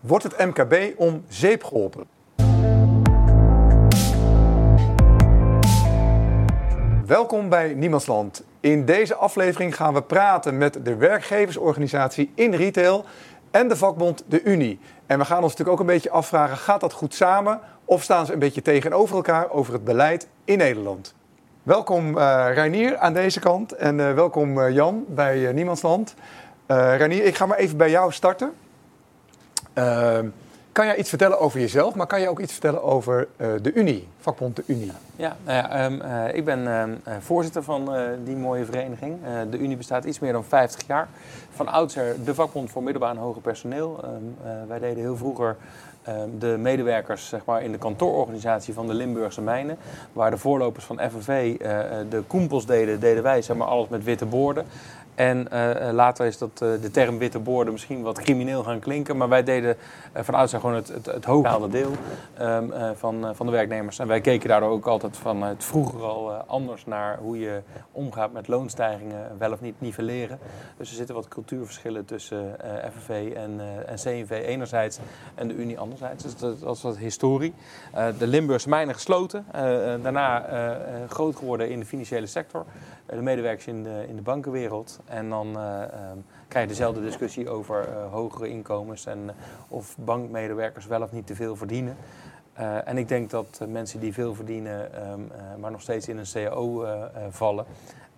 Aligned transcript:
Wordt 0.00 0.24
het 0.24 0.38
MKB 0.38 0.74
om 0.96 1.24
zeep 1.28 1.64
geholpen? 1.64 2.04
Welkom 7.06 7.48
bij 7.48 7.74
Niemandsland. 7.74 8.44
In 8.60 8.84
deze 8.84 9.14
aflevering 9.14 9.76
gaan 9.76 9.94
we 9.94 10.02
praten 10.02 10.58
met 10.58 10.78
de 10.84 10.94
werkgeversorganisatie 10.94 12.32
in 12.34 12.54
retail 12.54 13.04
en 13.50 13.68
de 13.68 13.76
vakbond 13.76 14.24
de 14.28 14.42
Unie. 14.42 14.78
En 15.06 15.18
we 15.18 15.24
gaan 15.24 15.42
ons 15.42 15.50
natuurlijk 15.50 15.80
ook 15.80 15.86
een 15.88 15.94
beetje 15.94 16.10
afvragen, 16.10 16.56
gaat 16.56 16.80
dat 16.80 16.92
goed 16.92 17.14
samen 17.14 17.60
of 17.84 18.02
staan 18.02 18.26
ze 18.26 18.32
een 18.32 18.38
beetje 18.38 18.62
tegenover 18.62 19.16
elkaar 19.16 19.50
over 19.50 19.72
het 19.72 19.84
beleid 19.84 20.28
in 20.44 20.58
Nederland? 20.58 21.14
Welkom 21.62 22.18
uh, 22.18 22.46
Reinier 22.54 22.96
aan 22.96 23.12
deze 23.12 23.40
kant 23.40 23.72
en 23.72 23.98
uh, 23.98 24.14
welkom 24.14 24.58
uh, 24.58 24.70
Jan 24.70 25.04
bij 25.08 25.52
Niemandsland. 25.52 26.14
Reinier, 26.66 27.24
ik 27.24 27.36
ga 27.36 27.46
maar 27.46 27.58
even 27.58 27.76
bij 27.76 27.90
jou 27.90 28.12
starten. 28.12 28.52
Ehm, 29.80 30.28
kan 30.72 30.86
jij 30.86 30.96
iets 30.96 31.08
vertellen 31.08 31.40
over 31.40 31.60
jezelf, 31.60 31.94
maar 31.94 32.06
kan 32.06 32.20
je 32.20 32.28
ook 32.28 32.40
iets 32.40 32.52
vertellen 32.52 32.82
over 32.82 33.28
de 33.36 33.72
Unie, 33.74 34.08
vakbond 34.18 34.56
de 34.56 34.62
Unie? 34.66 34.92
Ja, 35.16 35.36
nou 35.44 35.56
ja 35.56 35.84
um, 35.84 36.02
ik 36.34 36.44
ben 36.44 36.58
uh, 36.58 37.14
voorzitter 37.20 37.62
van 37.62 37.90
die 38.24 38.36
mooie 38.36 38.64
vereniging. 38.64 39.18
de 39.50 39.58
Unie 39.58 39.76
bestaat 39.76 40.04
iets 40.04 40.18
meer 40.18 40.32
dan 40.32 40.44
50 40.44 40.86
jaar. 40.86 41.08
Van 41.50 41.68
oudsher 41.68 42.24
de 42.24 42.34
vakbond 42.34 42.70
voor 42.70 42.82
middelbaar 42.82 43.10
en 43.10 43.16
hoger 43.16 43.42
personeel. 43.42 44.04
Wij 44.68 44.78
deden 44.78 45.02
heel 45.02 45.16
vroeger 45.16 45.56
de 46.38 46.56
medewerkers 46.58 47.28
zeg 47.28 47.44
maar, 47.44 47.62
in 47.62 47.72
de 47.72 47.78
kantoororganisatie 47.78 48.74
van 48.74 48.86
de 48.86 48.94
Limburgse 48.94 49.42
mijnen. 49.42 49.76
Waar 50.12 50.30
de 50.30 50.38
voorlopers 50.38 50.84
van 50.84 51.00
FNV 51.10 51.58
de 52.08 52.22
koempels 52.26 52.66
deden, 52.66 53.00
deden 53.00 53.22
wij 53.22 53.42
zeg 53.42 53.56
maar, 53.56 53.68
alles 53.68 53.88
met 53.88 54.04
witte 54.04 54.26
borden. 54.26 54.66
En 55.20 55.48
uh, 55.52 55.92
later 55.92 56.26
is 56.26 56.38
dat, 56.38 56.50
uh, 56.62 56.80
de 56.80 56.90
term 56.90 57.18
witte 57.18 57.38
borden 57.38 57.72
misschien 57.72 58.02
wat 58.02 58.18
crimineel 58.18 58.62
gaan 58.62 58.78
klinken. 58.78 59.16
Maar 59.16 59.28
wij 59.28 59.42
deden 59.42 59.76
uh, 60.16 60.22
van 60.22 60.34
oudsher 60.34 60.60
gewoon 60.60 60.74
het, 60.74 60.88
het, 60.88 61.06
het 61.06 61.72
deel 61.72 61.92
um, 62.40 62.72
van, 62.94 63.30
van 63.34 63.46
de 63.46 63.52
werknemers. 63.52 63.98
En 63.98 64.06
wij 64.06 64.20
keken 64.20 64.48
daardoor 64.48 64.70
ook 64.70 64.86
altijd 64.86 65.16
van 65.16 65.42
het 65.42 65.64
vroeger 65.64 66.02
al 66.02 66.32
anders 66.32 66.86
naar 66.86 67.18
hoe 67.18 67.38
je 67.38 67.60
omgaat 67.92 68.32
met 68.32 68.48
loonstijgingen, 68.48 69.38
wel 69.38 69.52
of 69.52 69.60
niet 69.60 69.80
nivelleren. 69.80 70.38
Dus 70.76 70.90
er 70.90 70.96
zitten 70.96 71.14
wat 71.14 71.28
cultuurverschillen 71.28 72.04
tussen 72.04 72.56
FNV 72.92 73.32
en, 73.36 73.60
CNV 73.94 74.42
enerzijds 74.46 74.98
en 75.34 75.48
de 75.48 75.54
Unie 75.54 75.78
anderzijds. 75.78 76.22
Dus 76.22 76.36
dat, 76.36 76.60
dat 76.60 76.76
is 76.76 76.82
wat 76.82 76.96
historie. 76.96 77.54
de 78.18 78.26
Limburgse 78.26 78.68
mijnen 78.68 78.94
gesloten, 78.94 79.44
daarna 80.02 80.46
groot 81.08 81.36
geworden 81.36 81.70
in 81.70 81.80
de 81.80 81.86
financiële 81.86 82.26
sector. 82.26 82.64
De 83.16 83.22
medewerkers 83.22 83.66
in 83.66 83.82
de, 83.82 84.04
in 84.08 84.16
de 84.16 84.22
bankenwereld. 84.22 85.00
En 85.04 85.28
dan 85.28 85.48
uh, 85.56 85.80
um, 86.12 86.24
krijg 86.48 86.64
je 86.64 86.70
dezelfde 86.70 87.00
discussie 87.00 87.48
over 87.48 87.88
uh, 87.88 88.12
hogere 88.12 88.48
inkomens 88.48 89.06
en 89.06 89.30
of 89.68 89.96
bankmedewerkers 89.98 90.86
wel 90.86 91.02
of 91.02 91.12
niet 91.12 91.26
te 91.26 91.34
veel 91.34 91.56
verdienen. 91.56 91.96
en 92.84 92.98
ik 92.98 93.08
denk 93.08 93.30
dat 93.30 93.60
mensen 93.68 94.00
die 94.00 94.12
veel 94.12 94.34
verdienen, 94.34 95.08
um, 95.10 95.30
maar 95.60 95.70
nog 95.70 95.80
steeds 95.80 96.08
in 96.08 96.18
een 96.18 96.26
CAO 96.32 96.86
vallen, 97.30 97.64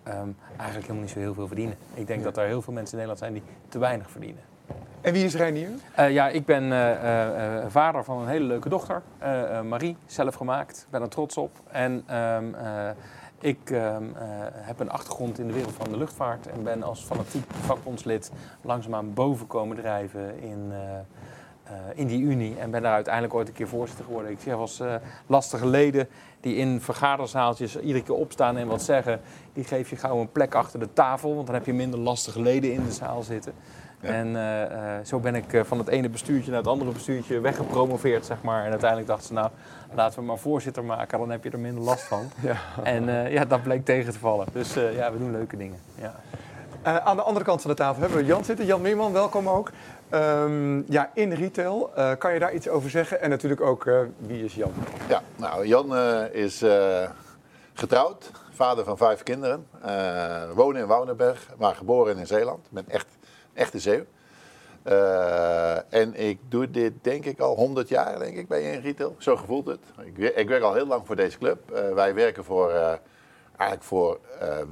um, 0.07 0.37
eigenlijk 0.57 0.81
helemaal 0.81 1.01
niet 1.01 1.11
zo 1.11 1.19
heel 1.19 1.33
veel 1.33 1.47
verdienen. 1.47 1.75
Ik 1.93 2.07
denk 2.07 2.19
ja. 2.19 2.25
dat 2.25 2.37
er 2.37 2.45
heel 2.45 2.61
veel 2.61 2.73
mensen 2.73 2.99
in 2.99 3.05
Nederland 3.05 3.19
zijn 3.19 3.33
die 3.33 3.43
te 3.69 3.79
weinig 3.79 4.09
verdienen. 4.09 4.41
En 5.01 5.13
wie 5.13 5.25
is 5.25 5.35
Reinier? 5.35 5.69
ja, 6.09 6.29
ik 6.29 6.45
ben 6.45 6.69
vader 7.71 8.03
van 8.03 8.21
een 8.21 8.27
hele 8.27 8.45
leuke 8.45 8.69
dochter, 8.69 9.01
Marie, 9.63 9.97
zelf 10.05 10.35
gemaakt. 10.35 10.77
Ik 10.77 10.89
ben 10.89 11.01
er 11.01 11.09
trots 11.09 11.37
op. 11.37 11.51
En 11.71 12.05
ik 13.43 13.69
uh, 13.69 13.79
uh, 13.79 13.95
heb 14.51 14.79
een 14.79 14.89
achtergrond 14.89 15.39
in 15.39 15.47
de 15.47 15.53
wereld 15.53 15.73
van 15.73 15.89
de 15.89 15.97
luchtvaart 15.97 16.47
en 16.47 16.63
ben 16.63 16.83
als 16.83 17.01
fanatiek 17.03 17.43
vakbondslid 17.51 18.31
langzaamaan 18.61 19.13
boven 19.13 19.47
komen 19.47 19.77
drijven 19.77 20.41
in, 20.41 20.71
uh, 20.71 21.71
in 21.93 22.07
die 22.07 22.21
unie. 22.21 22.59
En 22.59 22.71
ben 22.71 22.81
daar 22.81 22.93
uiteindelijk 22.93 23.33
ooit 23.33 23.47
een 23.47 23.53
keer 23.53 23.67
voorzitter 23.67 24.05
geworden. 24.05 24.31
Ik 24.31 24.39
zeg 24.39 24.53
als 24.53 24.81
lastige 25.27 25.67
leden 25.67 26.07
die 26.39 26.55
in 26.55 26.81
vergaderzaaltjes 26.81 27.79
iedere 27.79 28.03
keer 28.03 28.15
opstaan 28.15 28.57
en 28.57 28.67
wat 28.67 28.81
zeggen, 28.81 29.21
die 29.53 29.63
geef 29.63 29.89
je 29.89 29.95
gauw 29.95 30.19
een 30.19 30.31
plek 30.31 30.55
achter 30.55 30.79
de 30.79 30.93
tafel, 30.93 31.35
want 31.35 31.45
dan 31.45 31.55
heb 31.55 31.65
je 31.65 31.73
minder 31.73 31.99
lastige 31.99 32.41
leden 32.41 32.73
in 32.73 32.83
de 32.83 32.91
zaal 32.91 33.23
zitten. 33.23 33.53
Ja. 34.03 34.09
En 34.09 34.27
uh, 34.27 34.61
uh, 34.61 35.05
zo 35.05 35.19
ben 35.19 35.35
ik 35.35 35.53
uh, 35.53 35.63
van 35.63 35.77
het 35.77 35.87
ene 35.87 36.09
bestuurtje 36.09 36.49
naar 36.49 36.59
het 36.59 36.69
andere 36.69 36.91
bestuurtje 36.91 37.39
weggepromoveerd, 37.39 38.25
zeg 38.25 38.41
maar. 38.41 38.63
En 38.63 38.69
uiteindelijk 38.69 39.09
dachten 39.09 39.27
ze, 39.27 39.33
nou, 39.33 39.49
laten 39.93 40.19
we 40.19 40.25
maar 40.25 40.37
voorzitter 40.37 40.83
maken, 40.83 41.19
dan 41.19 41.29
heb 41.29 41.43
je 41.43 41.49
er 41.49 41.59
minder 41.59 41.83
last 41.83 42.03
van. 42.03 42.31
Ja. 42.41 42.55
En 42.83 43.31
ja, 43.31 43.45
dat 43.45 43.63
bleek 43.63 43.85
tegen 43.85 44.13
te 44.13 44.19
vallen. 44.19 44.47
Dus 44.53 44.73
ja, 44.73 45.11
we 45.11 45.17
doen 45.17 45.31
leuke 45.31 45.57
dingen. 45.57 45.79
Ja. 45.95 46.13
aan 46.99 47.15
de 47.15 47.21
andere 47.21 47.45
kant 47.45 47.61
van 47.61 47.71
de 47.71 47.77
tafel 47.77 48.01
hebben 48.01 48.19
we 48.19 48.25
Jan 48.25 48.45
zitten. 48.45 48.65
Jan 48.65 48.81
Meerman, 48.81 49.13
welkom 49.13 49.49
ook. 49.49 49.71
Um, 50.11 50.85
ja, 50.87 51.09
in 51.13 51.31
retail, 51.33 51.91
kan 52.17 52.33
je 52.33 52.39
daar 52.39 52.53
iets 52.53 52.67
over 52.69 52.89
zeggen? 52.89 53.21
En 53.21 53.29
natuurlijk 53.29 53.61
ook, 53.61 53.89
wie 54.17 54.43
is 54.43 54.55
Jan? 54.55 54.71
Ja, 55.07 55.21
nou, 55.35 55.67
Jan 55.67 55.95
is 56.31 56.63
getrouwd, 57.73 58.31
vader 58.51 58.83
van 58.83 58.97
vijf 58.97 59.23
kinderen. 59.23 59.65
wonen 60.53 60.81
in 60.81 60.87
Woudenberg, 60.87 61.47
maar 61.57 61.75
geboren 61.75 62.17
in 62.17 62.27
Zeeland. 62.27 62.65
Ik 62.65 62.71
ben 62.71 62.85
echt 62.87 63.07
echte 63.53 63.79
zeeuw. 63.79 64.05
Uh, 64.87 65.93
en 65.93 66.15
ik 66.15 66.39
doe 66.49 66.71
dit 66.71 66.93
denk 67.01 67.25
ik 67.25 67.39
al 67.39 67.55
100 67.55 67.89
jaar 67.89 68.19
denk 68.19 68.37
ik, 68.37 68.47
bij 68.47 68.71
in 68.71 68.81
retail. 68.81 69.15
Zo 69.17 69.35
gevoelt 69.35 69.65
het. 69.65 69.79
Ik, 70.03 70.17
ik, 70.17 70.47
werk 70.47 70.63
al 70.63 70.73
heel 70.73 70.85
lang 70.85 71.05
voor 71.05 71.15
deze 71.15 71.37
club. 71.37 71.71
Uh, 71.71 71.93
wij 71.93 72.13
werken 72.13 72.43
voor, 72.43 72.69
uh, 72.69 72.93
eigenlijk 73.57 73.83
voor 73.83 74.19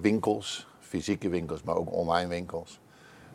winkels, 0.02 0.68
fysieke 0.80 1.30
winkels, 1.30 1.64
maar 1.64 1.76
ook 1.76 1.92
online 1.92 2.28
winkels. 2.28 2.80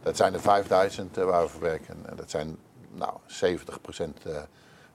Dat 0.02 0.16
zijn 0.16 0.34
er 0.34 0.40
5000 0.40 1.16
waar 1.16 1.42
we 1.42 1.48
voor 1.48 1.60
werken. 1.60 1.96
En 2.06 2.16
dat 2.16 2.30
zijn 2.30 2.56
nou, 2.92 3.12
70% 3.28 3.48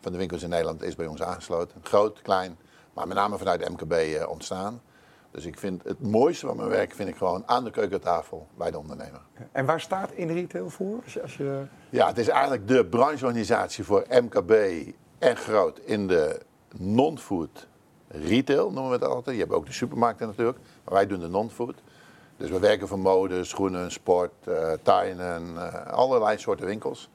van 0.01 0.11
de 0.11 0.17
winkels 0.17 0.43
in 0.43 0.49
Nederland 0.49 0.83
is 0.83 0.95
bij 0.95 1.07
ons 1.07 1.21
aangesloten. 1.21 1.81
Groot, 1.83 2.21
klein, 2.21 2.57
maar 2.93 3.07
met 3.07 3.17
name 3.17 3.37
vanuit 3.37 3.63
de 3.63 3.69
MKB 3.69 4.27
ontstaan. 4.29 4.81
Dus 5.31 5.45
ik 5.45 5.59
vind 5.59 5.83
het 5.83 6.01
mooiste 6.01 6.45
van 6.45 6.55
mijn 6.55 6.69
werk 6.69 6.93
vind 6.93 7.09
ik 7.09 7.15
gewoon 7.15 7.43
aan 7.45 7.63
de 7.63 7.71
keukentafel 7.71 8.47
bij 8.57 8.71
de 8.71 8.77
ondernemer. 8.77 9.21
En 9.51 9.65
waar 9.65 9.79
staat 9.79 10.11
in 10.11 10.27
retail 10.27 10.69
voor? 10.69 11.03
Als 11.21 11.37
je, 11.37 11.63
Ja, 11.89 12.07
het 12.07 12.17
is 12.17 12.27
eigenlijk 12.27 12.67
de 12.67 12.85
brancheorganisatie 12.85 13.83
voor 13.83 14.05
MKB 14.09 14.51
en 15.19 15.35
groot 15.35 15.79
in 15.79 16.07
de 16.07 16.39
non-food 16.77 17.67
retail, 18.07 18.71
noemen 18.71 18.91
we 18.91 19.05
het 19.05 19.05
altijd. 19.05 19.35
Je 19.35 19.41
hebt 19.41 19.53
ook 19.53 19.65
de 19.65 19.71
supermarkten 19.71 20.27
natuurlijk, 20.27 20.57
maar 20.83 20.93
wij 20.93 21.07
doen 21.07 21.19
de 21.19 21.27
non-food. 21.27 21.75
Dus 22.37 22.49
we 22.49 22.59
werken 22.59 22.87
voor 22.87 22.99
mode, 22.99 23.43
schoenen, 23.43 23.91
sport, 23.91 24.31
uh, 24.47 24.71
tuinen, 24.81 25.53
uh, 25.53 25.85
allerlei 25.87 26.37
soorten 26.37 26.65
winkels. 26.65 27.09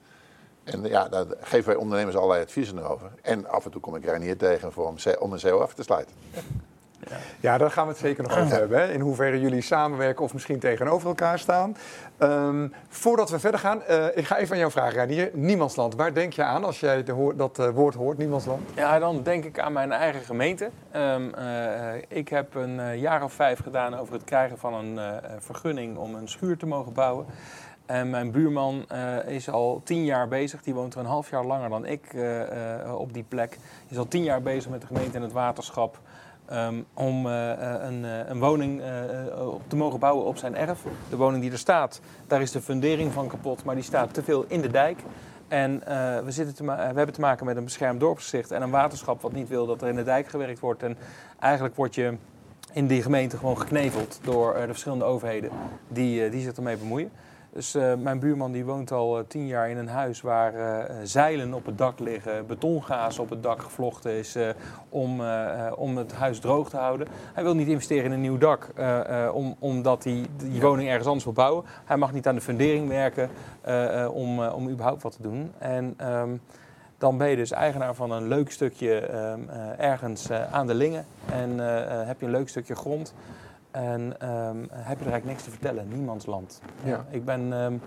En 0.65 0.84
ja, 0.84 1.09
daar 1.09 1.27
geven 1.41 1.66
wij 1.66 1.77
ondernemers 1.77 2.16
allerlei 2.16 2.43
adviezen 2.43 2.78
over. 2.78 3.10
En 3.22 3.48
af 3.48 3.65
en 3.65 3.71
toe 3.71 3.81
kom 3.81 3.97
ik 3.97 4.06
er 4.06 4.21
hier 4.21 4.37
tegen 4.37 4.72
voor 4.72 4.87
om, 4.87 4.97
om 5.19 5.33
een 5.33 5.41
CO 5.41 5.59
af 5.59 5.75
te 5.75 5.83
sluiten. 5.83 6.15
Ja. 7.11 7.17
ja, 7.41 7.59
daar 7.59 7.71
gaan 7.71 7.84
we 7.84 7.91
het 7.91 8.00
zeker 8.00 8.22
nog 8.22 8.39
over 8.39 8.56
hebben. 8.56 8.78
Hè? 8.78 8.93
In 8.93 9.00
hoeverre 9.00 9.41
jullie 9.41 9.61
samenwerken 9.61 10.25
of 10.25 10.33
misschien 10.33 10.59
tegenover 10.59 11.09
elkaar 11.09 11.39
staan. 11.39 11.77
Um, 12.19 12.72
voordat 12.89 13.31
we 13.31 13.39
verder 13.39 13.61
gaan, 13.61 13.83
uh, 13.91 14.06
ik 14.15 14.27
ga 14.27 14.37
even 14.37 14.53
aan 14.53 14.59
jou 14.59 14.71
vragen, 14.71 14.99
Ranier. 14.99 15.31
Niemandsland, 15.33 15.95
waar 15.95 16.15
denk 16.15 16.33
je 16.33 16.43
aan 16.43 16.65
als 16.65 16.81
jij 16.81 17.05
dat 17.37 17.59
uh, 17.59 17.69
woord 17.69 17.95
hoort, 17.95 18.19
Niemandsland? 18.19 18.71
Ja, 18.75 18.99
dan 18.99 19.22
denk 19.22 19.45
ik 19.45 19.59
aan 19.59 19.72
mijn 19.72 19.93
eigen 19.93 20.21
gemeente. 20.21 20.71
Um, 20.97 21.33
uh, 21.39 22.03
ik 22.09 22.28
heb 22.28 22.55
een 22.55 22.99
jaar 22.99 23.22
of 23.22 23.33
vijf 23.33 23.62
gedaan 23.62 23.99
over 23.99 24.15
het 24.15 24.25
krijgen 24.25 24.59
van 24.59 24.75
een 24.75 25.21
vergunning 25.39 25.97
om 25.97 26.15
een 26.15 26.28
schuur 26.28 26.56
te 26.56 26.66
mogen 26.66 26.93
bouwen. 26.93 27.27
En 27.87 28.11
mijn 28.11 28.31
buurman 28.31 28.84
uh, 28.93 29.34
is 29.34 29.50
al 29.50 29.81
tien 29.84 30.05
jaar 30.05 30.28
bezig, 30.28 30.62
die 30.62 30.75
woont 30.75 30.95
er 30.95 31.00
een 31.00 31.06
half 31.06 31.31
jaar 31.31 31.45
langer 31.45 31.69
dan 31.69 31.87
ik 31.87 32.12
uh, 32.12 32.41
uh, 32.41 32.99
op 32.99 33.12
die 33.12 33.25
plek. 33.28 33.59
Is 33.89 33.99
al 33.99 34.09
tien 34.09 34.22
jaar 34.22 34.43
bezig 34.43 34.71
met 34.71 34.81
de 34.81 34.87
gemeente 34.87 35.16
en 35.16 35.22
het 35.22 35.33
waterschap 35.33 35.99
Um, 36.53 36.87
om 36.95 37.27
uh, 37.27 37.51
een, 37.81 38.05
een, 38.05 38.39
woning 38.39 38.81
uh, 38.81 38.87
te 39.67 39.77
mogen 39.77 39.99
bouwen 39.99 40.27
op 40.27 40.37
zijn 40.37 40.57
erf. 40.57 40.83
De 41.11 41.17
woning 41.17 41.43
die 41.43 41.53
er 41.53 41.59
staat, 41.59 42.01
daar 42.27 42.41
is 42.41 42.51
de 42.51 42.61
fundering 42.61 43.12
van 43.12 43.29
kapot, 43.29 43.65
maar 43.65 43.75
die 43.75 43.84
staat 43.84 44.15
te 44.15 44.23
veel 44.23 44.45
in 44.49 44.61
de 44.61 44.71
dijk. 44.71 44.99
En 45.49 45.79
we, 46.25 46.31
zitten 46.31 46.55
te 46.55 46.65
we 46.65 46.73
hebben 46.73 47.12
te 47.12 47.21
maken 47.21 47.47
met 47.47 47.57
een 47.57 47.65
beschermd 47.65 48.01
dorpsgezicht 48.01 48.51
en 48.51 48.63
een 48.63 48.71
waterschap 48.71 49.22
wat 49.22 49.33
niet 49.33 49.48
wil 49.48 49.66
dat 49.66 49.83
er 49.83 49.89
in 49.89 49.97
de 49.97 50.03
dijk 50.03 50.28
gewerkt 50.28 50.60
wordt. 50.60 50.83
En 50.83 50.97
eigenlijk 51.39 51.77
word 51.77 51.95
je 51.95 52.16
in 52.72 52.87
die 52.87 53.03
gemeente 53.03 53.37
gewoon 53.37 53.59
gekneveld 53.59 54.21
door 54.22 54.54
de 54.54 54.66
verschillende 54.66 55.04
overheden 55.04 55.51
die, 55.89 56.31
die 56.31 56.43
zich 56.43 56.53
ermee 56.53 56.77
bemoeien. 56.77 57.10
Dus 57.57 57.75
uh, 57.75 57.95
mijn 57.95 58.19
buurman 58.19 58.53
die 58.53 58.65
woont 58.65 58.93
al 58.93 59.19
uh, 59.19 59.25
tien 59.29 59.47
jaar 59.47 59.71
in 59.71 59.77
een 59.77 59.89
huis 59.89 60.21
waar 60.21 60.55
uh, 60.55 60.95
zeilen 61.03 61.55
op 61.55 61.67
het 61.67 61.79
dak 61.79 61.99
liggen, 61.99 62.47
betongaas 62.47 63.19
op 63.19 63.31
het 63.31 63.43
dak 63.43 63.63
gevlochten 63.63 64.13
is 64.13 64.37
om, 64.89 65.23
om 65.77 65.97
het 65.97 66.13
huis 66.13 66.39
droog 66.39 66.69
te 66.69 66.77
houden. 66.77 67.07
Hij 67.35 67.43
wil 67.43 67.55
niet 67.55 67.69
investeren 67.69 68.05
in 68.05 68.13
een 68.13 68.21
nieuw 68.21 68.39
dak 68.39 68.69
om, 69.33 69.57
omdat 69.59 70.05
hij 70.05 70.27
die 70.37 70.61
woning 70.61 70.89
ergens 70.89 71.07
anders 71.07 71.25
wil 71.25 71.33
bouwen. 71.33 71.65
Hij 71.85 71.97
mag 71.97 72.13
niet 72.13 72.27
aan 72.27 72.35
de 72.35 72.41
fundering 72.41 72.89
werken 72.89 73.31
om, 74.13 74.47
om 74.47 74.69
überhaupt 74.69 75.03
wat 75.03 75.13
te 75.13 75.23
doen. 75.23 75.53
En 75.59 75.97
um, 76.13 76.41
dan 76.99 77.19
ben 77.19 77.29
je 77.29 77.37
dus 77.37 77.51
eigenaar 77.51 77.95
van 77.95 78.11
een 78.11 78.29
leuk 78.29 78.51
stukje 78.51 79.15
um, 79.15 79.49
ergens 79.79 80.31
aan 80.31 80.67
de 80.67 80.75
Lingen 80.75 81.05
en 81.33 81.59
heb 82.07 82.21
je 82.21 82.27
een 82.27 82.33
leuk 82.33 82.49
stukje 82.49 82.75
grond. 82.75 83.15
En 83.77 84.01
um, 84.01 84.69
heb 84.71 84.99
je 84.99 85.05
er 85.05 85.13
eigenlijk 85.13 85.25
niks 85.25 85.43
te 85.43 85.51
vertellen, 85.51 85.89
niemands 85.89 86.27
land. 86.27 86.61
Ja. 86.84 87.07
ik 87.11 87.25
ben, 87.25 87.53
um, 87.53 87.81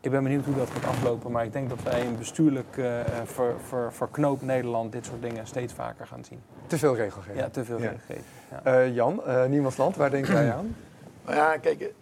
ik 0.00 0.10
ben 0.10 0.22
benieuwd 0.22 0.44
hoe 0.44 0.54
dat 0.54 0.70
gaat 0.70 0.84
aflopen. 0.84 1.30
Maar 1.32 1.44
ik 1.44 1.52
denk 1.52 1.68
dat 1.68 1.82
wij 1.82 2.00
in 2.00 2.18
bestuurlijk 2.18 2.76
uh, 2.76 3.00
ver, 3.24 3.54
ver, 3.68 3.92
verknoopt 3.92 4.42
Nederland 4.42 4.92
dit 4.92 5.06
soort 5.06 5.22
dingen 5.22 5.46
steeds 5.46 5.72
vaker 5.72 6.06
gaan 6.06 6.24
zien. 6.24 6.40
Te 6.66 6.78
veel 6.78 6.96
regelgeving. 6.96 7.38
Ja, 7.38 7.48
te 7.48 7.64
veel 7.64 7.78
ja. 7.78 7.82
regelgeving. 7.82 8.24
Ja. 8.64 8.84
Uh, 8.84 8.94
Jan, 8.94 9.22
uh, 9.26 9.44
Niemandsland, 9.44 9.96
waar 9.96 10.10
denk 10.10 10.26
jij 10.26 10.52
aan? 10.52 10.76
Nou 11.24 11.36
ja, 11.42 11.56
kijk, 11.56 11.92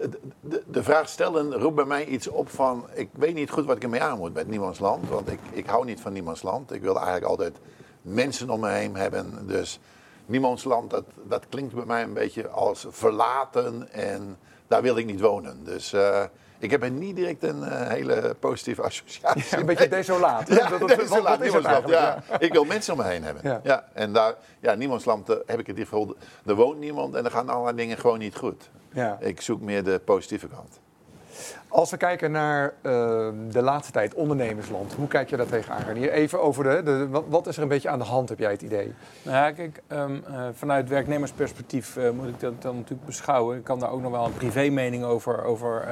de, 0.41 0.63
de, 0.67 0.83
vraag 0.83 1.09
stellen 1.09 1.55
roept 1.55 1.77
bij 1.77 1.85
mij 1.85 2.05
iets 2.05 2.29
op 2.29 2.49
van... 2.49 2.87
Ik 2.93 3.09
weet 3.13 3.35
niet 3.35 3.51
goed 3.51 3.65
wat 3.65 3.77
ik 3.77 3.83
ermee 3.83 4.03
aan 4.03 4.19
moet 4.19 4.35
met 4.35 4.49
Niemandsland. 4.49 5.09
Want 5.09 5.33
ik, 5.33 5.41
ik 5.51 5.67
hou 5.67 5.85
niet 5.85 6.01
van 6.01 6.13
Niemandsland. 6.13 6.73
Ik 6.73 6.83
wil 6.83 6.95
eigenlijk 6.95 7.27
altijd 7.27 7.57
mensen 8.03 8.51
om 8.51 8.61
me 8.61 8.69
heen 8.69 8.97
hebben. 8.97 9.47
Dus 9.47 9.81
Niemandsland, 10.27 10.91
dat, 10.91 11.05
dat 11.29 11.47
klinkt 11.49 11.75
bij 11.75 11.85
mij 11.85 12.03
een 12.03 12.15
beetje 12.15 12.49
als 12.49 12.87
verlaten. 12.89 13.93
En 13.93 14.37
daar 14.67 14.83
wil 14.83 14.97
ik 14.97 15.07
niet 15.07 15.21
wonen. 15.21 15.65
Dus... 15.65 15.93
Uh, 15.93 16.25
ik 16.59 16.71
heb 16.71 16.83
er 16.83 16.91
niet 16.91 17.17
direct 17.17 17.43
een 17.43 17.59
uh, 17.59 17.89
hele 17.89 18.37
positieve 18.41 18.83
associatie. 18.91 19.45
Ja, 19.51 19.59
een 19.59 19.67
beetje 19.67 19.89
desolaat. 19.89 20.49
Ja, 20.49 20.69
dat, 20.69 20.81
dat, 20.81 20.99
desolaat, 20.99 21.41
niemandsland. 21.41 21.89
Ja. 21.89 22.23
Ik 22.39 22.53
wil 22.53 22.65
mensen 22.65 22.93
om 22.93 22.99
me 22.99 23.05
heen 23.05 23.23
hebben. 23.23 23.43
Ja. 23.45 23.61
ja. 23.63 23.89
En 23.93 24.13
daar, 24.13 24.35
ja, 24.61 24.75
niemandsland 24.75 25.31
uh, 25.31 25.37
heb 25.47 25.59
ik 25.59 25.67
het 25.67 25.79
gevoel, 25.79 26.17
er 26.47 26.55
woont 26.55 26.79
niemand 26.79 27.15
en 27.15 27.25
er 27.25 27.31
gaan 27.31 27.49
allerlei 27.49 27.77
dingen 27.77 27.99
gewoon 27.99 28.19
niet 28.19 28.37
goed. 28.37 28.71
Ja. 28.93 29.17
Ik 29.21 29.41
zoek 29.41 29.61
meer 29.61 29.85
de 29.85 30.01
positieve 30.05 30.49
kant. 30.49 30.81
Als 31.75 31.91
we 31.91 31.97
kijken 31.97 32.31
naar 32.31 32.65
uh, 32.83 32.93
de 33.51 33.63
laatste 33.63 33.93
tijd, 33.93 34.15
ondernemersland, 34.15 34.93
hoe 34.93 35.09
kijk 35.09 35.31
je 35.31 35.37
daar 35.37 35.47
tegenaan? 35.47 35.97
Hier 35.97 36.13
even 36.13 36.43
over 36.43 36.85
de, 36.85 37.09
wat, 37.29 37.47
is 37.47 37.57
er 37.57 37.63
een 37.63 37.69
beetje 37.69 37.89
aan 37.89 37.99
de 37.99 38.05
hand, 38.05 38.29
heb 38.29 38.39
jij 38.39 38.51
het 38.51 38.63
idee? 38.63 38.95
Nou 39.23 39.37
ja, 39.37 39.53
kijk, 39.53 39.83
um, 39.89 40.25
vanuit 40.53 40.89
werknemersperspectief 40.89 41.97
uh, 41.97 42.11
moet 42.11 42.29
ik 42.29 42.41
dat 42.41 42.63
dan 42.63 42.77
natuurlijk 42.77 43.07
beschouwen. 43.07 43.57
Ik 43.57 43.65
kan 43.65 43.79
daar 43.79 43.91
ook 43.91 44.01
nog 44.01 44.11
wel 44.11 44.25
een 44.25 44.35
privé 44.35 44.69
mening 44.69 45.05
over, 45.05 45.45
over 45.45 45.85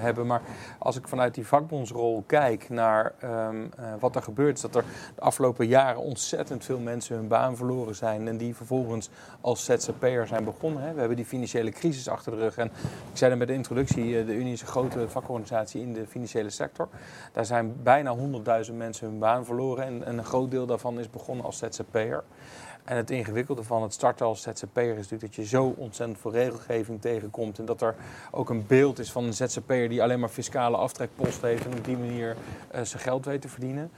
hebben. 0.00 0.26
Maar 0.26 0.40
als 0.78 0.96
ik 0.96 1.08
vanuit 1.08 1.34
die 1.34 1.46
vakbondsrol 1.46 2.24
kijk 2.26 2.68
naar 2.68 3.12
um, 3.24 3.70
wat 3.98 4.16
er 4.16 4.22
gebeurt, 4.22 4.56
is 4.56 4.62
dat 4.62 4.74
er 4.74 4.84
de 5.14 5.20
afgelopen 5.20 5.66
jaren 5.66 6.00
ontzettend 6.00 6.64
veel 6.64 6.78
mensen 6.78 7.16
hun 7.16 7.28
baan 7.28 7.56
verloren 7.56 7.94
zijn. 7.94 8.28
En 8.28 8.36
die 8.36 8.56
vervolgens 8.56 9.10
als 9.40 9.64
ZZP'er 9.64 10.26
zijn 10.26 10.44
begonnen. 10.44 10.82
Hè. 10.82 10.92
We 10.92 10.98
hebben 10.98 11.16
die 11.16 11.26
financiële 11.26 11.70
crisis 11.70 12.08
achter 12.08 12.32
de 12.32 12.38
rug. 12.38 12.56
En 12.56 12.66
ik 13.12 13.16
zei 13.16 13.30
er 13.30 13.38
met 13.38 13.48
de 13.48 13.54
introductie, 13.54 14.24
de 14.24 14.34
Unie 14.34 14.52
is 14.52 14.60
een 14.60 14.66
grote 14.66 15.08
vakbond 15.08 15.28
in 15.72 15.92
de 15.92 16.06
financiële 16.06 16.50
sector. 16.50 16.88
Daar 17.32 17.44
zijn 17.44 17.82
bijna 17.82 18.16
100.000 18.16 18.74
mensen 18.74 19.06
hun 19.06 19.18
baan 19.18 19.44
verloren 19.44 19.84
en, 19.84 20.04
en, 20.04 20.18
een 20.18 20.24
groot 20.24 20.50
deel 20.50 20.66
daarvan 20.66 20.98
is 20.98 21.10
begonnen 21.10 21.44
als 21.44 21.58
ZZP'er. 21.58 22.24
En 22.84 22.96
het 22.96 23.10
ingewikkelde 23.10 23.62
van 23.62 23.82
het 23.82 23.92
starten 23.92 24.26
als 24.26 24.42
ZZP'er 24.42 24.90
is 24.90 24.96
natuurlijk 24.96 25.20
dat 25.20 25.34
je 25.34 25.44
zo 25.44 25.74
ontzettend 25.76 26.20
veel 26.20 26.32
regelgeving 26.32 27.00
tegenkomt. 27.00 27.58
En 27.58 27.64
dat 27.64 27.80
er 27.80 27.94
ook 28.30 28.50
een 28.50 28.66
beeld 28.66 28.98
is 28.98 29.12
van 29.12 29.24
een 29.24 29.34
ZZP'er 29.34 29.88
die 29.88 30.02
alleen 30.02 30.20
maar 30.20 30.28
fiscale 30.28 30.76
aftrekpost 30.76 31.42
heeft 31.42 31.64
en 31.64 31.72
op 31.72 31.84
die 31.84 31.96
manier 31.96 32.36
uh, 32.74 32.80
zijn 32.82 33.02
geld 33.02 33.24
weet 33.24 33.40
te 33.40 33.48
verdienen. 33.48 33.90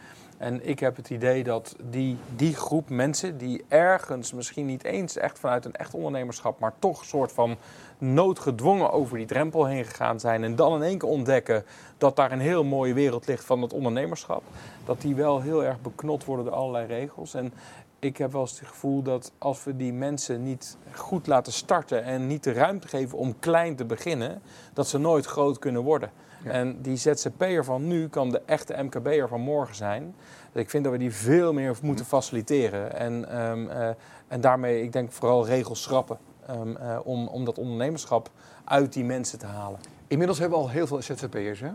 En 0.43 0.69
ik 0.69 0.79
heb 0.79 0.97
het 0.97 1.11
idee 1.11 1.45
dat 1.45 1.77
die, 1.91 2.17
die 2.37 2.55
groep 2.55 2.89
mensen 2.89 3.39
die 3.39 3.65
ergens 3.69 4.33
misschien 4.33 4.67
niet 4.67 4.85
eens 4.85 5.17
echt 5.17 5.39
vanuit 5.39 5.65
een 5.65 5.75
echt 5.75 5.95
ondernemerschap, 5.95 6.59
maar 6.59 6.73
toch 6.79 7.01
een 7.01 7.07
soort 7.07 7.33
van 7.33 7.57
noodgedwongen 7.99 8.93
over 8.93 9.17
die 9.17 9.27
drempel 9.27 9.67
heen 9.67 9.85
gegaan 9.85 10.21
zijn 10.21 10.45
en 10.45 10.57
dan 10.57 10.75
in 10.75 10.83
één 10.83 10.99
keer 10.99 11.09
ontdekken 11.09 11.65
dat 11.99 12.17
daar 12.17 12.33
een 12.33 12.41
heel 12.41 12.65
mooie 12.65 12.95
wereld 12.95 13.27
ligt 13.27 13.45
van 13.45 13.63
het 13.63 13.73
ondernemerschap, 13.73 14.43
dat 14.85 15.01
die 15.01 15.15
wel 15.15 15.41
heel 15.41 15.65
erg 15.65 15.81
beknot 15.81 16.25
worden 16.25 16.45
door 16.45 16.55
allerlei 16.55 16.87
regels. 16.87 17.35
En 17.35 17.53
ik 17.99 18.17
heb 18.17 18.33
wel 18.33 18.41
eens 18.41 18.59
het 18.59 18.69
gevoel 18.69 19.03
dat 19.03 19.33
als 19.39 19.65
we 19.65 19.77
die 19.77 19.93
mensen 19.93 20.43
niet 20.43 20.77
goed 20.93 21.27
laten 21.27 21.53
starten 21.53 22.05
en 22.05 22.27
niet 22.27 22.45
de 22.45 22.53
ruimte 22.53 22.89
geven 22.89 23.19
om 23.19 23.39
klein 23.39 23.77
te 23.77 23.85
beginnen, 23.85 24.43
dat 24.73 24.89
ze 24.89 24.99
nooit 24.99 25.27
groot 25.27 25.59
kunnen 25.59 25.83
worden. 25.83 26.11
En 26.45 26.83
die 26.83 26.97
ZZP'er 26.97 27.65
van 27.65 27.87
nu 27.87 28.09
kan 28.09 28.31
de 28.31 28.43
echte 28.47 28.83
MKB'er 28.83 29.29
van 29.29 29.41
morgen 29.41 29.75
zijn. 29.75 30.15
Dus 30.53 30.63
ik 30.63 30.71
vind 30.71 30.85
dat 30.85 30.93
we 30.93 30.99
die 30.99 31.15
veel 31.15 31.53
meer 31.53 31.77
moeten 31.83 32.05
faciliteren. 32.05 32.97
En, 32.97 33.43
um, 33.51 33.67
uh, 33.67 33.89
en 34.29 34.41
daarmee, 34.41 34.83
ik 34.83 34.93
denk 34.93 35.13
vooral 35.13 35.47
regels 35.47 35.83
schrappen. 35.83 36.19
Um, 36.51 36.77
uh, 36.77 36.99
om, 37.05 37.27
om 37.29 37.45
dat 37.45 37.59
ondernemerschap 37.59 38.31
uit 38.65 38.93
die 38.93 39.05
mensen 39.05 39.39
te 39.39 39.47
halen. 39.47 39.79
Inmiddels 40.07 40.39
hebben 40.39 40.59
we 40.59 40.65
al 40.65 40.71
heel 40.71 40.87
veel 40.87 41.03
ZZP'ers, 41.03 41.61
hè? 41.61 41.71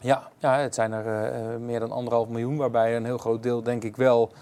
Ja, 0.00 0.28
ja, 0.38 0.58
het 0.58 0.74
zijn 0.74 0.92
er 0.92 1.32
uh, 1.32 1.56
meer 1.56 1.80
dan 1.80 1.92
anderhalf 1.92 2.28
miljoen, 2.28 2.56
waarbij 2.56 2.96
een 2.96 3.04
heel 3.04 3.18
groot 3.18 3.42
deel, 3.42 3.62
denk 3.62 3.84
ik 3.84 3.96
wel, 3.96 4.32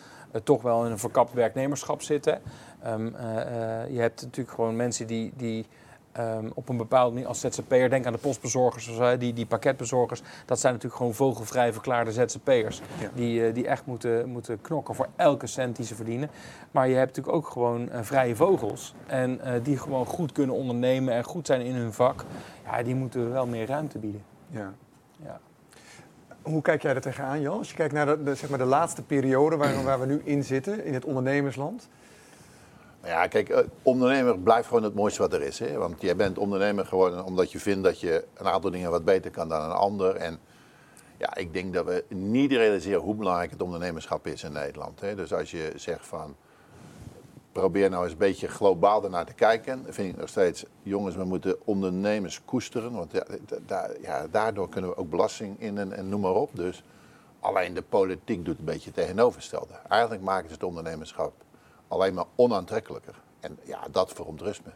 toch 0.44 0.62
wel 0.62 0.84
in 0.84 0.90
een 0.90 0.98
verkapt 0.98 1.32
werknemerschap 1.32 2.02
zitten. 2.02 2.40
Um, 2.86 3.16
je 3.88 4.00
hebt 4.00 4.22
natuurlijk 4.22 4.54
gewoon 4.54 4.76
mensen 4.76 5.06
die, 5.06 5.32
die 5.36 5.66
Um, 6.18 6.50
op 6.54 6.68
een 6.68 6.76
bepaalde 6.76 7.12
manier 7.12 7.28
als 7.28 7.40
ZZP'er, 7.40 7.90
denk 7.90 8.06
aan 8.06 8.12
de 8.12 8.18
postbezorgers, 8.18 9.18
die, 9.18 9.32
die 9.32 9.46
pakketbezorgers, 9.46 10.22
dat 10.44 10.60
zijn 10.60 10.72
natuurlijk 10.72 11.00
gewoon 11.00 11.14
vogelvrij 11.14 11.72
verklaarde 11.72 12.12
ZZP'ers. 12.12 12.80
Die, 13.14 13.48
uh, 13.48 13.54
die 13.54 13.66
echt 13.66 13.86
moeten, 13.86 14.28
moeten 14.28 14.60
knokken 14.60 14.94
voor 14.94 15.08
elke 15.16 15.46
cent 15.46 15.76
die 15.76 15.84
ze 15.84 15.94
verdienen. 15.94 16.30
Maar 16.70 16.88
je 16.88 16.94
hebt 16.94 17.16
natuurlijk 17.16 17.36
ook 17.36 17.52
gewoon 17.52 17.88
uh, 17.88 17.98
vrije 18.02 18.36
vogels. 18.36 18.94
En 19.06 19.40
uh, 19.44 19.52
die 19.62 19.78
gewoon 19.78 20.06
goed 20.06 20.32
kunnen 20.32 20.56
ondernemen 20.56 21.14
en 21.14 21.24
goed 21.24 21.46
zijn 21.46 21.60
in 21.60 21.74
hun 21.74 21.92
vak. 21.92 22.24
Ja, 22.64 22.82
die 22.82 22.94
moeten 22.94 23.24
we 23.24 23.30
wel 23.30 23.46
meer 23.46 23.66
ruimte 23.66 23.98
bieden. 23.98 24.22
Ja. 24.46 24.72
ja. 25.16 25.40
Hoe 26.42 26.62
kijk 26.62 26.82
jij 26.82 26.94
er 26.94 27.00
tegenaan, 27.00 27.40
Jan? 27.40 27.58
Als 27.58 27.70
je 27.70 27.76
kijkt 27.76 27.92
naar 27.92 28.06
de, 28.06 28.22
de, 28.22 28.34
zeg 28.34 28.50
maar 28.50 28.58
de 28.58 28.64
laatste 28.64 29.02
periode 29.02 29.56
waar, 29.56 29.84
waar 29.84 30.00
we 30.00 30.06
nu 30.06 30.20
in 30.24 30.44
zitten, 30.44 30.84
in 30.84 30.94
het 30.94 31.04
ondernemersland. 31.04 31.88
Ja, 33.04 33.26
kijk, 33.26 33.48
eh, 33.48 33.58
ondernemer 33.82 34.38
blijft 34.38 34.68
gewoon 34.68 34.82
het 34.82 34.94
mooiste 34.94 35.22
wat 35.22 35.32
er 35.32 35.42
is. 35.42 35.58
Hè? 35.58 35.76
Want 35.76 36.00
jij 36.00 36.16
bent 36.16 36.38
ondernemer 36.38 36.86
geworden 36.86 37.24
omdat 37.24 37.52
je 37.52 37.58
vindt 37.58 37.84
dat 37.84 38.00
je 38.00 38.24
een 38.34 38.46
aantal 38.46 38.70
dingen 38.70 38.90
wat 38.90 39.04
beter 39.04 39.30
kan 39.30 39.48
dan 39.48 39.62
een 39.62 39.76
ander. 39.76 40.16
En 40.16 40.40
ja, 41.16 41.36
ik 41.36 41.52
denk 41.52 41.74
dat 41.74 41.84
we 41.84 42.04
niet 42.08 42.52
realiseren 42.52 43.00
hoe 43.00 43.14
belangrijk 43.14 43.50
het 43.50 43.62
ondernemerschap 43.62 44.26
is 44.26 44.44
in 44.44 44.52
Nederland. 44.52 45.00
Hè? 45.00 45.14
Dus 45.14 45.32
als 45.32 45.50
je 45.50 45.72
zegt 45.76 46.06
van, 46.06 46.36
probeer 47.52 47.90
nou 47.90 48.02
eens 48.02 48.12
een 48.12 48.18
beetje 48.18 48.48
globaal 48.48 49.04
ernaar 49.04 49.26
te 49.26 49.34
kijken. 49.34 49.84
vind 49.88 50.12
ik 50.12 50.20
nog 50.20 50.28
steeds, 50.28 50.64
jongens, 50.82 51.16
we 51.16 51.24
moeten 51.24 51.56
ondernemers 51.64 52.44
koesteren. 52.44 52.92
Want 52.92 53.12
ja, 53.12 53.90
ja, 54.02 54.26
daardoor 54.30 54.68
kunnen 54.68 54.90
we 54.90 54.96
ook 54.96 55.10
belasting 55.10 55.60
in 55.60 55.78
en, 55.78 55.92
en 55.92 56.08
noem 56.08 56.20
maar 56.20 56.34
op. 56.34 56.50
Dus 56.56 56.84
alleen 57.40 57.74
de 57.74 57.82
politiek 57.82 58.44
doet 58.44 58.58
een 58.58 58.64
beetje 58.64 58.90
tegenovergestelde. 58.90 59.74
Eigenlijk 59.88 60.22
maken 60.22 60.48
ze 60.48 60.54
het 60.54 60.62
ondernemerschap 60.62 61.32
alleen 61.90 62.14
maar 62.14 62.24
onaantrekkelijker. 62.36 63.14
En 63.40 63.58
ja, 63.64 63.80
dat 63.90 64.12
verontrust 64.12 64.62
me. 64.64 64.70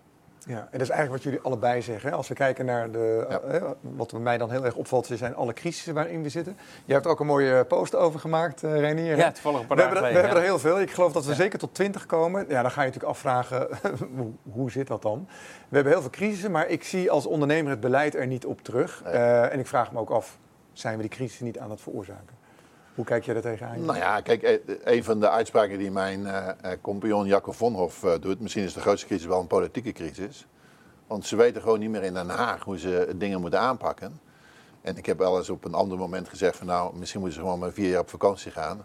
Ja, 0.46 0.58
en 0.58 0.68
dat 0.70 0.80
is 0.80 0.88
eigenlijk 0.88 1.10
wat 1.10 1.22
jullie 1.22 1.40
allebei 1.40 1.82
zeggen. 1.82 2.12
Als 2.12 2.28
we 2.28 2.34
kijken 2.34 2.64
naar 2.64 2.90
de, 2.90 3.26
eh, 3.28 3.62
wat 3.80 4.12
mij 4.12 4.38
dan 4.38 4.50
heel 4.50 4.64
erg 4.64 4.74
opvalt, 4.74 5.10
zijn 5.12 5.34
alle 5.34 5.52
crisissen 5.52 5.94
waarin 5.94 6.22
we 6.22 6.28
zitten. 6.28 6.56
Je 6.84 6.92
hebt 6.92 7.04
er 7.04 7.10
ook 7.10 7.20
een 7.20 7.26
mooie 7.26 7.64
post 7.64 7.94
over 7.94 8.20
gemaakt, 8.20 8.62
uh, 8.62 8.80
Renier. 8.80 9.16
Ja, 9.16 9.32
toevallig 9.32 9.60
een 9.60 9.66
paar 9.66 9.76
we 9.76 9.82
hebben, 9.82 10.02
we 10.02 10.08
hebben 10.08 10.36
er 10.36 10.42
heel 10.42 10.58
veel. 10.58 10.80
Ik 10.80 10.90
geloof 10.90 11.12
dat 11.12 11.24
we 11.24 11.34
zeker 11.34 11.58
tot 11.58 11.74
20 11.74 12.06
komen. 12.06 12.44
Ja, 12.48 12.62
dan 12.62 12.70
ga 12.70 12.80
je 12.80 12.86
natuurlijk 12.86 13.12
afvragen, 13.12 13.68
hoe, 14.16 14.32
hoe, 14.52 14.70
zit 14.70 14.86
dat 14.86 15.02
dan? 15.02 15.28
We 15.68 15.74
hebben 15.74 15.92
heel 15.92 16.02
veel 16.02 16.10
crisissen, 16.10 16.50
maar 16.50 16.68
ik 16.68 16.84
zie 16.84 17.10
als 17.10 17.26
ondernemer 17.26 17.70
het 17.70 17.80
beleid 17.80 18.14
er 18.14 18.26
niet 18.26 18.46
op 18.46 18.62
terug. 18.62 19.02
Uh, 19.06 19.52
en 19.52 19.58
ik 19.58 19.66
vraag 19.66 19.92
me 19.92 19.98
ook 19.98 20.10
af, 20.10 20.38
zijn 20.72 20.96
we 20.96 21.02
die 21.02 21.10
crisis 21.10 21.40
niet 21.40 21.58
aan 21.58 21.70
het 21.70 21.80
veroorzaken? 21.80 22.43
Hoe 22.94 23.04
kijk 23.04 23.24
je 23.24 23.32
er 23.32 23.40
tegenaan? 23.40 23.84
Nou 23.84 23.98
ja, 23.98 24.20
kijk, 24.20 24.42
eh, 24.42 24.58
een 24.84 25.04
van 25.04 25.20
de 25.20 25.30
uitspraken 25.30 25.78
die 25.78 25.90
mijn 25.90 26.20
uh, 26.20 26.48
compagnon 26.80 27.26
Jacco 27.26 27.52
Vonhoff 27.52 28.04
uh, 28.04 28.12
doet, 28.20 28.40
misschien 28.40 28.64
is 28.64 28.72
de 28.72 28.80
grootste 28.80 29.06
crisis 29.06 29.26
wel 29.26 29.40
een 29.40 29.46
politieke 29.46 29.92
crisis. 29.92 30.46
Want 31.06 31.26
ze 31.26 31.36
weten 31.36 31.62
gewoon 31.62 31.78
niet 31.78 31.90
meer 31.90 32.02
in 32.02 32.14
Den 32.14 32.28
Haag 32.28 32.64
hoe 32.64 32.78
ze 32.78 33.12
dingen 33.16 33.40
moeten 33.40 33.60
aanpakken. 33.60 34.20
En 34.82 34.96
ik 34.96 35.06
heb 35.06 35.18
wel 35.18 35.38
eens 35.38 35.50
op 35.50 35.64
een 35.64 35.74
ander 35.74 35.98
moment 35.98 36.28
gezegd 36.28 36.56
van 36.56 36.66
nou, 36.66 36.96
misschien 36.96 37.20
moeten 37.20 37.38
ze 37.38 37.44
gewoon 37.44 37.60
maar 37.60 37.72
vier 37.72 37.88
jaar 37.88 38.00
op 38.00 38.10
vakantie 38.10 38.50
gaan. 38.50 38.84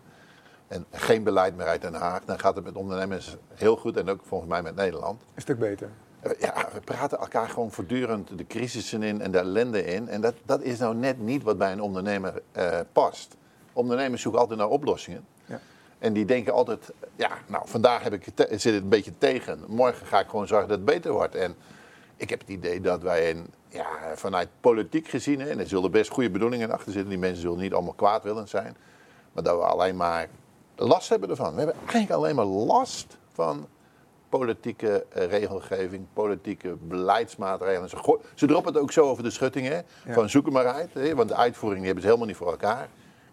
En 0.68 0.86
geen 0.92 1.24
beleid 1.24 1.56
meer 1.56 1.68
uit 1.68 1.82
Den 1.82 1.94
Haag. 1.94 2.26
Dan 2.26 2.40
gaat 2.40 2.56
het 2.56 2.64
met 2.64 2.76
ondernemers 2.76 3.38
heel 3.54 3.76
goed 3.76 3.98
en 3.98 4.10
ook 4.10 4.20
volgens 4.24 4.50
mij 4.50 4.62
met 4.62 4.76
Nederland. 4.76 5.22
Een 5.36 5.42
stuk 5.42 5.60
beter. 5.60 5.90
Ja, 6.40 6.70
we 6.74 6.80
praten 6.80 7.20
elkaar 7.20 7.50
gewoon 7.50 7.72
voortdurend 7.72 8.38
de 8.38 8.48
crisissen 8.48 9.04
in 9.04 9.22
en 9.22 9.32
de 9.32 9.38
ellende 9.38 9.86
in. 9.86 10.10
En 10.10 10.22
dat, 10.22 10.34
dat 10.46 10.62
is 10.62 10.80
nou 10.80 10.96
net 10.96 11.20
niet 11.20 11.44
wat 11.44 11.58
bij 11.58 11.72
een 11.72 11.82
ondernemer 11.82 12.42
past 12.92 13.38
ondernemers 13.80 14.22
zoeken 14.22 14.42
altijd 14.42 14.60
naar 14.60 14.70
oplossingen. 14.70 15.26
Ja. 15.46 15.60
En 16.00 16.14
die 16.14 16.26
denken 16.26 16.54
altijd, 16.54 16.92
ja, 17.16 17.30
nou 17.48 17.64
vandaag 17.68 18.04
heb 18.04 18.14
ik 18.14 18.24
zit 18.50 18.64
het 18.64 18.84
een 18.84 18.90
beetje 18.90 19.18
tegen. 19.18 19.64
Morgen 19.68 20.06
ga 20.06 20.20
ik 20.20 20.30
gewoon 20.30 20.48
zorgen 20.48 20.68
dat 20.68 20.78
het 20.78 20.86
beter 20.86 21.12
wordt. 21.12 21.36
En 21.36 21.56
ik 22.16 22.30
heb 22.30 22.40
het 22.40 22.50
idee 22.50 22.82
dat 22.82 23.02
wij 23.02 23.30
een, 23.30 23.48
ja, 23.68 23.88
vanuit 24.16 24.50
politiek 24.62 25.08
gezien, 25.08 25.42
en 25.42 25.60
er 25.60 25.68
zullen 25.68 25.92
best 25.92 26.12
goede 26.12 26.30
bedoelingen 26.30 26.72
achter 26.72 26.92
zitten. 26.92 27.10
Die 27.10 27.20
mensen 27.20 27.42
zullen 27.42 27.60
niet 27.60 27.74
allemaal 27.74 27.94
kwaadwillend 27.94 28.50
zijn. 28.50 28.78
Maar 29.32 29.44
dat 29.44 29.58
we 29.58 29.64
alleen 29.64 29.96
maar 29.96 30.30
last 30.76 31.10
hebben 31.10 31.30
ervan. 31.30 31.52
We 31.52 31.58
hebben 31.58 31.76
eigenlijk 31.82 32.12
alleen 32.12 32.36
maar 32.36 32.46
last 32.46 33.18
van 33.34 33.68
politieke 34.30 35.06
eh, 35.10 35.26
regelgeving, 35.26 36.06
politieke 36.14 36.76
beleidsmaatregelen. 36.76 37.90
Ze, 37.90 38.20
ze 38.36 38.46
droppen 38.46 38.74
het 38.74 38.82
ook 38.82 38.92
zo 38.92 39.06
over 39.06 39.24
de 39.24 39.30
schuttingen. 39.30 39.86
Van 40.08 40.30
zoek 40.30 40.46
er 40.46 40.52
maar 40.52 40.68
uit. 40.68 40.94
Hè, 40.94 41.16
want 41.16 41.30
de 41.30 41.36
uitvoering 41.36 41.78
die 41.80 41.86
hebben 41.86 42.04
ze 42.04 42.08
helemaal 42.08 42.30
niet 42.30 42.38
voor 42.38 42.52
elkaar 42.52 42.90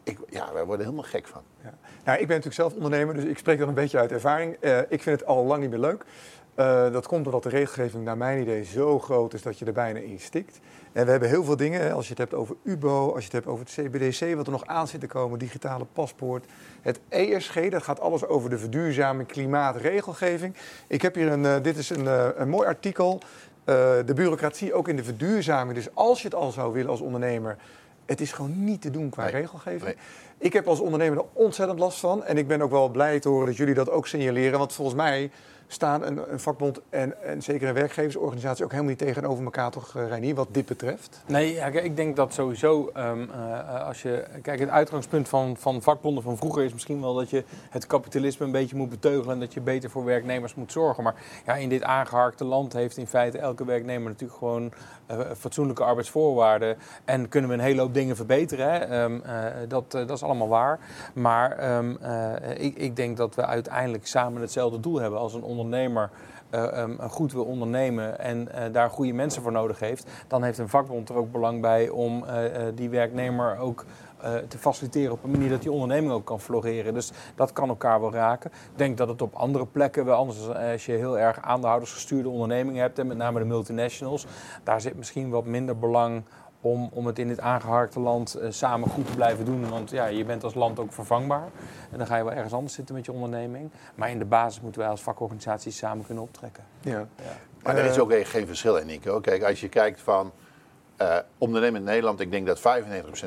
ik, 0.07 0.19
ja, 0.29 0.53
wij 0.53 0.65
worden 0.65 0.85
helemaal 0.85 1.09
gek 1.09 1.27
van. 1.27 1.43
Ja. 1.63 1.75
Nou, 2.05 2.19
ik 2.19 2.27
ben 2.27 2.37
natuurlijk 2.37 2.55
zelf 2.55 2.75
ondernemer, 2.75 3.15
dus 3.15 3.25
ik 3.25 3.39
spreek 3.39 3.59
dan 3.59 3.69
een 3.69 3.75
beetje 3.75 3.99
uit 3.99 4.13
ervaring. 4.13 4.57
Uh, 4.61 4.79
ik 4.79 5.03
vind 5.03 5.21
het 5.21 5.29
al 5.29 5.45
lang 5.45 5.61
niet 5.61 5.71
meer 5.71 5.79
leuk. 5.79 6.05
Uh, 6.57 6.93
dat 6.93 7.07
komt 7.07 7.25
doordat 7.25 7.43
de 7.43 7.49
regelgeving 7.49 8.05
naar 8.05 8.17
mijn 8.17 8.41
idee 8.41 8.65
zo 8.65 8.99
groot 8.99 9.35
is 9.35 9.43
dat 9.43 9.59
je 9.59 9.65
er 9.65 9.73
bijna 9.73 9.99
in 9.99 10.21
stikt. 10.21 10.61
En 10.93 11.05
we 11.05 11.11
hebben 11.11 11.29
heel 11.29 11.45
veel 11.45 11.57
dingen, 11.57 11.93
als 11.93 12.05
je 12.05 12.11
het 12.11 12.19
hebt 12.19 12.35
over 12.35 12.57
UBO, 12.63 13.07
als 13.07 13.19
je 13.19 13.25
het 13.25 13.33
hebt 13.33 13.47
over 13.47 13.65
het 13.65 13.75
CBDC, 13.75 14.35
wat 14.35 14.47
er 14.47 14.53
nog 14.53 14.67
aan 14.67 14.89
zit 14.89 15.01
te 15.01 15.07
komen, 15.07 15.39
digitale 15.39 15.87
paspoort. 15.93 16.45
Het 16.83 17.01
ESG, 17.09 17.69
dat 17.69 17.83
gaat 17.83 18.01
alles 18.01 18.27
over 18.27 18.51
de 18.51 18.59
verduurzaming, 18.59 19.29
klimaatregelgeving. 19.29 20.57
Ik 20.87 21.03
heb 21.03 21.15
hier 21.15 21.33
een, 21.33 21.45
uh, 21.45 21.55
dit 21.63 21.77
is 21.77 21.91
een, 21.91 22.07
een 22.41 22.49
mooi 22.49 22.67
artikel. 22.67 23.21
de 23.65 24.13
bureaucratie 24.15 24.75
ook 24.75 24.89
in 24.89 24.97
de 24.97 25.05
verduurzaming. 25.05 25.75
Dus 25.75 25.95
als 25.95 26.23
je 26.23 26.29
het 26.29 26.37
al 26.37 26.51
zou 26.51 26.73
willen 26.73 26.91
als 26.91 27.01
ondernemer, 27.01 27.57
het 28.07 28.21
is 28.21 28.33
gewoon 28.33 28.65
niet 28.65 28.81
te 28.81 28.91
doen 28.91 29.11
qua 29.11 29.23
nee, 29.23 29.33
regelgeving. 29.33 29.85
Nee. 29.85 29.97
Ik 30.39 30.53
heb 30.53 30.67
als 30.67 30.81
ondernemer 30.81 31.19
er 31.19 31.25
ontzettend 31.33 31.79
last 31.79 31.99
van. 31.99 32.25
En 32.25 32.39
ik 32.39 32.49
ben 32.49 32.63
ook 32.63 32.71
wel 32.71 32.89
blij 32.89 33.21
te 33.21 33.29
horen 33.29 33.47
dat 33.47 33.57
jullie 33.57 33.75
dat 33.75 33.91
ook 33.91 34.07
signaleren. 34.07 34.59
Want 34.59 34.73
volgens 34.73 34.97
mij 34.97 35.31
staan 35.66 36.02
een, 36.02 36.40
vakbond 36.40 36.80
en, 36.90 37.23
en, 37.23 37.42
zeker 37.42 37.68
een 37.68 37.75
werkgeversorganisatie 37.75 38.64
ook 38.64 38.70
helemaal 38.70 38.90
niet 38.90 39.00
tegenover 39.00 39.44
elkaar, 39.44 39.70
toch, 39.70 39.94
uh, 39.96 40.08
Reinier, 40.08 40.35
wat 40.35 40.49
dit 40.50 40.66
betreft? 40.66 41.23
Nee, 41.26 41.54
ik 41.82 41.96
denk 41.96 42.16
dat 42.16 42.32
sowieso, 42.32 42.90
um, 42.96 43.30
uh, 43.30 43.87
als 43.87 44.02
je, 44.02 44.25
kijk, 44.42 44.61
het 44.61 44.68
uitgangspunt 44.68 45.28
van, 45.28 45.56
van 45.56 45.82
vakbonden 45.82 46.23
van 46.23 46.37
vroeger 46.37 46.64
is 46.64 46.73
misschien 46.73 47.00
wel 47.00 47.14
dat 47.14 47.30
je 47.30 47.44
het 47.70 47.87
kapitalisme 47.87 48.46
een 48.46 48.52
beetje 48.52 48.76
moet 48.76 48.88
beteugelen 48.90 49.35
en 49.35 49.40
dat 49.40 49.54
je 49.54 49.61
beter 49.61 49.90
voor 49.90 50.04
werknemers 50.04 50.54
moet 50.54 50.73
zorgen. 50.73 51.02
Maar 51.02 51.14
ja, 51.46 51.54
in 51.54 51.68
dit 51.68 51.82
aangeharkte 51.82 52.44
land 52.44 52.73
heeft 52.73 52.96
in 52.96 53.06
feite 53.06 53.38
elke 53.38 53.64
werknemer 53.64 54.11
natuurlijk 54.11 54.38
gewoon 54.38 54.73
uh, 55.11 55.20
fatsoenlijke 55.37 55.85
arbeidsvoorwaarden 55.85 56.76
en 57.04 57.28
kunnen 57.28 57.50
we 57.50 57.56
een 57.56 57.62
hele 57.62 57.80
hoop 57.80 57.94
dingen 57.94 58.16
verbeteren. 58.16 58.70
Hè? 58.70 59.02
Um, 59.02 59.23
dat, 59.68 59.90
dat 59.90 60.11
is 60.11 60.23
allemaal 60.23 60.49
waar. 60.49 60.78
Maar 61.14 61.76
um, 61.76 61.99
ik, 62.56 62.76
ik 62.76 62.96
denk 62.96 63.16
dat 63.16 63.35
we 63.35 63.46
uiteindelijk 63.46 64.06
samen 64.06 64.40
hetzelfde 64.40 64.80
doel 64.80 65.00
hebben 65.00 65.18
als 65.18 65.35
een 65.35 65.42
ondernemer 65.59 66.11
uh, 66.51 66.79
um, 66.79 66.99
goed 67.01 67.33
wil 67.33 67.45
ondernemen 67.45 68.19
en 68.19 68.49
uh, 68.55 68.63
daar 68.73 68.91
goede 68.91 69.13
mensen 69.13 69.43
voor 69.43 69.53
nodig 69.53 69.79
heeft, 69.79 70.07
dan 70.29 70.43
heeft 70.43 70.59
een 70.59 70.69
vakbond 70.69 71.09
er 71.09 71.17
ook 71.17 71.33
belang 71.33 71.61
bij 71.61 71.89
om 71.89 72.25
uh, 72.25 72.33
die 72.75 72.89
werknemer 72.89 73.59
ook 73.59 73.85
te 74.49 74.59
faciliteren 74.59 75.13
op 75.13 75.25
een 75.25 75.31
manier 75.31 75.51
dat 75.51 75.63
die 75.63 75.73
onderneming 75.73 76.13
ook 76.13 76.25
kan 76.25 76.41
floreren. 76.41 76.95
Dus 76.95 77.13
dat 77.35 77.53
kan 77.53 77.69
elkaar 77.69 78.01
wel 78.01 78.13
raken. 78.13 78.51
Ik 78.51 78.79
denk 78.79 78.97
dat 78.97 79.09
het 79.09 79.23
op 79.23 79.35
andere 79.35 79.67
plekken 79.67 80.05
wel 80.05 80.17
anders. 80.17 80.49
Als 80.49 80.87
je 80.87 80.93
heel 80.93 81.19
erg 81.19 81.41
aandeelhoudersgestuurde 81.41 82.29
ondernemingen 82.29 82.81
hebt, 82.81 82.99
en 82.99 83.07
met 83.07 83.17
name 83.17 83.39
de 83.39 83.45
multinationals, 83.45 84.27
daar 84.65 84.81
zit 84.81 84.97
misschien 84.97 85.31
wat 85.31 85.45
minder 85.45 85.79
belang 85.79 86.23
om, 86.70 86.90
om 86.92 87.06
het 87.06 87.18
in 87.18 87.28
dit 87.28 87.40
aangeharkte 87.40 88.00
land 88.00 88.37
uh, 88.40 88.46
samen 88.50 88.88
goed 88.88 89.06
te 89.06 89.14
blijven 89.14 89.44
doen. 89.44 89.68
Want 89.68 89.90
ja, 89.90 90.06
je 90.06 90.25
bent 90.25 90.44
als 90.44 90.54
land 90.54 90.78
ook 90.78 90.92
vervangbaar. 90.92 91.49
En 91.90 91.99
dan 91.99 92.06
ga 92.06 92.16
je 92.16 92.25
wel 92.25 92.32
ergens 92.32 92.52
anders 92.52 92.75
zitten 92.75 92.94
met 92.94 93.04
je 93.04 93.12
onderneming. 93.12 93.70
Maar 93.94 94.11
in 94.11 94.18
de 94.18 94.25
basis 94.25 94.61
moeten 94.61 94.80
wij 94.80 94.90
als 94.90 95.02
vakorganisaties 95.02 95.76
samen 95.76 96.04
kunnen 96.06 96.25
optrekken. 96.25 96.64
Ja. 96.80 96.90
ja. 96.92 97.06
Maar 97.62 97.76
er 97.76 97.85
is 97.85 97.99
ook 97.99 98.12
geen 98.12 98.46
verschil 98.46 98.76
in, 98.76 98.87
Nico. 98.87 99.20
Kijk, 99.20 99.42
als 99.42 99.61
je 99.61 99.68
kijkt 99.68 100.00
van 100.00 100.32
uh, 101.02 101.16
ondernemen 101.38 101.80
in 101.80 101.87
Nederland, 101.87 102.20
ik 102.20 102.30
denk 102.30 102.46
dat 102.46 102.58
95% 102.58 102.62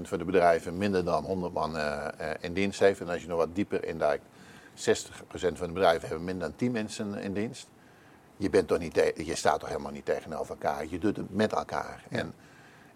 van 0.01 0.17
de 0.17 0.25
bedrijven 0.25 0.77
minder 0.77 1.05
dan 1.05 1.24
100 1.24 1.53
man 1.53 1.75
uh, 1.75 2.05
in 2.39 2.53
dienst 2.53 2.79
heeft. 2.79 3.00
En 3.00 3.10
als 3.10 3.22
je 3.22 3.27
nog 3.27 3.38
wat 3.38 3.55
dieper 3.55 3.86
induikt, 3.86 4.24
60% 4.24 4.81
van 5.31 5.67
de 5.67 5.74
bedrijven 5.74 6.08
hebben 6.08 6.25
minder 6.25 6.48
dan 6.48 6.58
10 6.58 6.72
mensen 6.72 7.15
in 7.15 7.34
dienst. 7.34 7.67
Je, 8.38 8.50
bent 8.50 8.67
toch 8.67 8.79
niet 8.79 8.96
je 9.15 9.36
staat 9.36 9.60
toch 9.60 9.69
helemaal 9.69 9.91
niet 9.91 10.05
tegenover 10.05 10.50
elkaar. 10.50 10.86
Je 10.89 11.00
doet 11.00 11.17
het 11.17 11.36
met 11.36 11.53
elkaar. 11.53 12.03
Ja. 12.10 12.17
En 12.17 12.34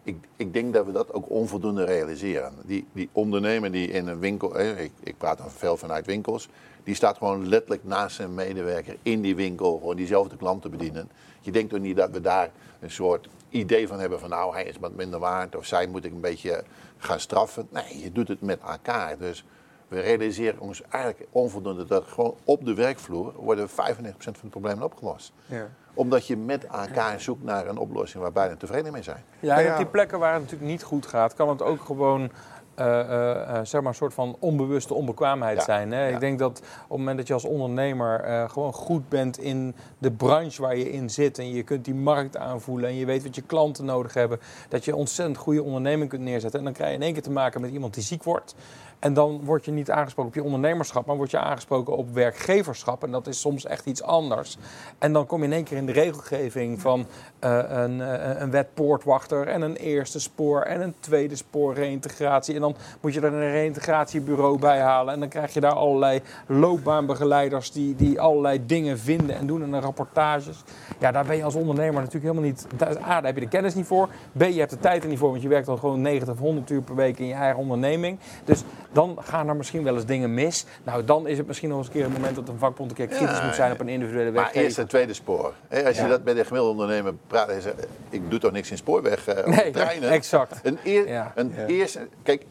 ik, 0.04 0.16
ik, 0.36 0.54
denk 0.54 0.74
dat 0.74 0.86
we 0.86 0.92
dat 0.92 1.14
ook 1.14 1.30
onvoldoende 1.30 1.84
realiseren. 1.84 2.54
Die, 2.66 2.86
die 2.92 3.10
ondernemer 3.12 3.72
die 3.72 3.88
in 3.88 4.08
een 4.08 4.20
winkel, 4.20 4.60
ik, 4.60 4.92
ik 5.04 5.18
praat 5.18 5.38
dan 5.38 5.52
veel 5.52 5.78
vanuit 5.78 6.06
winkels, 6.06 6.50
die 6.84 6.96
staat 6.96 7.18
gewoon 7.18 7.48
letterlijk 7.48 7.84
naast 7.84 8.16
zijn 8.16 8.34
medewerker 8.34 8.96
in 9.02 9.22
die 9.22 9.36
winkel, 9.36 9.78
gewoon 9.78 9.96
diezelfde 9.96 10.38
klanten 10.38 10.72
bedienen. 10.72 11.10
Je 11.42 11.52
denkt 11.52 11.70
toch 11.70 11.80
niet 11.80 11.96
dat 11.96 12.10
we 12.10 12.22
daar 12.22 12.52
een 12.80 12.92
soort 12.92 13.28
idee 13.50 13.88
van 13.88 14.00
hebben 14.00 14.20
van 14.20 14.30
nou 14.30 14.54
hij 14.54 14.64
is 14.64 14.78
wat 14.80 14.96
minder 14.96 15.20
waard 15.20 15.56
of 15.56 15.66
zij 15.66 15.88
moet 15.88 16.06
ik 16.06 16.12
een 16.12 16.22
beetje 16.22 16.64
gaan 16.98 17.20
straffen. 17.20 17.68
Nee, 17.70 18.00
je 18.00 18.12
doet 18.12 18.28
het 18.28 18.42
met 18.42 18.60
elkaar. 18.60 19.18
Dus 19.18 19.46
we 19.94 20.00
realiseren 20.00 20.60
ons 20.60 20.82
eigenlijk 20.90 21.30
onvoldoende 21.32 21.86
dat 21.86 22.04
gewoon 22.08 22.36
op 22.44 22.66
de 22.66 22.74
werkvloer 22.74 23.34
worden 23.36 23.70
95% 23.70 23.72
van 24.18 24.34
de 24.42 24.48
problemen 24.50 24.84
opgelost. 24.84 25.34
Ja 25.46 25.70
omdat 25.94 26.28
je 26.28 26.38
met 26.38 26.66
elkaar 26.66 27.22
zoekt 27.22 27.44
naar 27.44 27.68
een 27.68 27.78
oplossing 27.78 28.24
waar 28.24 28.32
beiden 28.32 28.58
tevreden 28.58 28.92
mee 28.92 29.04
zijn. 29.04 29.24
Ja, 29.40 29.62
en 29.62 29.72
op 29.72 29.78
die 29.78 29.86
plekken 29.86 30.20
waar 30.20 30.34
het 30.34 30.42
natuurlijk 30.42 30.72
niet 30.72 30.84
goed 30.84 31.06
gaat, 31.06 31.34
kan 31.34 31.50
het 31.50 31.62
ook 31.62 31.82
gewoon 31.82 32.32
uh, 32.80 32.86
uh, 32.86 33.60
zeg 33.64 33.82
maar 33.82 33.90
een 33.90 33.96
soort 33.96 34.14
van 34.14 34.36
onbewuste 34.40 34.94
onbekwaamheid 34.94 35.64
zijn. 35.64 35.92
Hè? 35.92 36.08
Ja. 36.08 36.14
Ik 36.14 36.20
denk 36.20 36.40
dat 36.40 36.58
op 36.60 36.90
het 36.90 36.98
moment 36.98 37.18
dat 37.18 37.28
je 37.28 37.34
als 37.34 37.46
ondernemer 37.46 38.28
uh, 38.28 38.50
gewoon 38.50 38.74
goed 38.74 39.10
bent 39.10 39.40
in 39.40 39.76
de 39.98 40.12
branche 40.12 40.62
waar 40.62 40.78
je 40.78 40.92
in 40.92 41.10
zit 41.10 41.40
en 41.40 41.52
je 41.52 41.64
kunt 41.64 41.86
die 41.86 41.94
markt 41.94 42.38
aanvoelen 42.38 42.90
en 42.90 42.96
je 42.96 43.06
weet 43.06 43.24
wat 43.24 43.36
je 43.36 43.42
klanten 43.42 43.86
nodig 43.86 44.14
hebben, 44.14 44.40
dat 44.70 44.86
je 44.86 44.96
ontzettend 44.96 45.38
goede 45.38 45.64
onderneming 45.64 46.10
kunt 46.10 46.22
neerzetten. 46.22 46.60
En 46.60 46.66
dan 46.66 46.74
krijg 46.74 46.90
je 46.90 46.96
in 46.96 47.04
één 47.04 47.14
keer 47.14 47.22
te 47.22 47.32
maken 47.32 47.62
met 47.62 47.72
iemand 47.72 47.94
die 47.94 48.04
ziek 48.04 48.24
wordt. 48.24 48.56
En 49.00 49.14
dan 49.14 49.42
word 49.44 49.66
je 49.66 49.72
niet 49.72 49.92
aangesproken 49.92 50.32
op 50.32 50.38
je 50.38 50.44
ondernemerschap, 50.44 51.06
maar 51.06 51.16
word 51.16 51.32
je 51.32 51.40
aangesproken 51.40 51.98
op 51.98 52.14
werkgeverschap. 52.14 53.04
En 53.04 53.12
dat 53.12 53.28
is 53.28 53.40
soms 53.40 53.66
echt 53.66 53.86
iets 53.86 54.04
anders. 54.04 54.58
En 54.98 55.14
dan 55.14 55.26
kom 55.26 55.40
je 55.40 55.46
in 55.46 55.54
één 55.54 55.64
keer 55.64 55.78
in 55.78 55.86
de 55.86 55.92
regelgeving 55.92 56.82
van 56.82 57.06
een, 57.40 58.00
een 58.42 58.52
wet 58.52 58.74
poortwachter 58.74 59.48
en 59.48 59.62
een 59.62 59.76
eerste 59.76 60.20
spoor 60.20 60.62
en 60.62 60.82
een 60.82 60.96
tweede 61.00 61.36
spoor 61.36 61.74
reïntegratie. 61.74 62.56
Dan 62.64 62.76
moet 63.02 63.14
je 63.14 63.22
er 63.22 63.34
een 63.34 63.52
reïntegratiebureau 63.52 64.60
bij 64.60 64.80
halen. 64.80 65.14
En 65.14 65.20
dan 65.20 65.30
krijg 65.30 65.54
je 65.54 65.60
daar 65.60 65.74
allerlei 65.74 66.22
loopbaanbegeleiders 66.48 67.72
die, 67.72 67.96
die 67.96 68.22
allerlei 68.22 68.66
dingen 68.66 69.00
vinden 69.00 69.36
en 69.36 69.48
doen 69.48 69.64
en 69.64 69.82
rapportages. 69.82 70.64
Ja, 71.00 71.12
daar 71.12 71.26
ben 71.26 71.38
je 71.38 71.44
als 71.44 71.56
ondernemer 71.56 72.02
natuurlijk 72.02 72.24
helemaal 72.24 72.44
niet. 72.44 72.68
A, 72.82 72.96
daar 73.06 73.24
heb 73.24 73.36
je 73.36 73.42
de 73.42 73.48
kennis 73.48 73.76
niet 73.76 73.86
voor. 73.86 74.10
B, 74.38 74.42
je 74.42 74.60
hebt 74.60 74.70
de 74.70 74.80
tijd 74.80 75.04
er 75.04 75.10
niet 75.10 75.20
voor, 75.20 75.30
want 75.30 75.42
je 75.42 75.48
werkt 75.48 75.68
al 75.68 75.78
gewoon 75.78 76.02
90 76.02 76.34
of 76.34 76.40
100 76.40 76.70
uur 76.70 76.82
per 76.82 76.96
week 76.96 77.20
in 77.20 77.28
je 77.28 77.34
eigen 77.34 77.60
onderneming. 77.60 78.20
Dus 78.46 78.64
dan 78.92 79.18
gaan 79.22 79.50
er 79.50 79.56
misschien 79.56 79.84
wel 79.84 79.96
eens 79.96 80.06
dingen 80.06 80.34
mis. 80.34 80.66
Nou, 80.84 81.04
dan 81.04 81.28
is 81.28 81.38
het 81.38 81.48
misschien 81.48 81.70
nog 81.70 81.78
eens 81.78 81.88
een 81.88 81.94
keer 81.94 82.06
een 82.06 82.12
moment 82.12 82.36
dat 82.36 82.48
een 82.48 82.58
vakbond 82.58 82.90
een 82.90 82.96
keer 82.96 83.08
kritisch 83.08 83.44
moet 83.44 83.56
zijn 83.56 83.72
op 83.72 83.80
een 83.80 83.90
individuele 83.90 84.32
weg. 84.32 84.44
Maar 84.44 84.54
eerst 84.54 84.78
en 84.78 84.88
tweede 84.88 85.14
spoor. 85.14 85.54
Als 85.86 85.98
je 85.98 86.08
dat 86.08 86.24
met 86.24 86.38
een 86.38 86.46
gemiddelde 86.46 86.82
ondernemer 86.82 87.14
praat 87.28 87.50
en 87.50 87.62
zegt, 87.62 87.88
ik 88.10 88.30
doe 88.30 88.40
toch 88.40 88.52
niks 88.52 88.72
in 88.72 88.78
spoorweg 88.78 89.28
uh, 89.28 89.46
nee, 89.46 89.72
treinen. 89.72 90.10
exact. 90.20 90.60
Een, 90.64 90.78
eer, 90.84 91.32
een 91.36 91.54
eerste, 91.68 92.08
kijk, 92.24 92.46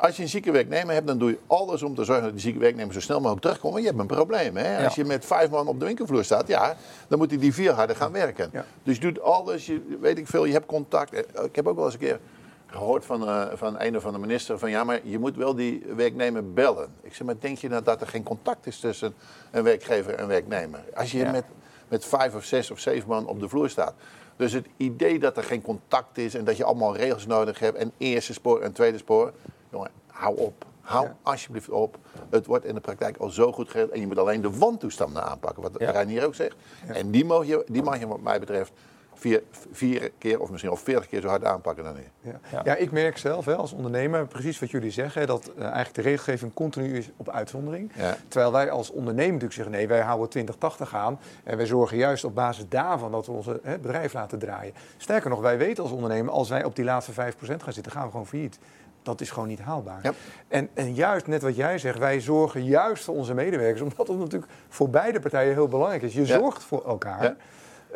als 0.00 0.16
je 0.16 0.22
een 0.22 0.28
zieke 0.28 0.50
werknemer 0.50 0.94
hebt, 0.94 1.06
dan 1.06 1.18
doe 1.18 1.30
je 1.30 1.38
alles 1.46 1.82
om 1.82 1.94
te 1.94 2.04
zorgen 2.04 2.24
dat 2.24 2.32
die 2.32 2.40
zieke 2.40 2.58
werknemer 2.58 2.94
zo 2.94 3.00
snel 3.00 3.18
mogelijk 3.18 3.42
terugkomt. 3.42 3.78
Je 3.78 3.86
hebt 3.86 3.98
een 3.98 4.06
probleem. 4.06 4.56
Hè? 4.56 4.84
Als 4.84 4.94
je 4.94 5.04
met 5.04 5.24
vijf 5.24 5.50
man 5.50 5.66
op 5.66 5.80
de 5.80 5.86
winkelvloer 5.86 6.24
staat, 6.24 6.48
ja, 6.48 6.76
dan 7.08 7.18
moet 7.18 7.30
hij 7.30 7.38
die 7.38 7.54
vier 7.54 7.72
harder 7.72 7.96
gaan 7.96 8.12
werken. 8.12 8.50
Dus 8.82 8.94
je 8.94 9.00
doet 9.00 9.20
alles, 9.20 9.66
je, 9.66 9.98
weet 10.00 10.18
ik 10.18 10.26
veel, 10.26 10.44
je 10.44 10.52
hebt 10.52 10.66
contact. 10.66 11.12
Eh, 11.12 11.44
ik 11.44 11.56
heb 11.56 11.66
ook 11.66 11.76
wel 11.76 11.84
eens 11.84 11.94
een 11.94 12.00
keer 12.00 12.20
gehoord 12.66 13.04
van, 13.04 13.22
uh, 13.22 13.46
van 13.54 13.80
een 13.80 13.96
of 13.96 14.04
andere 14.04 14.26
minister 14.26 14.58
van 14.58 14.70
ja, 14.70 14.84
maar 14.84 15.00
je 15.02 15.18
moet 15.18 15.36
wel 15.36 15.54
die 15.54 15.82
werknemer 15.96 16.52
bellen. 16.52 16.88
Ik 17.02 17.14
zeg, 17.14 17.26
maar 17.26 17.40
denk 17.40 17.58
je 17.58 17.68
nou 17.68 17.82
dat 17.82 18.00
er 18.00 18.06
geen 18.06 18.22
contact 18.22 18.66
is 18.66 18.80
tussen 18.80 19.14
een 19.50 19.62
werkgever 19.62 20.14
en 20.14 20.26
werknemer? 20.26 20.80
Als 20.94 21.12
je 21.12 21.24
met, 21.24 21.44
met 21.88 22.04
vijf 22.04 22.34
of 22.34 22.44
zes 22.44 22.70
of 22.70 22.78
zeven 22.78 23.08
man 23.08 23.26
op 23.26 23.40
de 23.40 23.48
vloer 23.48 23.68
staat. 23.68 23.94
Dus 24.36 24.52
het 24.52 24.66
idee 24.76 25.18
dat 25.18 25.36
er 25.36 25.42
geen 25.42 25.62
contact 25.62 26.18
is 26.18 26.34
en 26.34 26.44
dat 26.44 26.56
je 26.56 26.64
allemaal 26.64 26.96
regels 26.96 27.26
nodig 27.26 27.58
hebt 27.58 27.78
en 27.78 27.92
eerste 27.98 28.32
spoor 28.32 28.60
en 28.60 28.72
tweede 28.72 28.98
spoor, 28.98 29.32
jongen, 29.70 29.90
hou 30.06 30.36
op. 30.36 30.64
Hou 30.80 31.08
alsjeblieft 31.22 31.68
op. 31.68 31.98
Het 32.30 32.46
wordt 32.46 32.64
in 32.64 32.74
de 32.74 32.80
praktijk 32.80 33.16
al 33.16 33.28
zo 33.28 33.52
goed 33.52 33.68
geregeld. 33.68 33.92
En 33.92 34.00
je 34.00 34.06
moet 34.06 34.18
alleen 34.18 34.40
de 34.40 34.58
wantoestanden 34.58 35.24
aanpakken, 35.24 35.62
wat 35.62 35.72
ja. 35.78 36.06
hier 36.06 36.26
ook 36.26 36.34
zegt. 36.34 36.56
En 36.86 37.10
die 37.10 37.24
mag, 37.24 37.46
je, 37.46 37.64
die 37.66 37.82
mag 37.82 37.98
je 37.98 38.06
wat 38.06 38.20
mij 38.20 38.40
betreft 38.40 38.72
vier, 39.20 39.42
vier 39.70 40.10
keer 40.18 40.40
of 40.40 40.50
misschien 40.50 40.70
al 40.70 40.76
veertig 40.76 41.08
keer 41.08 41.20
zo 41.20 41.28
hard 41.28 41.44
aanpakken 41.44 41.84
dan 41.84 41.94
nu. 41.94 42.30
Ja, 42.50 42.62
ja. 42.64 42.76
ik 42.76 42.90
merk 42.90 43.18
zelf 43.18 43.44
hè, 43.44 43.56
als 43.56 43.72
ondernemer 43.72 44.26
precies 44.26 44.58
wat 44.58 44.70
jullie 44.70 44.90
zeggen, 44.90 45.26
dat 45.26 45.50
uh, 45.56 45.62
eigenlijk 45.62 45.94
de 45.94 46.02
regelgeving 46.02 46.54
continu 46.54 46.96
is 46.96 47.10
op 47.16 47.30
uitzondering. 47.30 47.92
Ja. 47.96 48.16
Terwijl 48.28 48.52
wij 48.52 48.70
als 48.70 48.90
ondernemer 48.90 49.32
natuurlijk 49.32 49.52
zeggen, 49.52 49.72
nee, 49.74 49.88
wij 49.88 50.00
houden 50.00 50.28
2080 50.28 50.94
aan 50.94 51.18
en 51.44 51.56
wij 51.56 51.66
zorgen 51.66 51.96
juist 51.96 52.24
op 52.24 52.34
basis 52.34 52.64
daarvan 52.68 53.12
dat 53.12 53.26
we 53.26 53.32
ons 53.32 53.46
bedrijf 53.62 54.12
laten 54.12 54.38
draaien. 54.38 54.74
Sterker 54.96 55.30
nog, 55.30 55.40
wij 55.40 55.58
weten 55.58 55.82
als 55.82 55.92
ondernemer, 55.92 56.32
als 56.32 56.48
wij 56.48 56.64
op 56.64 56.76
die 56.76 56.84
laatste 56.84 57.12
5% 57.12 57.14
gaan 57.56 57.72
zitten, 57.72 57.92
gaan 57.92 58.04
we 58.04 58.10
gewoon 58.10 58.26
failliet. 58.26 58.58
Dat 59.02 59.20
is 59.20 59.30
gewoon 59.30 59.48
niet 59.48 59.60
haalbaar. 59.60 59.98
Ja. 60.02 60.12
En, 60.48 60.68
en 60.74 60.94
juist 60.94 61.26
net 61.26 61.42
wat 61.42 61.56
jij 61.56 61.78
zegt, 61.78 61.98
wij 61.98 62.20
zorgen 62.20 62.64
juist 62.64 63.04
voor 63.04 63.14
onze 63.14 63.34
medewerkers, 63.34 63.80
omdat 63.80 64.08
het 64.08 64.18
natuurlijk 64.18 64.52
voor 64.68 64.90
beide 64.90 65.20
partijen 65.20 65.52
heel 65.52 65.68
belangrijk 65.68 66.02
is. 66.02 66.14
Je 66.14 66.26
zorgt 66.26 66.62
voor 66.62 66.84
elkaar. 66.86 67.36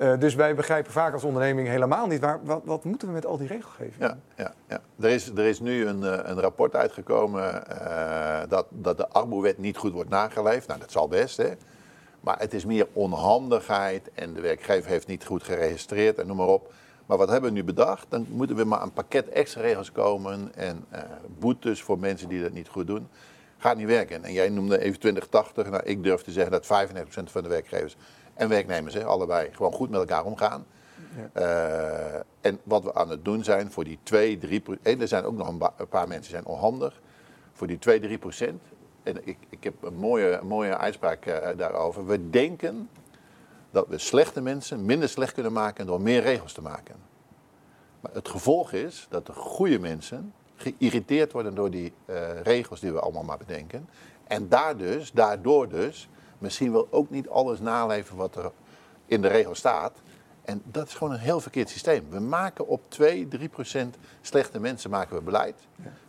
Uh, 0.01 0.19
dus 0.19 0.35
wij 0.35 0.55
begrijpen 0.55 0.93
vaak 0.93 1.13
als 1.13 1.25
onderneming 1.25 1.69
helemaal 1.69 2.07
niet 2.07 2.21
waar, 2.21 2.41
wat, 2.43 2.61
wat 2.65 2.85
moeten 2.85 3.09
we 3.09 3.15
met 3.15 3.27
al 3.27 3.37
die 3.37 3.47
regelgeving. 3.47 3.95
Ja, 3.99 4.19
ja, 4.37 4.53
ja. 4.69 4.81
Er, 5.01 5.11
is, 5.11 5.29
er 5.29 5.45
is 5.45 5.61
nu 5.61 5.87
een, 5.87 6.05
eh, 6.05 6.19
een 6.23 6.41
rapport 6.41 6.77
uitgekomen 6.77 7.63
uh, 7.73 8.41
dat, 8.49 8.67
dat 8.69 8.97
de 8.97 9.09
armoewet 9.09 9.59
niet 9.59 9.77
goed 9.77 9.93
wordt 9.93 10.11
nageleefd. 10.11 10.67
Nou, 10.67 10.81
dat 10.81 10.91
zal 10.91 11.09
best, 11.09 11.37
hè. 11.37 11.51
Maar 12.21 12.39
het 12.39 12.55
is 12.55 12.65
meer 12.65 12.87
onhandigheid 12.93 14.11
en 14.15 14.33
de 14.33 14.41
werkgever 14.41 14.91
heeft 14.91 15.07
niet 15.07 15.25
goed 15.25 15.43
geregistreerd 15.43 16.19
en 16.19 16.27
noem 16.27 16.37
maar 16.37 16.47
op. 16.47 16.73
Maar 17.07 17.19
wat 17.19 17.29
hebben 17.29 17.51
we 17.51 17.57
nu 17.57 17.65
bedacht? 17.65 18.07
Dan 18.09 18.27
moeten 18.31 18.57
we 18.57 18.65
maar 18.65 18.83
een 18.83 18.93
pakket 18.93 19.29
extra 19.29 19.61
regels 19.61 19.93
komen 19.93 20.55
en 20.55 20.85
uh, 20.93 20.99
boetes 21.39 21.83
voor 21.83 21.99
mensen 21.99 22.29
die 22.29 22.43
dat 22.43 22.53
niet 22.53 22.69
goed 22.69 22.87
doen. 22.87 23.09
Gaat 23.59 23.77
niet 23.77 23.87
werken. 23.87 24.25
En 24.25 24.33
jij 24.33 24.49
noemde 24.49 24.79
even 24.79 25.01
2080. 25.01 25.71
Nou, 25.71 25.83
ik 25.85 26.03
durf 26.03 26.23
te 26.23 26.31
zeggen 26.31 26.53
dat 26.53 26.65
95% 26.65 27.25
van 27.25 27.43
de 27.43 27.49
werkgevers 27.49 27.97
en 28.35 28.49
werknemers, 28.49 28.95
hè, 28.95 29.05
allebei, 29.05 29.49
gewoon 29.53 29.73
goed 29.73 29.91
met 29.91 30.01
elkaar 30.01 30.25
omgaan. 30.25 30.65
Eh, 31.33 32.15
en 32.41 32.61
wat 32.63 32.85
we 32.85 32.95
aan 32.95 33.11
het 33.11 33.25
doen 33.25 33.45
zijn 33.45 33.71
voor 33.71 33.85
die 33.85 33.99
2, 34.03 34.39
3 34.39 34.61
procent. 34.61 35.01
Er 35.01 35.09
zijn 35.09 35.25
ook 35.25 35.37
nog 35.37 35.49
een, 35.49 35.89
paar 35.89 36.09
mensen 36.09 36.21
die 36.21 36.31
zijn 36.31 36.47
onhandig. 36.47 37.01
Voor 37.53 37.67
die 37.67 37.79
2, 37.79 38.01
3 38.01 38.19
procent. 38.19 38.63
En 39.03 39.27
ik, 39.27 39.37
ik 39.49 39.65
heb 39.65 39.75
een 39.83 39.95
mooie, 39.95 40.31
een 40.31 40.47
mooie 40.47 40.77
uitspraak 40.77 41.27
eh, 41.27 41.49
daarover. 41.57 42.07
We 42.07 42.31
denken 42.31 42.89
dat 43.75 43.89
we 43.89 43.99
slechte 43.99 44.41
mensen 44.41 44.85
minder 44.85 45.09
slecht 45.09 45.33
kunnen 45.33 45.53
maken 45.53 45.87
door 45.87 46.01
meer 46.01 46.23
regels 46.23 46.53
te 46.53 46.63
maken. 46.63 46.95
Maar 48.01 48.13
het 48.13 48.29
gevolg 48.29 48.73
is 48.73 49.07
dat 49.11 49.27
de 49.27 49.33
goede 49.33 49.79
mensen 49.79 50.33
geïrriteerd 50.57 51.33
worden 51.33 51.55
door 51.55 51.71
die 51.71 51.93
eh, 52.05 52.41
regels 52.43 52.81
die 52.81 52.93
we 52.93 53.01
allemaal 53.01 53.23
maar 53.23 53.39
bedenken. 53.39 53.89
En 54.25 54.49
daar 54.49 54.77
dus, 54.77 55.13
daardoor 55.13 55.69
dus 55.69 56.09
misschien 56.39 56.73
wel 56.73 56.87
ook 56.91 57.11
niet 57.11 57.29
alles 57.29 57.61
naleven 57.61 58.17
wat 58.17 58.37
er 58.37 58.51
in 59.07 59.23
de 59.23 59.29
regel 59.29 59.55
staat. 59.55 59.93
En 60.43 60.63
dat 60.65 60.87
is 60.87 60.95
gewoon 60.95 61.13
een 61.13 61.19
heel 61.19 61.41
verkeerd 61.41 61.71
systeem. 61.71 62.07
We 62.11 62.21
maken 62.21 62.67
op 62.67 62.83
2, 62.89 63.29
3 63.29 63.49
procent 63.49 63.97
slechte 64.21 64.61
mensen 64.61 64.91
maken 64.91 65.17
we 65.17 65.23
beleid. 65.23 65.55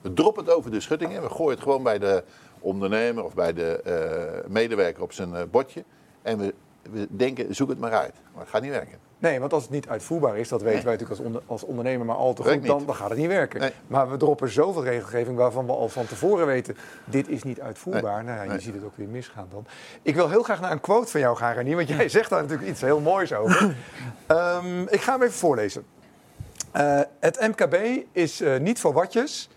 We 0.01 0.13
droppen 0.13 0.43
het 0.45 0.53
over 0.53 0.71
de 0.71 0.79
schuttingen. 0.79 1.21
We 1.21 1.29
gooien 1.29 1.53
het 1.53 1.63
gewoon 1.63 1.83
bij 1.83 1.99
de 1.99 2.23
ondernemer 2.59 3.23
of 3.23 3.33
bij 3.33 3.53
de 3.53 3.81
eh, 3.81 4.49
medewerker 4.49 5.03
op 5.03 5.11
zijn 5.11 5.35
eh, 5.35 5.43
bordje. 5.51 5.83
En 6.21 6.37
we, 6.37 6.53
we 6.91 7.07
denken, 7.09 7.55
zoek 7.55 7.69
het 7.69 7.79
maar 7.79 7.93
uit. 7.93 8.13
Maar 8.33 8.41
het 8.41 8.49
gaat 8.49 8.61
niet 8.61 8.71
werken. 8.71 8.97
Nee, 9.17 9.39
want 9.39 9.53
als 9.53 9.63
het 9.63 9.71
niet 9.71 9.87
uitvoerbaar 9.89 10.37
is, 10.37 10.47
dat 10.49 10.61
weten 10.61 10.83
wij 10.85 10.93
natuurlijk 10.93 11.19
als, 11.19 11.27
onder- 11.27 11.41
als 11.45 11.63
ondernemer 11.63 12.05
maar 12.05 12.15
al 12.15 12.33
te 12.33 12.43
goed, 12.43 12.65
dan, 12.65 12.85
dan 12.85 12.95
gaat 12.95 13.09
het 13.09 13.17
niet 13.17 13.27
werken. 13.27 13.59
Nee. 13.59 13.71
Maar 13.87 14.09
we 14.11 14.17
droppen 14.17 14.49
zoveel 14.49 14.83
regelgeving 14.83 15.37
waarvan 15.37 15.65
we 15.65 15.71
al 15.71 15.89
van 15.89 16.05
tevoren 16.05 16.45
weten, 16.45 16.77
dit 17.05 17.27
is 17.27 17.43
niet 17.43 17.61
uitvoerbaar. 17.61 18.23
Nou 18.23 18.37
ja, 18.37 18.43
je 18.43 18.49
Nee. 18.49 18.59
ziet 18.59 18.73
het 18.73 18.83
ook 18.83 18.95
weer 18.97 19.07
misgaan 19.07 19.47
dan. 19.51 19.65
Ik 20.01 20.15
wil 20.15 20.29
heel 20.29 20.43
graag 20.43 20.61
naar 20.61 20.71
een 20.71 20.79
quote 20.81 21.11
van 21.11 21.19
jou 21.19 21.37
gaan, 21.37 21.53
Renier, 21.53 21.75
want 21.75 21.87
jij 21.87 22.09
zegt 22.17 22.29
daar 22.29 22.41
natuurlijk 22.41 22.69
iets 22.69 22.81
heel 22.81 22.99
moois 22.99 23.33
over. 23.33 23.75
Ehm, 24.25 24.81
ik 24.81 25.01
ga 25.01 25.11
hem 25.11 25.21
even 25.21 25.33
voorlezen. 25.35 25.85
Eh, 26.71 26.99
het 27.19 27.39
MKB 27.39 28.03
is 28.11 28.41
eh, 28.41 28.57
niet 28.59 28.79
voor 28.79 28.93
watjes. 28.93 29.49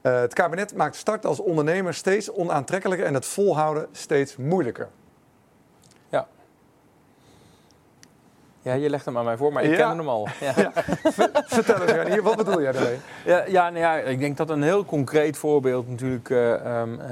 Eh, 0.00 0.20
het 0.20 0.34
kabinet 0.34 0.74
maakt 0.76 0.96
start 0.96 1.26
als 1.26 1.40
ondernemer 1.40 1.94
steeds 1.94 2.30
onaantrekkelijker 2.32 3.06
en 3.06 3.14
het 3.14 3.26
volhouden 3.26 3.86
steeds 3.92 4.36
moeilijker. 4.36 4.88
Ja. 6.08 6.26
Ja, 8.64 8.72
je 8.74 8.90
legt 8.90 9.04
hem 9.04 9.18
aan 9.18 9.24
mij 9.24 9.36
voor, 9.36 9.52
maar 9.52 9.62
ik 9.62 9.70
Ja. 9.76 9.88
ken 9.88 9.98
hem 9.98 10.08
al. 10.08 10.28
Ja. 10.40 10.54
Vertel 11.46 11.80
eens, 11.82 11.90
Renier, 11.92 12.22
wat 12.22 12.36
bedoel 12.36 12.62
jij 12.62 12.72
daarmee? 12.72 12.98
Ja, 13.24 13.44
ja, 13.46 13.62
nou 13.70 13.78
ja, 13.80 13.94
ik 13.96 14.18
denk 14.18 14.36
dat 14.36 14.50
een 14.50 14.62
heel 14.62 14.84
concreet 14.84 15.36
voorbeeld 15.36 15.88
natuurlijk 15.88 16.30
eh, 16.30 16.54
ehm, 16.80 17.00
eh, 17.00 17.08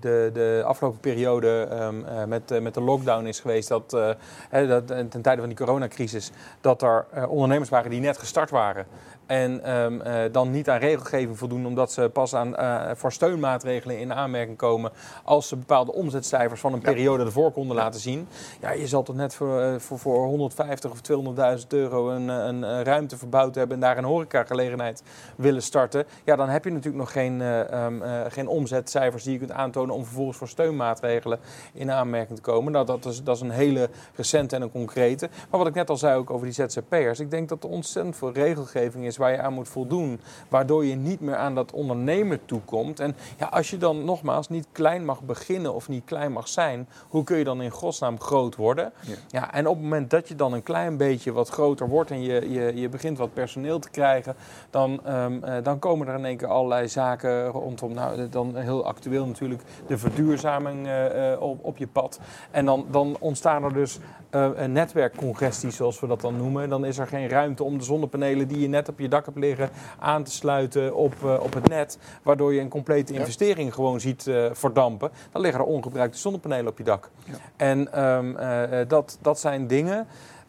de, 0.00 0.30
de 0.32 0.62
afgelopen 0.66 1.00
periode 1.00 1.68
ehm, 1.70 2.04
eh, 2.04 2.24
met, 2.24 2.60
met 2.62 2.74
de 2.74 2.80
lockdown 2.80 3.26
is 3.26 3.40
geweest. 3.40 3.68
Dat, 3.68 3.92
eh, 3.94 4.08
hè, 4.48 4.66
dat 4.66 4.86
ten 4.86 5.22
tijde 5.22 5.40
van 5.40 5.48
die 5.48 5.58
coronacrisis, 5.58 6.30
dat 6.60 6.82
er 6.82 7.04
eh, 7.12 7.30
ondernemers 7.30 7.68
waren 7.70 7.90
die 7.90 8.00
net 8.00 8.18
gestart 8.18 8.50
waren. 8.50 8.86
En 9.26 9.64
ehm, 9.64 10.00
eh, 10.00 10.32
dan 10.32 10.50
niet 10.50 10.70
aan 10.70 10.78
regelgeving 10.78 11.38
voldoen, 11.38 11.66
omdat 11.66 11.92
ze 11.92 12.10
pas 12.12 12.34
aan, 12.34 12.56
eh, 12.56 12.90
voor 12.94 13.12
steunmaatregelen 13.12 13.98
in 13.98 14.12
aanmerking 14.12 14.56
komen 14.56 14.92
als 15.24 15.48
ze 15.48 15.56
bepaalde 15.56 15.92
omzetcijfers 15.92 16.60
van 16.60 16.72
een 16.72 16.80
periode 16.80 17.24
ervoor 17.24 17.52
konden 17.52 17.76
laten 17.76 18.00
zien. 18.00 18.28
Ja, 18.60 18.72
je 18.72 18.86
zal 18.86 19.02
toch 19.02 19.16
net 19.16 19.34
voor, 19.34 19.60
eh, 19.60 19.74
voor, 19.78 19.98
voor 19.98 20.26
150 20.26 20.90
of 20.90 21.00
200.000 21.00 21.72
euro 21.72 22.10
een, 22.10 22.28
een, 22.28 22.84
ruimte 22.84 23.18
verbouwd 23.18 23.54
hebben 23.54 23.74
en 23.74 23.80
daar 23.80 23.98
een 23.98 24.04
horecagelegenheid 24.04 25.02
willen 25.36 25.62
starten. 25.62 26.06
Ja, 26.24 26.36
dan 26.36 26.48
heb 26.48 26.64
je 26.64 26.70
natuurlijk 26.70 26.96
nog 26.96 27.12
geen, 27.12 27.40
eh, 27.40 27.72
ehm, 27.72 28.02
eh, 28.02 28.20
geen 28.28 28.48
omzetcijfers 28.48 29.22
die 29.22 29.32
je 29.32 29.38
kunt 29.38 29.52
aantonen 29.52 29.94
om 29.94 30.04
vervolgens 30.04 30.36
voor 30.36 30.48
steunmaatregelen 30.48 31.38
in 31.72 31.90
aanmerking 31.90 32.36
te 32.36 32.42
komen. 32.42 32.72
Nou, 32.72 32.86
dat 32.86 33.04
is, 33.04 33.22
dat 33.22 33.36
is 33.36 33.42
een 33.42 33.50
hele 33.50 33.88
recente 34.14 34.56
en 34.56 34.62
een 34.62 34.70
concrete. 34.70 35.28
Maar 35.50 35.58
wat 35.58 35.68
ik 35.68 35.74
net 35.74 35.90
al 35.90 35.96
zei 35.96 36.16
ook 36.16 36.30
over 36.30 36.46
die 36.46 36.54
ZZP'ers. 36.54 37.20
Ik 37.20 37.30
denk 37.30 37.48
dat 37.48 37.64
er 37.64 37.70
ontzettend 37.70 38.16
veel 38.16 38.32
regelgeving 38.32 39.04
is 39.04 39.13
waar 39.16 39.30
je 39.30 39.40
aan 39.40 39.52
moet 39.52 39.68
voldoen. 39.68 40.20
Waardoor 40.48 40.84
je 40.84 40.94
niet 40.94 41.20
meer 41.20 41.36
aan 41.36 41.54
dat 41.54 41.72
ondernemer 41.72 42.44
toekomt. 42.44 43.00
En 43.00 43.16
ja, 43.38 43.46
als 43.46 43.70
je 43.70 43.78
dan 43.78 44.04
nogmaals 44.04 44.48
niet 44.48 44.66
klein 44.72 45.04
mag 45.04 45.22
beginnen 45.22 45.74
of 45.74 45.88
niet 45.88 46.04
klein 46.04 46.32
mag 46.32 46.48
zijn, 46.48 46.88
hoe 47.08 47.24
kun 47.24 47.38
je 47.38 47.44
dan 47.44 47.62
in 47.62 47.70
godsnaam 47.70 48.20
groot 48.20 48.56
worden? 48.56 48.92
Ja. 49.00 49.14
Ja, 49.28 49.52
en 49.52 49.66
op 49.66 49.74
het 49.74 49.82
moment 49.82 50.10
dat 50.10 50.28
je 50.28 50.34
dan 50.34 50.52
een 50.52 50.62
klein 50.62 50.96
beetje 50.96 51.32
wat 51.32 51.48
groter 51.48 51.88
wordt 51.88 52.10
en 52.10 52.22
je, 52.22 52.50
je, 52.50 52.74
je 52.74 52.88
begint 52.88 53.18
wat 53.18 53.34
personeel 53.34 53.78
te 53.78 53.90
krijgen, 53.90 54.36
dan, 54.70 55.00
ehm, 55.04 55.44
eh, 55.44 55.62
dan 55.62 55.78
komen 55.78 56.08
er 56.08 56.18
in 56.18 56.24
één 56.24 56.36
keer 56.36 56.48
allerlei 56.48 56.88
zaken 56.88 57.46
rondom. 57.46 57.94
Nou, 57.94 58.28
dan 58.28 58.56
heel 58.56 58.84
actueel 58.84 59.26
natuurlijk 59.26 59.62
de 59.86 59.98
verduurzaming 59.98 60.86
eh, 60.86 61.32
eh, 61.32 61.42
op, 61.42 61.64
op 61.64 61.76
je 61.76 61.86
pad. 61.86 62.20
En 62.50 62.64
dan, 62.64 62.86
dan 62.90 63.16
ontstaan 63.20 63.64
er 63.64 63.72
dus 63.72 63.98
eh, 64.30 64.48
een 64.54 64.72
netwerkcongestie, 64.72 65.70
zoals 65.70 66.00
we 66.00 66.06
dat 66.06 66.20
dan 66.20 66.36
noemen. 66.36 66.68
Dan 66.68 66.84
is 66.84 66.98
er 66.98 67.06
geen 67.06 67.28
ruimte 67.28 67.64
om 67.64 67.78
de 67.78 67.84
zonnepanelen 67.84 68.48
die 68.48 68.60
je 68.60 68.68
net 68.68 68.88
op 68.88 68.98
je 68.98 69.03
dak 69.08 69.24
hebt 69.24 69.38
liggen 69.38 69.70
aan 69.98 70.24
te 70.24 70.30
sluiten 70.30 70.94
op, 70.94 71.14
eh, 71.24 71.36
op 71.40 71.54
het 71.54 71.68
net. 71.68 71.98
Waardoor 72.22 72.54
je 72.54 72.60
een 72.60 72.68
complete 72.68 73.12
Ja. 73.12 73.18
investering 73.18 73.74
gewoon 73.74 74.00
ziet 74.00 74.26
eh, 74.26 74.46
verdampen. 74.52 75.10
Dan 75.32 75.42
liggen 75.42 75.60
er 75.60 75.66
ongebruikte 75.66 76.18
zonnepanelen 76.18 76.66
op 76.70 76.78
je 76.78 76.84
dak. 76.84 77.10
Ja. 77.24 77.34
En 77.56 77.92
ehm, 77.92 78.36
eh, 78.36 78.88
dat, 78.88 79.18
dat 79.20 79.40
zijn 79.40 79.66
dingen. 79.66 80.06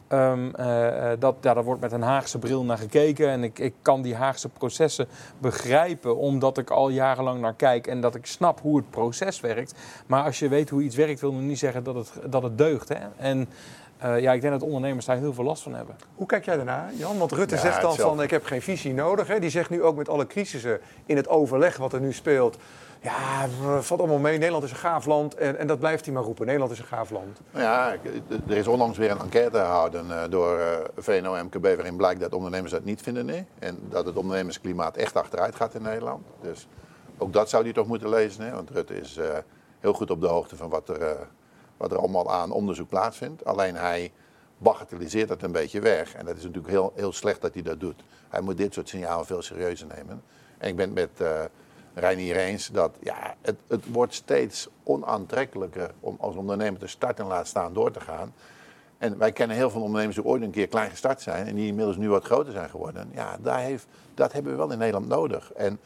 ehm, 0.08 0.54
eh, 0.54 1.12
eh, 1.12 1.20
dat, 1.20 1.36
ja, 1.40 1.54
daar 1.54 1.64
wordt 1.64 1.80
met 1.80 1.92
een 1.92 2.02
Haagse 2.02 2.38
bril 2.38 2.64
naar 2.64 2.78
gekeken. 2.78 3.28
En 3.28 3.42
ik, 3.44 3.58
ik 3.58 3.74
kan 3.82 4.02
die 4.02 4.14
Haagse 4.14 4.48
processen 4.48 5.08
begrijpen, 5.38 6.16
omdat 6.16 6.58
ik 6.58 6.70
al 6.70 6.88
jarenlang 6.88 7.40
naar 7.40 7.54
kijk 7.54 7.86
en 7.86 8.00
dat 8.00 8.14
ik 8.14 8.26
snap 8.26 8.60
hoe 8.60 8.76
het 8.76 8.90
proces 8.90 9.40
werkt. 9.40 9.74
Maar 10.06 10.24
als 10.24 10.38
je 10.38 10.48
weet 10.48 10.70
hoe 10.70 10.82
iets 10.82 10.96
werkt, 10.96 11.20
wil 11.20 11.32
nog 11.32 11.42
niet 11.42 11.58
zeggen 11.58 11.84
dat 11.84 11.94
het, 11.94 12.12
dat 12.30 12.42
het 12.42 12.58
deugt. 12.58 12.88
Hè? 12.88 12.98
En 13.16 13.48
eh, 13.98 14.20
ja, 14.20 14.32
ik 14.32 14.40
denk 14.40 14.52
dat 14.52 14.62
ondernemers 14.62 15.06
daar 15.06 15.16
heel 15.16 15.34
veel 15.34 15.44
last 15.44 15.62
van 15.62 15.74
hebben. 15.74 15.96
Hoe 16.14 16.26
kijk 16.26 16.44
jij 16.44 16.56
daarnaar, 16.56 16.94
Jan? 16.94 17.18
Want 17.18 17.32
Rutte 17.32 17.54
Ja, 17.54 17.60
zegt 17.60 17.80
dan 17.80 17.90
hetzelfde. 17.90 18.14
van 18.16 18.24
ik 18.24 18.30
heb 18.30 18.44
geen 18.44 18.62
visie 18.62 18.94
nodig. 18.94 19.28
Hè. 19.28 19.38
Die 19.38 19.50
zegt 19.50 19.70
nu 19.70 19.82
ook 19.82 19.96
met 19.96 20.08
alle 20.08 20.26
crisissen 20.26 20.80
in 21.06 21.16
het 21.16 21.28
overleg 21.28 21.76
wat 21.76 21.92
er 21.92 22.00
nu 22.00 22.12
speelt. 22.12 22.56
Ja, 23.00 23.48
valt 23.80 24.00
allemaal 24.00 24.18
mee. 24.18 24.38
Nederland 24.38 24.64
is 24.64 24.70
een 24.70 24.76
gaaf 24.76 25.06
land. 25.06 25.34
En, 25.34 25.58
en 25.58 25.66
dat 25.66 25.78
blijft 25.78 26.04
hij 26.04 26.14
maar 26.14 26.22
roepen. 26.22 26.44
Nederland 26.46 26.72
is 26.72 26.78
een 26.78 26.84
gaaf 26.84 27.10
land. 27.10 27.40
Nou 27.50 27.64
Ja, 27.64 27.96
er 28.48 28.56
is 28.56 28.66
onlangs 28.66 28.98
weer 28.98 29.10
een 29.10 29.18
enquête 29.20 29.58
gehouden 29.58 30.10
eh, 30.22 30.30
door 30.30 30.58
eh, 30.58 30.78
VNO-MKB... 30.96 31.62
waarin 31.62 31.96
blijkt 31.96 32.20
dat 32.20 32.32
ondernemers 32.32 32.72
dat 32.72 32.84
niet 32.84 33.02
vinden. 33.02 33.26
Nee. 33.26 33.44
En 33.58 33.78
dat 33.88 34.06
het 34.06 34.16
ondernemersklimaat 34.16 34.96
echt 34.96 35.14
achteruit 35.16 35.54
gaat 35.54 35.74
in 35.74 35.82
Nederland. 35.82 36.26
Dus 36.40 36.68
ook 37.18 37.32
dat 37.32 37.48
zou 37.50 37.64
hij 37.64 37.72
toch 37.72 37.86
moeten 37.86 38.08
lezen. 38.08 38.44
Hè? 38.44 38.50
Want 38.52 38.70
Rutte 38.70 39.00
is 39.00 39.16
eh, 39.16 39.28
heel 39.80 39.92
goed 39.92 40.10
op 40.10 40.20
de 40.20 40.26
hoogte 40.26 40.56
van 40.56 40.68
wat 40.68 40.88
er, 40.88 41.00
eh, 41.02 41.10
wat 41.76 41.92
er 41.92 41.98
allemaal 41.98 42.30
aan 42.30 42.50
onderzoek 42.50 42.88
plaatsvindt. 42.88 43.44
Alleen 43.44 43.74
hij 43.74 44.12
bagatelliseert 44.58 45.28
het 45.28 45.42
een 45.42 45.52
beetje 45.52 45.80
weg. 45.80 46.14
En 46.14 46.24
dat 46.24 46.36
is 46.36 46.42
natuurlijk 46.42 46.72
heel, 46.72 46.92
heel 46.94 47.12
slecht 47.12 47.40
dat 47.40 47.54
hij 47.54 47.62
dat 47.62 47.80
doet. 47.80 48.02
Hij 48.28 48.40
moet 48.40 48.56
dit 48.56 48.74
soort 48.74 48.88
signalen 48.88 49.26
veel 49.26 49.42
serieuzer 49.42 49.86
nemen. 49.86 50.22
En 50.58 50.68
ik 50.68 50.76
ben 50.76 50.86
het 50.86 50.94
met... 50.94 51.20
eh 51.20 51.44
Reinier 51.98 52.36
eens 52.36 52.68
dat 52.68 52.96
ja, 53.00 53.34
het, 53.40 53.56
het 53.66 53.92
wordt 53.92 54.14
steeds 54.14 54.68
onaantrekkelijker 54.82 55.90
om 56.00 56.16
als 56.20 56.36
ondernemer 56.36 56.80
te 56.80 56.86
starten 56.86 57.24
en 57.24 57.30
laat 57.30 57.46
staan 57.46 57.72
door 57.72 57.90
te 57.90 58.00
gaan. 58.00 58.34
En 58.98 59.18
wij 59.18 59.32
kennen 59.32 59.56
heel 59.56 59.70
veel 59.70 59.82
ondernemers 59.82 60.16
die 60.16 60.24
ooit 60.24 60.42
een 60.42 60.50
keer 60.50 60.68
klein 60.68 60.90
gestart 60.90 61.20
zijn 61.20 61.46
en 61.46 61.54
die 61.54 61.66
inmiddels 61.66 61.96
nu 61.96 62.08
wat 62.08 62.24
groter 62.24 62.52
zijn 62.52 62.70
geworden. 62.70 63.10
Ja, 63.14 63.36
daar 63.42 63.58
heeft, 63.58 63.86
dat 64.14 64.32
hebben 64.32 64.52
we 64.52 64.58
wel 64.58 64.70
in 64.70 64.78
Nederland 64.78 65.08
nodig. 65.08 65.52
En 65.52 65.80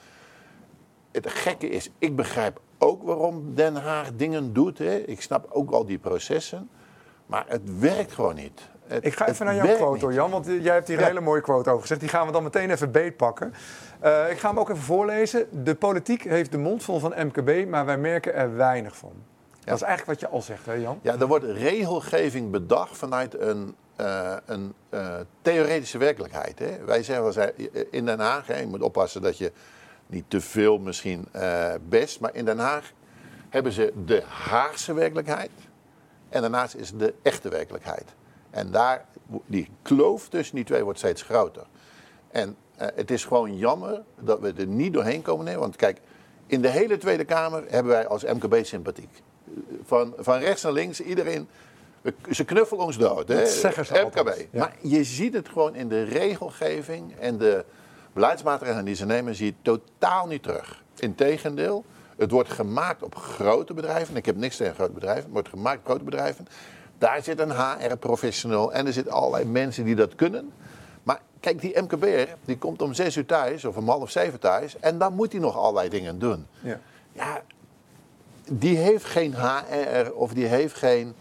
het 1.12 1.30
gekke 1.30 1.68
is, 1.68 1.90
ik 1.98 2.16
begrijp 2.16 2.60
ook 2.82 3.02
waarom 3.02 3.54
Den 3.54 3.74
Haag 3.76 4.10
dingen 4.16 4.52
doet. 4.52 4.78
Hè. 4.78 4.96
Ik 4.96 5.22
snap 5.22 5.46
ook 5.50 5.70
al 5.70 5.84
die 5.86 5.98
processen. 5.98 6.68
Maar 7.26 7.44
het 7.48 7.78
werkt 7.78 8.12
gewoon 8.12 8.34
niet. 8.34 8.60
Het- 8.86 9.04
Ik 9.04 9.14
ga 9.14 9.28
even 9.28 9.46
naar 9.46 9.54
jouw 9.54 9.76
quote 9.76 10.04
hoor, 10.04 10.12
Jan. 10.14 10.30
Want 10.30 10.46
jij 10.46 10.74
hebt 10.74 10.88
hier 10.88 10.98
een 10.98 11.04
hele 11.04 11.20
mooie 11.20 11.40
quote 11.40 11.68
over 11.70 11.80
gezegd. 11.82 12.00
Die 12.00 12.08
gaan 12.08 12.26
we 12.26 12.32
dan 12.32 12.42
meteen 12.42 12.70
even 12.70 12.90
beetpakken. 12.90 13.52
Eh 14.00 14.30
ik 14.30 14.38
ga 14.38 14.48
hem 14.48 14.58
ook 14.58 14.68
even 14.70 14.82
voorlezen. 14.82 15.64
De 15.64 15.74
politiek 15.74 16.22
heeft 16.24 16.52
de 16.52 16.58
mond 16.58 16.82
vol 16.82 16.98
van 16.98 17.14
MKB, 17.16 17.68
maar 17.68 17.84
wij 17.86 17.98
merken 17.98 18.34
er 18.34 18.56
weinig 18.56 18.96
van. 18.96 19.12
Dat 19.64 19.74
is 19.74 19.82
eigenlijk 19.82 20.20
wat 20.20 20.30
je 20.30 20.36
al 20.36 20.42
zegt, 20.42 20.66
hè 20.66 20.72
Jan? 20.72 20.98
Ja, 21.02 21.16
er 21.18 21.26
wordt 21.26 21.44
regelgeving 21.44 22.50
bedacht 22.50 22.96
vanuit 22.96 23.40
een, 23.40 23.74
eh, 23.96 24.32
een 24.46 24.74
eh, 24.88 25.14
theoretische 25.42 25.98
werkelijkheid. 25.98 26.58
Hè. 26.58 26.84
Wij 26.84 27.02
zeggen 27.02 27.52
in 27.90 28.06
Den 28.06 28.20
Haag, 28.20 28.46
hè, 28.46 28.58
je 28.60 28.66
moet 28.66 28.82
oppassen 28.82 29.22
dat 29.22 29.38
je 29.38 29.52
niet 30.10 30.24
te 30.28 30.40
veel 30.40 30.78
misschien 30.78 31.26
eh, 31.32 31.74
best, 31.88 32.20
maar 32.20 32.34
in 32.34 32.44
Den 32.44 32.58
Haag 32.58 32.92
hebben 33.48 33.72
ze 33.72 33.92
de 34.04 34.22
Haagse 34.26 34.92
werkelijkheid 34.92 35.50
en 36.28 36.40
daarnaast 36.40 36.74
is 36.74 36.92
de 36.96 37.14
echte 37.22 37.48
werkelijkheid. 37.48 38.04
En 38.50 38.70
daar, 38.70 39.04
die 39.46 39.68
kloof 39.82 40.28
tussen 40.28 40.56
die 40.56 40.64
twee 40.64 40.84
wordt 40.84 40.98
steeds 40.98 41.22
groter. 41.22 41.66
En 42.30 42.56
eh, 42.76 42.88
het 42.94 43.10
is 43.10 43.24
gewoon 43.24 43.56
jammer 43.56 44.02
dat 44.20 44.40
we 44.40 44.52
er 44.56 44.66
niet 44.66 44.92
doorheen 44.92 45.22
komen. 45.22 45.44
Nee, 45.44 45.56
want 45.56 45.76
kijk, 45.76 46.00
in 46.46 46.62
de 46.62 46.68
hele 46.68 46.98
Tweede 46.98 47.24
Kamer 47.24 47.64
hebben 47.68 47.92
wij 47.92 48.06
als 48.06 48.24
MKB 48.24 48.64
sympathiek. 48.64 49.22
Van, 49.84 50.14
van 50.18 50.38
rechts 50.38 50.62
naar 50.62 50.72
links, 50.72 51.00
iedereen. 51.00 51.48
Ze 52.30 52.44
knuffelen 52.44 52.84
ons 52.84 52.98
dood. 52.98 53.28
Hè? 53.28 53.36
Dat 53.36 53.48
zeggen 53.48 53.86
ze 53.86 54.02
MKB. 54.06 54.28
ja. 54.50 54.58
Maar 54.58 54.76
je 54.80 55.04
ziet 55.04 55.34
het 55.34 55.48
gewoon 55.48 55.74
in 55.74 55.88
de 55.88 56.02
regelgeving 56.02 57.16
en 57.18 57.38
de 57.38 57.64
beleidsmaatregelen 58.12 58.84
die 58.84 58.94
ze 58.94 59.06
nemen, 59.06 59.34
zie 59.34 59.46
je 59.46 59.54
totaal 59.62 60.26
niet 60.26 60.42
terug. 60.42 60.82
Integendeel, 60.96 61.84
het 62.16 62.30
wordt 62.30 62.50
gemaakt 62.50 63.02
op 63.02 63.16
grote 63.16 63.74
bedrijven. 63.74 64.16
Ik 64.16 64.26
heb 64.26 64.36
niks 64.36 64.56
tegen 64.56 64.74
grote 64.74 64.92
bedrijven. 64.92 65.22
Het 65.22 65.32
wordt 65.32 65.48
gemaakt 65.48 65.78
op 65.78 65.84
grote 65.84 66.04
bedrijven. 66.04 66.48
Daar 66.98 67.22
zit 67.22 67.40
een 67.40 67.52
HR-professional 67.52 68.72
en 68.72 68.86
er 68.86 68.92
zitten 68.92 69.12
allerlei 69.12 69.44
mensen 69.44 69.84
die 69.84 69.94
dat 69.94 70.14
kunnen. 70.14 70.52
Maar 71.02 71.20
kijk, 71.40 71.60
die 71.60 71.80
MKB'er 71.80 72.36
die 72.44 72.58
komt 72.58 72.82
om 72.82 72.94
zes 72.94 73.16
uur 73.16 73.26
thuis 73.26 73.64
of 73.64 73.76
om 73.76 73.88
half 73.88 74.10
zeven 74.10 74.38
thuis 74.38 74.78
en 74.78 74.98
dan 74.98 75.14
moet 75.14 75.32
hij 75.32 75.40
nog 75.40 75.56
allerlei 75.56 75.88
dingen 75.88 76.18
doen. 76.18 76.46
Ja. 76.60 76.80
Ja, 77.12 77.42
die 78.50 78.76
heeft 78.76 79.04
geen 79.04 79.34
HR 79.34 80.10
of 80.12 80.32
die 80.32 80.46
heeft 80.46 80.74
geen 80.74 81.14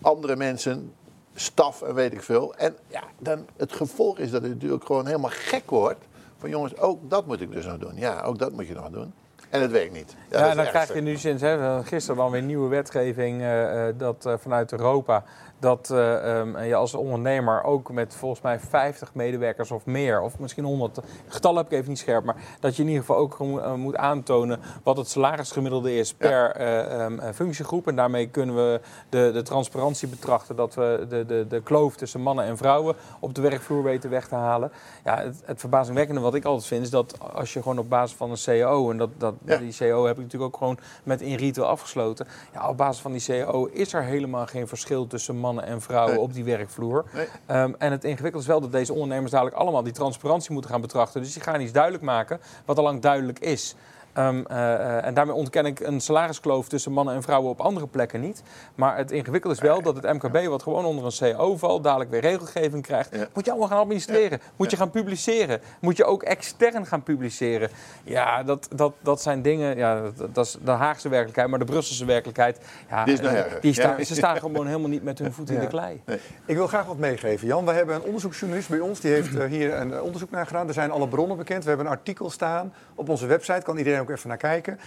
andere 0.00 0.36
mensen, 0.36 0.92
staf 1.34 1.82
en 1.82 1.94
weet 1.94 2.12
ik 2.12 2.22
veel. 2.22 2.54
En 2.54 2.76
ja, 2.86 3.02
dan 3.18 3.46
het 3.56 3.72
gevolg 3.72 4.18
is 4.18 4.30
dat 4.30 4.42
het 4.42 4.52
natuurlijk 4.52 4.84
gewoon 4.84 5.06
helemaal 5.06 5.30
gek 5.32 5.70
wordt. 5.70 6.04
Van 6.44 6.52
jongens, 6.52 6.78
ook 6.78 7.10
dat 7.10 7.26
moet 7.26 7.40
ik 7.40 7.52
dus 7.52 7.64
nog 7.64 7.78
doen. 7.78 7.96
Ja, 7.96 8.22
ook 8.22 8.38
dat 8.38 8.52
moet 8.52 8.66
je 8.66 8.74
nog 8.74 8.90
doen. 8.90 9.12
En 9.50 9.60
het 9.60 9.70
werkt 9.70 9.92
niet. 9.92 10.16
Ja, 10.30 10.54
dan 10.54 10.64
krijg 10.64 10.94
je 10.94 11.00
nu 11.00 11.16
sinds 11.16 11.42
hè, 11.42 11.84
gisteren 11.84 12.16
dan 12.16 12.30
weer 12.30 12.42
nieuwe 12.42 12.68
wetgeving 12.68 13.40
eh, 13.40 13.88
eh, 13.88 13.94
dat, 13.98 14.26
eh, 14.26 14.34
vanuit 14.38 14.72
Europa. 14.72 15.24
Dat 15.64 15.90
eh, 15.90 16.38
ehm, 16.38 16.64
je 16.64 16.74
als 16.74 16.94
ondernemer 16.94 17.62
ook 17.62 17.92
met 17.92 18.14
volgens 18.14 18.40
mij 18.40 18.58
50 18.58 19.14
medewerkers 19.14 19.70
of 19.70 19.86
meer, 19.86 20.20
of 20.20 20.38
misschien 20.38 20.64
100, 20.64 20.98
getallen 21.28 21.56
heb 21.62 21.72
ik 21.72 21.78
even 21.78 21.88
niet 21.88 21.98
scherp, 21.98 22.24
maar 22.24 22.36
dat 22.60 22.76
je 22.76 22.82
in 22.82 22.88
ieder 22.88 23.04
geval 23.04 23.20
ook 23.20 23.40
eh, 23.40 23.74
moet 23.74 23.96
aantonen 23.96 24.60
wat 24.82 24.96
het 24.96 25.08
salarisgemiddelde 25.08 25.96
is 25.96 26.14
per 26.14 26.50
eh, 26.50 27.00
ehm, 27.04 27.18
eh, 27.18 27.32
functiegroep. 27.34 27.86
En 27.86 27.96
daarmee 27.96 28.28
kunnen 28.28 28.54
we 28.54 28.80
de, 29.08 29.30
de 29.32 29.42
transparantie 29.42 30.08
betrachten 30.08 30.56
dat 30.56 30.74
we 30.74 31.06
de, 31.08 31.26
de, 31.26 31.46
de 31.48 31.62
kloof 31.62 31.96
tussen 31.96 32.20
mannen 32.20 32.44
en 32.44 32.56
vrouwen 32.56 32.94
op 33.20 33.34
de 33.34 33.40
werkvloer 33.40 33.82
weten 33.82 34.10
weg 34.10 34.28
te 34.28 34.34
halen. 34.34 34.72
Ja, 35.04 35.18
het, 35.18 35.42
het 35.44 35.60
verbazingwekkende 35.60 36.20
wat 36.20 36.34
ik 36.34 36.44
altijd 36.44 36.66
vind 36.66 36.82
is 36.82 36.90
dat 36.90 37.18
als 37.34 37.52
je 37.52 37.62
gewoon 37.62 37.78
op 37.78 37.88
basis 37.88 38.16
van 38.16 38.30
een 38.30 38.38
CAO, 38.44 38.90
en 38.90 38.96
dat, 38.98 39.10
dat, 39.18 39.34
Ja. 39.44 39.56
die 39.56 39.74
CAO 39.76 40.06
heb 40.06 40.16
ik 40.16 40.22
natuurlijk 40.22 40.54
ook 40.54 40.58
gewoon 40.58 40.78
met 41.02 41.20
in 41.20 41.36
retail 41.36 41.66
afgesloten. 41.66 42.26
Ja, 42.52 42.68
op 42.68 42.76
basis 42.76 43.02
van 43.02 43.12
die 43.12 43.24
CAO 43.24 43.64
is 43.64 43.92
er 43.92 44.02
helemaal 44.02 44.46
geen 44.46 44.68
verschil 44.68 45.06
tussen 45.06 45.36
mannen 45.36 45.53
en 45.60 45.80
vrouwen 45.80 46.14
Nee. 46.14 46.22
op 46.22 46.32
die 46.34 46.44
werkvloer. 46.44 47.04
Nee. 47.12 47.26
Ehm, 47.46 47.72
en 47.78 47.90
het 47.90 48.04
ingewikkelde 48.04 48.46
is 48.46 48.52
wel 48.52 48.60
dat 48.60 48.72
deze 48.72 48.92
ondernemers 48.92 49.30
dadelijk 49.30 49.56
allemaal 49.56 49.82
die 49.82 49.92
transparantie 49.92 50.52
moeten 50.52 50.70
gaan 50.70 50.80
betrachten. 50.80 51.22
Dus 51.22 51.32
die 51.32 51.42
gaan 51.42 51.60
iets 51.60 51.72
duidelijk 51.72 52.02
maken 52.02 52.40
wat 52.64 52.76
al 52.78 52.84
lang 52.84 53.00
duidelijk 53.00 53.38
is. 53.38 53.74
Ehm, 54.14 54.42
eh, 54.46 54.74
eh, 54.74 55.04
en 55.04 55.14
daarmee 55.14 55.34
ontken 55.34 55.66
ik 55.66 55.80
een 55.80 56.00
salariskloof 56.00 56.68
tussen 56.68 56.92
mannen 56.92 57.14
en 57.14 57.22
vrouwen 57.22 57.50
op 57.50 57.60
andere 57.60 57.86
plekken 57.86 58.20
niet. 58.20 58.42
Maar 58.74 58.96
het 58.96 59.10
ingewikkelde 59.10 59.56
is 59.56 59.62
wel 59.62 59.82
dat 59.82 59.96
het 59.96 60.12
MKB, 60.12 60.46
wat 60.46 60.62
gewoon 60.62 60.84
onder 60.84 61.04
een 61.04 61.36
CO 61.36 61.56
valt, 61.56 61.84
dadelijk 61.84 62.10
weer 62.10 62.20
regelgeving 62.20 62.82
krijgt. 62.82 63.08
Ja. 63.14 63.26
Moet 63.34 63.44
je 63.44 63.50
allemaal 63.50 63.68
gaan 63.68 63.78
administreren. 63.78 64.40
Moet 64.56 64.70
je 64.70 64.76
gaan 64.76 64.90
publiceren. 64.90 65.60
Moet 65.80 65.96
je 65.96 66.04
ook 66.04 66.22
extern 66.22 66.86
gaan 66.86 67.02
publiceren. 67.02 67.68
Ja, 68.04 68.42
dat, 68.42 68.68
dat, 68.74 68.92
dat 69.00 69.22
zijn 69.22 69.42
dingen. 69.42 69.76
Ja, 69.76 70.00
dat, 70.16 70.34
dat 70.34 70.46
is 70.46 70.56
de 70.64 70.70
Haagse 70.70 71.08
werkelijkheid, 71.08 71.48
maar 71.48 71.58
de 71.58 71.64
Brusselse 71.64 72.04
werkelijkheid. 72.04 72.58
Ja, 72.90 73.04
Die 73.04 73.14
is 73.14 73.20
nog 73.20 73.30
eh, 73.30 73.38
erger. 73.38 73.60
die 73.60 73.72
sta- 73.72 73.94
Ja. 73.98 74.04
Ze 74.04 74.14
staan 74.14 74.36
gewoon 74.36 74.66
helemaal 74.66 74.88
niet 74.90 75.02
met 75.02 75.18
hun 75.18 75.32
voet 75.32 75.50
in 75.50 75.60
de 75.60 75.66
klei. 75.66 76.02
Ik 76.46 76.56
wil 76.56 76.66
graag 76.66 76.86
wat 76.86 76.98
meegeven. 76.98 77.46
Jan, 77.46 77.64
we 77.66 77.72
hebben 77.72 77.94
een 77.94 78.02
onderzoeksjournalist 78.02 78.68
bij 78.68 78.80
ons. 78.80 79.00
Die 79.00 79.12
heeft 79.12 79.38
hier 79.48 79.74
een 79.74 80.00
onderzoek 80.00 80.30
naar 80.30 80.46
gedaan. 80.46 80.68
Er 80.68 80.74
zijn 80.74 80.90
alle 80.90 81.08
bronnen 81.08 81.36
bekend. 81.36 81.62
We 81.62 81.68
hebben 81.68 81.86
een 81.86 81.92
artikel 81.92 82.30
staan 82.30 82.72
op 82.94 83.08
onze 83.08 83.26
website. 83.26 83.62
Kan 83.62 83.76
iedereen 83.76 84.02
ook 84.04 84.16
even 84.16 84.28
naar 84.28 84.36
kijken. 84.36 84.78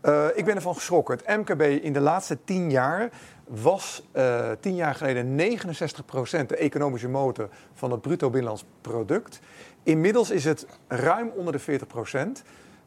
Eh, 0.00 0.26
ik 0.34 0.44
ben 0.44 0.54
ervan 0.54 0.74
geschrokken. 0.74 1.18
Het 1.24 1.36
MKB 1.36 1.62
in 1.62 1.92
de 1.92 2.00
laatste 2.00 2.38
tien 2.44 2.70
jaar 2.70 3.10
was 3.44 4.02
eh, 4.12 4.50
tien 4.60 4.74
jaar 4.74 4.94
geleden 4.94 5.36
69% 5.36 6.46
de 6.46 6.56
economische 6.56 7.08
motor 7.08 7.48
van 7.74 7.90
het 7.90 8.00
bruto 8.00 8.30
binnenlands 8.30 8.64
product. 8.80 9.40
Inmiddels 9.82 10.30
is 10.30 10.44
het 10.44 10.66
ruim 10.88 11.32
onder 11.36 11.52
de 11.52 11.60
40%. 11.60 12.42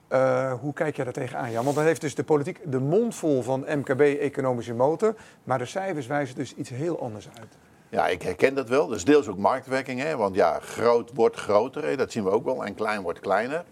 Eh, 0.08 0.54
hoe 0.54 0.74
kijk 0.74 0.96
jij 0.96 1.06
daar 1.06 1.14
tegenaan, 1.14 1.52
Jan? 1.52 1.64
Want 1.64 1.76
dan 1.76 1.86
heeft 1.86 2.02
dus 2.02 2.16
de 2.16 2.24
politiek 2.24 2.60
de 2.66 2.80
mond 2.80 3.16
vol 3.16 3.42
van 3.42 3.66
MKB 3.68 4.02
economische 4.02 4.74
motor. 4.74 5.16
Maar 5.44 5.58
de 5.58 5.66
cijfers 5.66 6.08
wijzen 6.08 6.36
dus 6.36 6.56
iets 6.56 6.70
heel 6.70 7.02
anders 7.02 7.30
uit. 7.40 7.58
Ja, 7.90 8.08
ik 8.08 8.22
herken 8.22 8.56
dat 8.56 8.70
wel. 8.70 8.94
Is 8.94 9.06
deels 9.06 9.28
ook 9.28 9.38
marktwerking. 9.38 10.02
Hè? 10.02 10.18
Want 10.18 10.36
ja, 10.36 10.60
groot 10.60 11.12
wordt 11.14 11.36
groter. 11.36 11.98
Dat 11.98 12.12
zien 12.12 12.24
we 12.24 12.30
ook 12.30 12.46
wel. 12.46 12.66
En 12.66 12.76
klein 12.76 13.02
wordt 13.02 13.20
kleiner. 13.20 13.64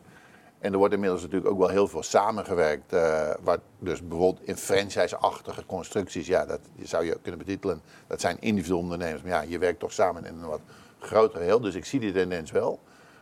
En 0.66 0.72
er 0.72 0.78
wordt 0.78 0.94
inmiddels 0.94 1.22
natuurlijk 1.22 1.52
ook 1.52 1.58
wel 1.58 1.68
heel 1.68 1.88
veel 1.88 2.04
samengewerkt. 2.04 2.94
eh 2.94 3.32
waar 3.44 3.60
dus 3.80 4.08
bijvoorbeeld 4.08 4.48
in 4.48 4.58
franchise-achtige 4.58 5.66
constructies, 5.66 6.28
ja, 6.28 6.46
dat 6.46 6.60
zou 6.84 7.06
je 7.06 7.18
kunnen 7.22 7.40
betitelen. 7.46 7.82
Dat 8.08 8.22
zijn 8.22 8.38
individuele 8.40 8.84
ondernemers. 8.84 9.22
Maar 9.22 9.32
ja, 9.32 9.42
je 9.42 9.60
werkt 9.60 9.80
toch 9.80 9.92
samen 9.92 10.26
in 10.26 10.34
een 10.34 10.48
wat 10.48 10.62
groter 11.00 11.40
geheel. 11.40 11.60
Dus 11.60 11.76
ik 11.76 11.86
zie 11.86 12.00
die 12.00 12.12
tendens 12.12 12.52
wel. 12.52 12.80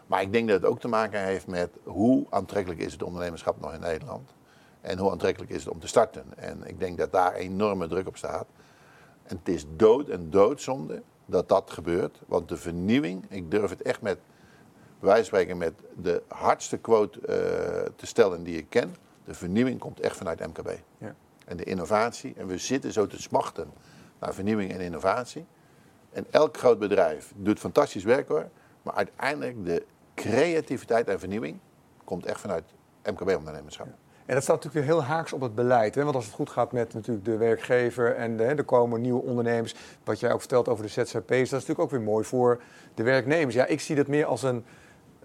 Maar 0.08 0.22
ik 0.22 0.32
denk 0.32 0.48
dat 0.48 0.62
het 0.62 0.70
ook 0.70 0.80
te 0.80 0.88
maken 0.88 1.24
heeft 1.24 1.48
met 1.48 1.70
hoe 1.84 2.26
aantrekkelijk 2.30 2.82
is 2.82 2.92
het 2.92 3.04
ondernemerschap 3.04 3.62
nog 3.62 3.74
in 3.74 3.80
Nederland. 3.80 4.34
En 4.82 4.98
hoe 4.98 5.12
aantrekkelijk 5.12 5.52
is 5.52 5.64
het 5.64 5.74
om 5.74 5.80
te 5.80 5.88
starten. 5.88 6.26
En 6.36 6.64
ik 6.66 6.80
denk 6.80 6.98
dat 6.98 7.12
daar 7.12 7.34
enorme 7.34 7.88
druk 7.88 8.08
op 8.08 8.18
staat. 8.18 8.46
En 9.24 9.38
het 9.38 9.54
is 9.54 9.66
dood 9.76 10.08
en 10.10 10.30
doodzonde 10.30 11.02
dat 11.26 11.50
dat 11.50 11.72
gebeurt. 11.72 12.22
Want 12.28 12.50
de 12.50 12.58
vernieuwing, 12.58 13.26
ik 13.30 13.52
durf 13.52 13.70
het 13.70 13.82
echt 13.82 14.02
met, 14.02 14.18
van 15.04 15.26
spreken, 15.26 15.58
met 15.58 15.74
de 15.96 16.22
hardste 16.28 16.78
quote 16.78 17.20
eh, 17.20 17.92
te 17.96 18.06
stellen 18.06 18.44
die 18.44 18.58
ik 18.58 18.66
ken. 18.70 18.96
De 19.26 19.34
vernieuwing 19.34 19.80
komt 19.80 20.00
echt 20.00 20.18
vanuit 20.18 20.40
MKB. 20.40 20.70
Ja. 20.98 21.16
En 21.46 21.58
de 21.58 21.64
innovatie. 21.64 22.34
En 22.38 22.48
we 22.48 22.58
zitten 22.58 22.92
zo 22.92 23.08
te 23.08 23.22
smachten 23.22 23.72
naar 24.20 24.34
vernieuwing 24.34 24.72
en 24.72 24.80
innovatie. 24.80 25.46
En 26.12 26.26
elk 26.30 26.58
groot 26.58 26.80
bedrijf 26.80 27.34
doet 27.36 27.60
fantastisch 27.60 28.04
werk 28.04 28.28
hoor. 28.28 28.50
Maar 28.82 28.94
uiteindelijk 28.94 29.66
de 29.66 29.86
creativiteit 30.16 31.08
en 31.08 31.20
vernieuwing 31.20 31.60
komt 32.04 32.26
echt 32.26 32.40
vanuit 32.40 32.64
MKB-ondernemerschap. 33.04 33.88
En 34.26 34.34
dat 34.34 34.44
staat 34.44 34.56
natuurlijk 34.64 34.86
weer 34.86 34.96
heel 34.96 35.04
haaks 35.04 35.34
op 35.34 35.42
het 35.42 35.56
beleid. 35.56 35.96
Hè? 35.96 36.04
Want 36.04 36.16
als 36.16 36.26
het 36.26 36.34
goed 36.34 36.50
gaat 36.50 36.72
met 36.72 36.94
natuurlijk 36.94 37.26
de 37.26 37.38
werkgever 37.38 38.16
en 38.16 38.38
de, 38.38 38.44
hè, 38.44 38.56
er 38.56 38.64
komen 38.64 39.02
nieuwe 39.02 39.22
ondernemers. 39.22 39.76
Wat 40.04 40.20
jij 40.20 40.34
ook 40.34 40.40
vertelt 40.40 40.68
over 40.68 40.84
de 40.84 40.90
ZZP's, 40.90 41.28
dat 41.28 41.40
is 41.40 41.52
natuurlijk 41.52 41.80
ook 41.80 41.92
weer 41.92 42.02
mooi 42.02 42.26
voor 42.26 42.62
de 42.94 43.04
werknemers. 43.04 43.56
Ja, 43.56 43.66
ik 43.66 43.80
zie 43.80 43.96
dat 43.96 44.08
meer 44.08 44.26
als 44.26 44.44
een, 44.44 44.66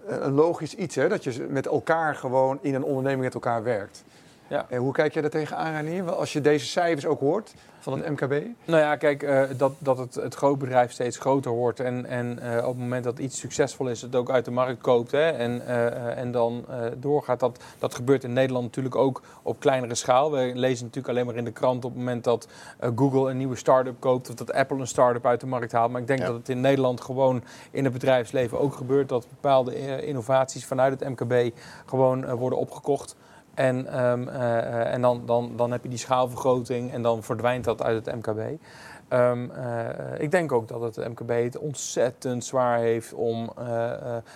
een 0.07 0.33
logisch 0.33 0.75
iets. 0.75 0.95
Hè? 0.95 1.07
Dat 1.07 1.23
je 1.23 1.47
met 1.49 1.65
elkaar 1.65 2.15
gewoon 2.15 2.59
in 2.61 2.73
een 2.73 2.83
onderneming 2.83 3.23
met 3.23 3.33
elkaar 3.33 3.63
werkt. 3.63 4.03
Ja. 4.49 4.65
En 4.69 4.77
hoe 4.77 4.93
kijk 4.93 5.13
jij 5.13 5.21
daar 5.21 5.31
tegenaan, 5.31 5.73
Ranier? 5.73 6.11
Als 6.11 6.33
je 6.33 6.41
deze 6.41 6.65
cijfers 6.65 7.05
ook 7.05 7.19
hoort 7.19 7.53
van 7.79 7.93
het 8.01 8.09
MKB? 8.09 8.43
Nou 8.65 8.81
ja, 8.81 8.95
kijk, 8.95 9.23
eh, 9.23 9.43
dat, 9.57 9.71
dat 9.77 9.97
het, 9.97 10.15
het 10.15 10.33
grootbedrijf 10.35 10.91
steeds 10.91 11.17
groter 11.17 11.51
wordt 11.51 11.79
en, 11.79 12.05
en 12.05 12.39
eh, 12.39 12.57
op 12.57 12.69
het 12.73 12.77
moment 12.77 13.03
dat 13.03 13.19
iets 13.19 13.39
succesvol 13.39 13.87
is, 13.87 14.01
het 14.01 14.15
ook 14.15 14.29
uit 14.29 14.45
de 14.45 14.51
markt 14.51 14.81
koopt 14.81 15.11
hè, 15.11 15.29
en, 15.29 15.65
eh, 15.67 15.87
eh, 15.87 16.17
en 16.17 16.31
dan 16.31 16.65
eh, 16.69 16.79
doorgaat. 16.97 17.39
Dat, 17.39 17.63
dat 17.79 17.95
gebeurt 17.95 18.23
in 18.23 18.33
Nederland 18.33 18.65
natuurlijk 18.65 18.95
ook 18.95 19.21
op 19.41 19.59
kleinere 19.59 19.95
schaal. 19.95 20.31
We 20.31 20.51
lezen 20.55 20.85
natuurlijk 20.85 21.13
alleen 21.13 21.25
maar 21.25 21.35
in 21.35 21.43
de 21.45 21.51
krant 21.51 21.85
op 21.85 21.91
het 21.91 21.99
moment 21.99 22.23
dat 22.23 22.47
eh, 22.79 22.89
Google 22.95 23.29
een 23.29 23.37
nieuwe 23.37 23.55
start-up 23.55 23.95
koopt 23.99 24.29
of 24.29 24.35
dat 24.35 24.53
Apple 24.53 24.77
een 24.79 24.87
start-up 24.87 25.25
uit 25.25 25.39
de 25.39 25.47
markt 25.47 25.71
haalt. 25.71 25.91
Maar 25.91 26.01
ik 26.01 26.07
denk 26.07 26.19
Ja. 26.19 26.25
dat 26.25 26.35
het 26.35 26.49
in 26.49 26.61
Nederland 26.61 27.01
gewoon 27.01 27.43
in 27.71 27.83
het 27.83 27.93
bedrijfsleven 27.93 28.59
ook 28.59 28.73
gebeurt 28.73 29.09
dat 29.09 29.27
bepaalde 29.29 29.73
eh, 29.75 30.07
innovaties 30.07 30.65
vanuit 30.65 30.99
het 30.99 31.09
MKB 31.09 31.55
gewoon 31.85 32.25
eh, 32.25 32.33
worden 32.33 32.59
opgekocht. 32.59 33.15
En, 33.53 33.87
ehm, 33.87 34.27
eh, 34.27 34.57
eh, 34.57 34.93
en 34.93 35.01
dan, 35.01 35.21
dan, 35.25 35.51
dan 35.55 35.71
heb 35.71 35.83
je 35.83 35.89
die 35.89 35.97
schaalvergroting 35.97 36.93
en 36.93 37.01
dan 37.01 37.23
verdwijnt 37.23 37.63
dat 37.63 37.83
uit 37.83 38.05
het 38.05 38.15
MKB. 38.15 38.39
Ehm, 39.07 39.49
eh, 39.51 40.21
ik 40.21 40.31
denk 40.31 40.51
ook 40.51 40.67
dat 40.67 40.95
het 40.95 41.07
MKB 41.07 41.43
het 41.43 41.57
ontzettend 41.57 42.45
zwaar 42.45 42.79
heeft 42.79 43.13
om 43.13 43.51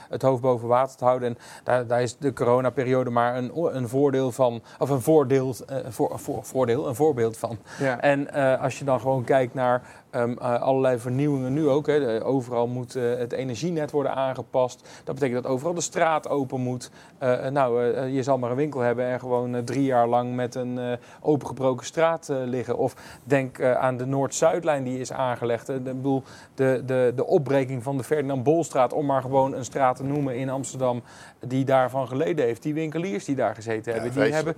het 0.10 0.22
hoofd 0.22 0.42
boven 0.42 0.68
water 0.68 0.98
te 0.98 1.06
houden. 1.06 1.28
En 1.30 1.38
daar, 1.64 1.88
daar 1.88 2.02
is 2.02 2.18
de 2.18 2.34
coronaperiode 2.34 3.10
maar 3.10 3.38
een, 3.38 3.52
een 3.76 3.88
voordeel 3.88 4.32
van, 4.32 4.62
of 4.80 4.90
een 4.90 5.02
voordeel, 5.02 5.56
voor, 5.90 6.20
voor, 6.20 6.44
voordeel, 6.44 6.88
een 6.88 6.96
voorbeeld 6.96 7.38
van. 7.38 7.58
Ja. 7.80 8.02
En 8.02 8.32
als 8.60 8.80
je 8.80 8.86
dan 8.86 9.00
gewoon 9.00 9.24
kijkt 9.24 9.54
naar 9.54 9.82
ehm, 10.14 10.32
eh, 10.32 10.62
allerlei 10.62 11.00
vernieuwingen 11.00 11.54
nu 11.54 11.70
ook. 11.70 11.88
Hè, 11.88 12.26
overal 12.26 12.68
moet 12.68 12.96
eh, 12.96 13.04
het 13.04 13.32
energienet 13.32 13.92
worden 13.92 14.16
aangepast. 14.16 14.88
Dat 15.04 15.16
betekent 15.16 15.44
dat 15.44 15.52
overal 15.52 15.74
de 15.74 15.82
straat 15.82 16.30
open 16.30 16.62
moet. 16.62 16.92
Eh, 17.18 17.48
nou, 17.48 17.98
je 18.08 18.24
zal 18.24 18.38
maar 18.38 18.50
een 18.50 18.56
winkel 18.56 18.80
hebben 18.80 19.06
en 19.06 19.20
gewoon 19.20 19.64
drie 19.64 19.84
jaar 19.84 20.08
lang 20.08 20.36
met 20.36 20.56
een 20.56 20.98
opengebroken 21.22 21.86
straat 21.86 22.30
liggen. 22.46 22.78
Of 22.78 22.96
denk 23.24 23.62
aan 23.62 23.98
de 23.98 24.06
Noord-Zuidlijn 24.06 24.84
die 24.84 25.00
is 25.00 25.12
aangelegd. 25.12 25.66
De, 25.66 25.74
ik 25.74 25.84
bedoel, 25.84 26.24
de, 26.56 26.84
de, 26.86 27.12
de 27.16 27.26
opbreking 27.26 27.84
van 27.84 27.98
de 27.98 28.04
Ferdinand 28.04 28.44
Bolstraat, 28.44 28.94
om 28.94 29.06
maar 29.06 29.22
gewoon 29.22 29.54
een 29.54 29.66
straat 29.66 29.96
te 29.96 30.04
noemen 30.04 30.36
in 30.36 30.50
Amsterdam, 30.50 31.02
die 31.40 31.66
daarvan 31.66 32.08
geleden 32.08 32.46
heeft. 32.46 32.64
Die 32.64 32.74
winkeliers 32.74 33.26
die 33.26 33.36
daar 33.36 33.56
gezeten 33.56 33.94
Ja, 33.94 34.02
hebben, 34.02 34.24
die 34.24 34.34
hebben 34.34 34.56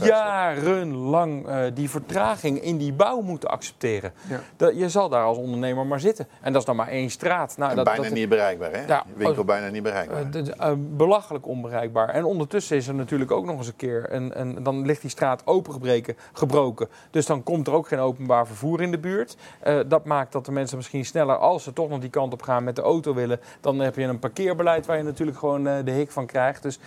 jarenlang 0.00 1.46
die 1.74 1.90
vertraging 1.90 2.62
in 2.62 2.76
die 2.76 2.92
bouw 2.92 3.20
moeten 3.20 3.48
accepteren. 3.48 4.12
Ja. 4.28 4.40
Dat, 4.56 4.76
je 4.76 4.88
zal 4.96 5.08
daar 5.08 5.24
als 5.24 5.38
ondernemer 5.38 5.86
maar 5.86 6.00
zitten. 6.00 6.28
En 6.40 6.52
dat 6.52 6.60
is 6.60 6.66
dan 6.66 6.76
maar 6.76 6.88
één 6.88 7.10
straat. 7.10 7.56
Nou, 7.56 7.74
dat, 7.74 7.84
bijna 7.84 8.02
dat, 8.02 8.12
niet 8.12 8.28
bereikbaar, 8.28 8.72
hè? 8.72 8.86
Ja, 8.86 9.04
Winkel 9.14 9.44
bijna 9.44 9.68
niet 9.68 9.82
bereikbaar. 9.82 10.30
eh, 10.32 10.70
eh, 10.70 10.76
belachelijk 10.78 11.46
onbereikbaar. 11.46 12.08
En 12.08 12.24
ondertussen 12.24 12.76
is 12.76 12.88
er 12.88 12.94
natuurlijk 12.94 13.30
ook 13.30 13.44
nog 13.44 13.56
eens 13.56 13.66
een 13.66 13.76
keer. 13.76 14.08
En, 14.08 14.34
en 14.34 14.62
dan 14.62 14.86
ligt 14.86 15.00
die 15.00 15.10
straat 15.10 15.42
opengebreken, 15.46 16.16
gebroken. 16.32 16.88
Dus 17.10 17.26
dan 17.26 17.42
komt 17.42 17.66
er 17.66 17.72
ook 17.72 17.88
geen 17.88 17.98
openbaar 17.98 18.46
vervoer 18.46 18.82
in 18.82 18.90
de 18.90 18.98
buurt. 18.98 19.36
Uh, 19.66 19.78
dat 19.86 20.04
maakt 20.04 20.32
dat 20.32 20.44
de 20.44 20.52
mensen 20.52 20.76
misschien 20.76 21.04
sneller, 21.04 21.36
als 21.36 21.62
ze 21.62 21.72
toch 21.72 21.88
nog 21.88 22.00
die 22.00 22.10
kant 22.10 22.32
op 22.32 22.42
gaan 22.42 22.64
met 22.64 22.76
de 22.76 22.82
auto 22.82 23.14
willen, 23.14 23.40
dan 23.60 23.78
heb 23.78 23.96
je 23.96 24.02
een 24.02 24.18
parkeerbeleid 24.18 24.86
waar 24.86 24.96
je 24.96 25.02
natuurlijk 25.02 25.38
gewoon 25.38 25.66
uh, 25.66 25.74
de 25.84 25.90
hik 25.90 26.10
van 26.10 26.26
krijgt. 26.26 26.62
Dus 26.62 26.78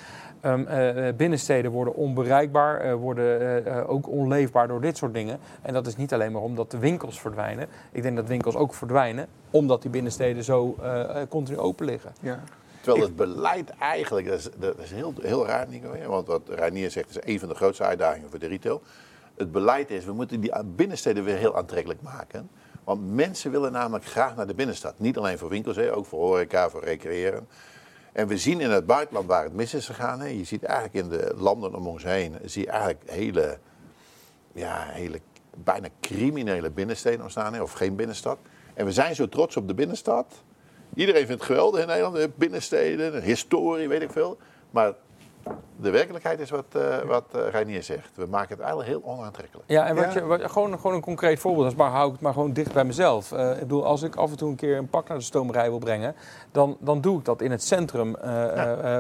um, 0.46 0.68
binnensteden 1.18 1.72
worden 1.72 1.94
onbereikbaar, 1.96 2.98
worden 2.98 3.88
ook 3.88 4.10
onleefbaar 4.10 4.68
door 4.68 4.82
dit 4.82 4.98
soort 4.98 5.14
dingen. 5.14 5.40
En 5.62 5.74
dat 5.74 5.88
is 5.88 5.96
niet 5.96 6.14
alleen 6.14 6.32
maar 6.32 6.42
omdat 6.42 6.72
de 6.72 6.78
winkels 6.78 7.20
verdwijnen. 7.20 7.68
Ik 7.92 8.02
denk 8.02 8.16
dat 8.16 8.28
winkels 8.28 8.56
ook 8.56 8.74
verdwijnen 8.74 9.28
omdat 9.50 9.82
die 9.82 9.92
binnensteden 9.92 10.44
zo 10.44 10.76
continu 11.30 11.58
open 11.58 11.86
liggen. 11.86 12.12
Ja. 12.22 12.40
Terwijl 12.82 13.06
het 13.06 13.16
beleid 13.16 13.70
eigenlijk, 13.70 14.28
dat 14.28 14.38
is, 14.38 14.50
dat 14.58 14.78
is 14.78 14.92
heel, 14.92 15.14
heel 15.22 15.46
raar, 15.46 15.68
Nico. 15.68 16.08
Want 16.08 16.28
wat 16.28 16.42
Reinier 16.50 16.92
zegt, 16.92 17.10
is 17.10 17.18
een 17.22 17.40
van 17.40 17.50
de 17.50 17.56
grootste 17.56 17.84
uitdagingen 17.84 18.30
voor 18.30 18.40
de 18.40 18.48
retail. 18.48 18.82
Het 19.38 19.52
beleid 19.52 19.90
is, 19.92 20.06
we 20.06 20.14
moeten 20.14 20.40
die 20.40 20.52
binnensteden 20.66 21.24
weer 21.24 21.38
heel 21.38 21.58
aantrekkelijk 21.58 22.02
maken. 22.02 22.50
Want 22.84 23.14
mensen 23.14 23.52
willen 23.52 23.72
namelijk 23.72 24.06
graag 24.06 24.36
naar 24.36 24.48
de 24.48 24.54
binnenstad. 24.54 24.94
Niet 25.00 25.18
alleen 25.18 25.38
voor 25.38 25.50
winkels, 25.50 25.76
hè, 25.76 25.96
ook 25.96 26.06
voor 26.06 26.20
horeca, 26.20 26.70
voor 26.70 26.84
recreëren. 26.84 27.48
En 28.14 28.28
we 28.28 28.38
zien 28.38 28.62
in 28.62 28.70
het 28.70 28.86
buitenland 28.86 29.28
waar 29.28 29.44
het 29.44 29.54
mis 29.54 29.74
is 29.74 29.86
gegaan. 29.86 30.20
Hè, 30.20 30.28
je 30.28 30.44
ziet 30.44 30.64
eigenlijk 30.64 30.94
in 30.94 31.10
de 31.10 31.34
landen 31.38 31.76
om 31.76 31.88
ons 31.88 32.04
heen, 32.04 32.36
zie 32.46 32.64
je 32.64 32.70
eigenlijk 32.70 33.10
hele, 33.10 33.60
ja, 34.52 34.86
hele 34.88 35.22
bijna 35.64 35.88
criminele 36.00 36.70
binnensteden 36.70 37.22
ontstaan. 37.22 37.54
Hè, 37.54 37.62
of 37.62 37.72
geen 37.72 37.96
binnenstad. 37.96 38.38
En 38.74 38.86
we 38.86 38.92
zijn 38.92 39.16
zo 39.16 39.30
trots 39.30 39.58
op 39.58 39.68
de 39.68 39.74
binnenstad. 39.74 40.44
Iedereen 40.96 41.26
vindt 41.26 41.42
het 41.42 41.52
geweldig 41.52 41.82
in 41.82 41.88
Nederland. 41.88 42.38
Binnensteden, 42.38 43.24
historie, 43.24 43.88
weet 43.88 44.02
ik 44.02 44.12
veel. 44.12 44.38
Maar 44.72 44.94
de 45.82 45.90
werkelijkheid 45.90 46.40
is 46.40 46.50
wat, 46.50 46.66
uh, 46.76 46.98
wat 46.98 47.26
uh, 47.36 47.42
Reinier 47.50 47.84
zegt. 47.84 48.10
We 48.16 48.26
maken 48.26 48.50
het 48.50 48.60
eigenlijk 48.60 48.90
heel 48.90 49.02
onaantrekkelijk. 49.04 49.70
Ja, 49.70 49.86
en 49.86 49.96
wat 49.96 50.14
Je, 50.14 50.26
wat, 50.26 50.52
gewoon, 50.52 50.80
gewoon 50.80 50.96
een 50.96 51.02
concreet 51.02 51.40
voorbeeld. 51.40 51.76
maar 51.76 51.90
hou 51.90 52.06
ik 52.06 52.12
het 52.12 52.22
maar 52.22 52.34
gewoon 52.34 52.54
dicht 52.54 52.74
bij 52.74 52.84
mezelf. 52.84 53.32
Uh, 53.32 53.52
ik 53.52 53.60
bedoel, 53.60 53.86
als 53.86 54.02
ik 54.02 54.16
af 54.16 54.32
en 54.32 54.38
toe 54.38 54.50
een 54.50 54.56
keer 54.56 54.78
een 54.78 54.90
pak 54.90 55.08
naar 55.08 55.18
de 55.18 55.24
stomerij 55.24 55.70
wil 55.70 55.80
brengen... 55.80 56.16
dan, 56.52 56.78
dan 56.80 57.02
doe 57.02 57.20
ik 57.20 57.26
dat 57.26 57.42
in 57.42 57.52
het 57.52 57.64
centrum 57.64 58.16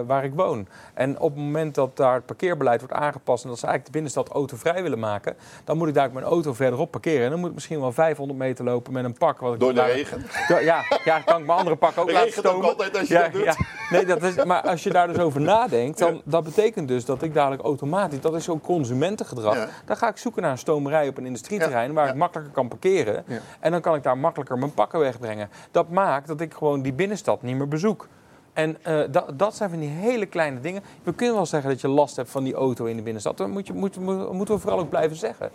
waar 0.07 0.23
ik 0.23 0.33
woon. 0.33 0.67
En 0.93 1.19
op 1.19 1.29
het 1.29 1.43
moment 1.43 1.75
dat 1.75 1.97
daar 1.97 2.13
het 2.13 2.25
parkeerbeleid 2.25 2.79
wordt 2.79 2.95
aangepast... 2.95 3.43
en 3.43 3.49
dat 3.49 3.59
ze 3.59 3.65
eigenlijk 3.65 3.85
de 3.85 3.99
binnenstad 3.99 4.35
autovrij 4.35 4.83
willen 4.83 4.99
maken... 4.99 5.35
dan 5.63 5.77
moet 5.77 5.87
ik 5.87 5.93
daar 5.93 6.11
mijn 6.13 6.25
auto 6.25 6.53
verderop 6.53 6.91
parkeren. 6.91 7.23
En 7.23 7.29
dan 7.29 7.39
moet 7.39 7.49
ik 7.49 7.55
misschien 7.55 7.79
wel 7.79 7.91
500 7.91 8.39
meter 8.39 8.65
lopen 8.65 8.93
met 8.93 9.03
een 9.03 9.17
pak. 9.17 9.39
Wat 9.39 9.53
ik 9.53 9.59
Door 9.59 9.73
de 9.73 9.83
regen? 9.83 10.25
Ja, 10.47 10.83
ja, 11.03 11.19
kan 11.19 11.39
ik 11.39 11.45
mijn 11.45 11.59
andere 11.59 11.75
pak 11.75 11.97
ook 11.97 12.11
laten 12.19 12.31
stomen. 12.31 12.65
ook 12.65 12.71
altijd 12.71 12.97
als 12.97 13.07
je 13.07 13.13
dat 13.13 13.31
doet. 13.31 13.43
Ja. 13.43 13.55
Nee, 13.89 14.05
dat 14.05 14.23
is, 14.23 14.43
maar 14.43 14.61
als 14.61 14.83
je 14.83 14.89
daar 14.89 15.07
dus 15.07 15.17
over 15.17 15.41
nadenkt... 15.41 15.97
dan 15.97 16.21
dat 16.43 16.55
betekent 16.55 16.87
dus 16.87 17.05
dat 17.05 17.21
ik 17.21 17.33
dadelijk 17.33 17.61
automatisch, 17.63 18.21
dat 18.21 18.35
is 18.35 18.43
zo'n 18.43 18.61
consumentengedrag. 18.61 19.67
Dan 19.85 19.97
ga 19.97 20.09
ik 20.09 20.17
zoeken 20.17 20.41
naar 20.41 20.51
een 20.51 20.57
stomerij 20.57 21.07
op 21.07 21.17
een 21.17 21.25
industrieterrein 21.25 21.93
waar 21.93 22.07
ik 22.09 22.15
makkelijker 22.15 22.53
kan 22.53 22.67
parkeren. 22.67 23.25
En 23.59 23.71
dan 23.71 23.81
kan 23.81 23.95
ik 23.95 24.03
daar 24.03 24.17
makkelijker 24.17 24.57
mijn 24.57 24.73
pakken 24.73 24.99
wegbrengen. 24.99 25.49
Dat 25.71 25.89
maakt 25.89 26.27
dat 26.27 26.41
ik 26.41 26.53
gewoon 26.53 26.81
die 26.81 26.93
binnenstad 26.93 27.41
niet 27.41 27.55
meer 27.55 27.67
bezoek. 27.67 28.07
En 28.59 28.77
uh, 28.87 29.01
dat, 29.11 29.39
dat 29.39 29.55
zijn 29.55 29.69
van 29.69 29.79
die 29.79 29.89
hele 29.89 30.25
kleine 30.25 30.59
dingen. 30.59 30.83
We 31.03 31.13
kunnen 31.13 31.35
wel 31.35 31.45
zeggen 31.45 31.69
dat 31.69 31.81
je 31.81 31.87
last 31.87 32.15
hebt 32.15 32.29
van 32.29 32.43
die 32.43 32.53
auto 32.53 32.85
in 32.85 32.95
de 32.95 33.01
binnenstad. 33.01 33.37
Dat 33.37 33.47
moet 33.47 33.67
je, 33.67 33.73
moet, 33.73 33.99
moeten 34.31 34.55
we 34.55 34.61
vooral 34.61 34.79
ook 34.79 34.89
blijven 34.89 35.17
zeggen. 35.17 35.49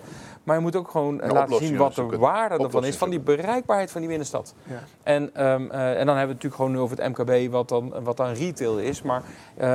Maar 0.45 0.57
je 0.57 0.63
moet 0.63 0.77
ook 0.77 0.91
gewoon 0.91 1.25
uh, 1.25 1.31
laten 1.31 1.57
zien 1.57 1.77
wat 1.77 1.95
de 1.95 2.19
waarde 2.19 2.65
ervan 2.65 2.85
is. 2.85 2.97
Van 2.97 3.11
die 3.11 3.21
bereikbaarheid 3.21 3.91
van 3.91 4.01
die 4.01 4.09
binnenstad. 4.09 4.55
Ja. 4.63 4.83
En, 5.03 5.23
um, 5.23 5.71
uh, 5.73 6.01
en 6.01 6.07
dan 6.07 6.17
hebben 6.17 6.17
we 6.17 6.19
het 6.19 6.29
natuurlijk 6.29 6.55
gewoon 6.55 6.71
nu 6.73 6.79
over 6.79 6.97
het 6.97 7.19
MKB, 7.19 7.53
wat 7.53 7.69
dan, 7.69 7.95
wat 8.03 8.17
dan 8.17 8.33
retail 8.33 8.79
is. 8.79 9.03
Maar 9.03 9.23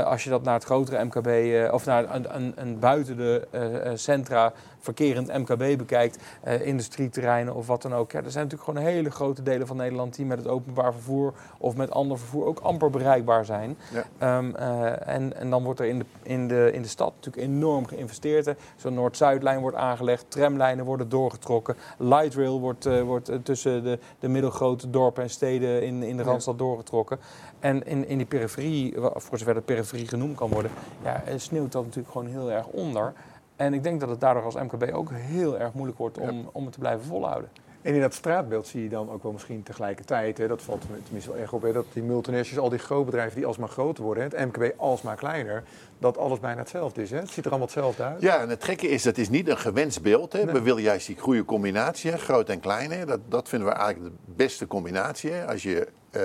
als 0.05 0.23
je 0.23 0.29
dat 0.29 0.43
naar 0.43 0.53
het 0.53 0.63
grotere 0.63 1.03
MKB 1.03 1.71
of 1.73 1.85
naar 1.85 2.15
een, 2.15 2.35
een, 2.35 2.53
een 2.55 2.79
buiten 2.79 3.17
de 3.17 3.47
centra 3.95 4.53
verkerend 4.79 5.37
MKB 5.37 5.77
bekijkt, 5.77 6.17
uh, 6.47 6.65
industrieterreinen 6.65 7.55
of 7.55 7.67
wat 7.67 7.81
dan 7.81 7.93
ook. 7.93 8.11
Ja, 8.11 8.23
er 8.23 8.31
zijn 8.31 8.43
natuurlijk 8.43 8.69
gewoon 8.69 8.91
hele 8.93 9.11
grote 9.11 9.43
delen 9.43 9.67
van 9.67 9.77
Nederland 9.77 10.15
die 10.15 10.25
met 10.25 10.37
het 10.37 10.47
openbaar 10.47 10.93
vervoer 10.93 11.33
of 11.57 11.75
met 11.75 11.91
ander 11.91 12.17
vervoer 12.17 12.45
ook 12.45 12.59
amper 12.59 12.89
bereikbaar 12.89 13.45
zijn. 13.45 13.77
Ja. 14.19 14.37
Um, 14.37 14.55
uh, 14.59 15.07
en, 15.07 15.35
en 15.35 15.49
dan 15.49 15.63
wordt 15.63 15.79
er 15.79 15.85
in 15.85 15.99
de, 15.99 16.05
in 16.23 16.47
de, 16.47 16.69
in 16.73 16.81
de 16.81 16.87
stad 16.87 17.13
natuurlijk 17.15 17.47
enorm 17.47 17.87
geïnvesteerd. 17.87 18.53
Zo'n 18.75 18.93
Noord-Zuidlijn 18.93 19.59
wordt 19.59 19.77
aangelegd, 19.77 20.25
tramlijnen 20.27 20.85
worden 20.85 21.09
doorgetrokken, 21.09 21.75
light 21.97 22.35
rail 22.35 22.59
wordt, 22.59 22.85
uh, 22.85 23.01
wordt 23.01 23.31
tussen 23.43 23.83
de, 23.83 23.99
de 24.19 24.27
middelgrote 24.27 24.89
dorpen 24.89 25.23
en 25.23 25.29
steden 25.29 25.83
in, 25.83 26.03
in 26.03 26.17
de 26.17 26.23
Randstad 26.23 26.53
ja. 26.53 26.59
doorgetrokken. 26.59 27.19
En 27.59 27.85
in, 27.85 28.07
in 28.07 28.17
die 28.17 28.27
periferie, 28.27 28.95
voor 28.97 29.37
zover 29.37 29.53
de 29.53 29.61
periferie 29.61 30.07
genoemd 30.07 30.37
kan 30.37 30.49
worden, 30.49 30.71
ja, 31.03 31.23
sneeuwt 31.37 31.71
dat 31.71 31.83
natuurlijk 31.83 32.11
gewoon 32.11 32.27
heel 32.27 32.51
erg 32.51 32.67
onder. 32.67 33.13
En 33.59 33.73
ik 33.73 33.83
denk 33.83 33.99
dat 33.99 34.09
het 34.09 34.19
daardoor 34.19 34.43
als 34.43 34.55
MKB 34.55 34.93
ook 34.93 35.09
heel 35.11 35.59
erg 35.59 35.73
moeilijk 35.73 35.97
wordt 35.97 36.17
om, 36.17 36.49
om 36.51 36.63
het 36.63 36.73
te 36.73 36.79
blijven 36.79 37.05
volhouden. 37.05 37.49
En 37.81 37.93
in 37.93 38.01
dat 38.01 38.13
straatbeeld 38.13 38.67
zie 38.67 38.83
je 38.83 38.89
dan 38.89 39.11
ook 39.11 39.23
wel 39.23 39.31
misschien 39.31 39.63
tegelijkertijd, 39.63 40.37
hè, 40.37 40.47
dat 40.47 40.61
valt 40.61 40.85
tenminste 41.03 41.31
wel 41.31 41.39
erg 41.39 41.53
op, 41.53 41.61
hè, 41.61 41.73
dat 41.73 41.85
die 41.93 42.03
multinationals, 42.03 42.63
al 42.63 42.69
die 42.69 42.79
grootbedrijven 42.79 43.35
die 43.35 43.45
alsmaar 43.45 43.69
groter 43.69 44.03
worden, 44.03 44.23
hè, 44.23 44.37
het 44.37 44.47
MKB 44.47 44.73
alsmaar 44.77 45.15
kleiner, 45.15 45.63
dat 45.97 46.17
alles 46.17 46.39
bijna 46.39 46.59
hetzelfde 46.59 47.01
is. 47.01 47.11
Hè? 47.11 47.17
Het 47.17 47.29
ziet 47.29 47.45
er 47.45 47.49
allemaal 47.49 47.67
hetzelfde 47.67 48.03
uit. 48.03 48.21
Ja, 48.21 48.41
en 48.41 48.49
het 48.49 48.63
gekke 48.63 48.87
is, 48.87 49.03
dat 49.03 49.17
is 49.17 49.29
niet 49.29 49.47
een 49.47 49.57
gewenst 49.57 50.01
beeld. 50.01 50.33
Hè. 50.33 50.45
We 50.45 50.61
willen 50.61 50.81
juist 50.81 51.07
die 51.07 51.17
goede 51.17 51.45
combinatie, 51.45 52.11
groot 52.11 52.49
en 52.49 52.59
klein. 52.59 52.91
Hè. 52.91 53.05
Dat, 53.05 53.19
dat 53.27 53.49
vinden 53.49 53.67
we 53.67 53.73
eigenlijk 53.73 54.15
de 54.15 54.31
beste 54.35 54.67
combinatie. 54.67 55.31
Hè. 55.31 55.47
Als 55.47 55.63
je 55.63 55.87
uh, 56.11 56.21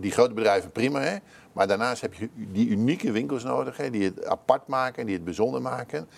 die 0.00 0.10
grote 0.10 0.34
bedrijven 0.34 0.70
prima, 0.70 1.00
hè. 1.00 1.16
maar 1.52 1.66
daarnaast 1.66 2.00
heb 2.00 2.14
je 2.14 2.28
die 2.34 2.68
unieke 2.68 3.12
winkels 3.12 3.44
nodig, 3.44 3.76
hè, 3.76 3.90
die 3.90 4.04
het 4.04 4.26
apart 4.26 4.66
maken, 4.66 5.06
die 5.06 5.14
het 5.14 5.24
bijzonder 5.24 5.62
maken. 5.62 6.08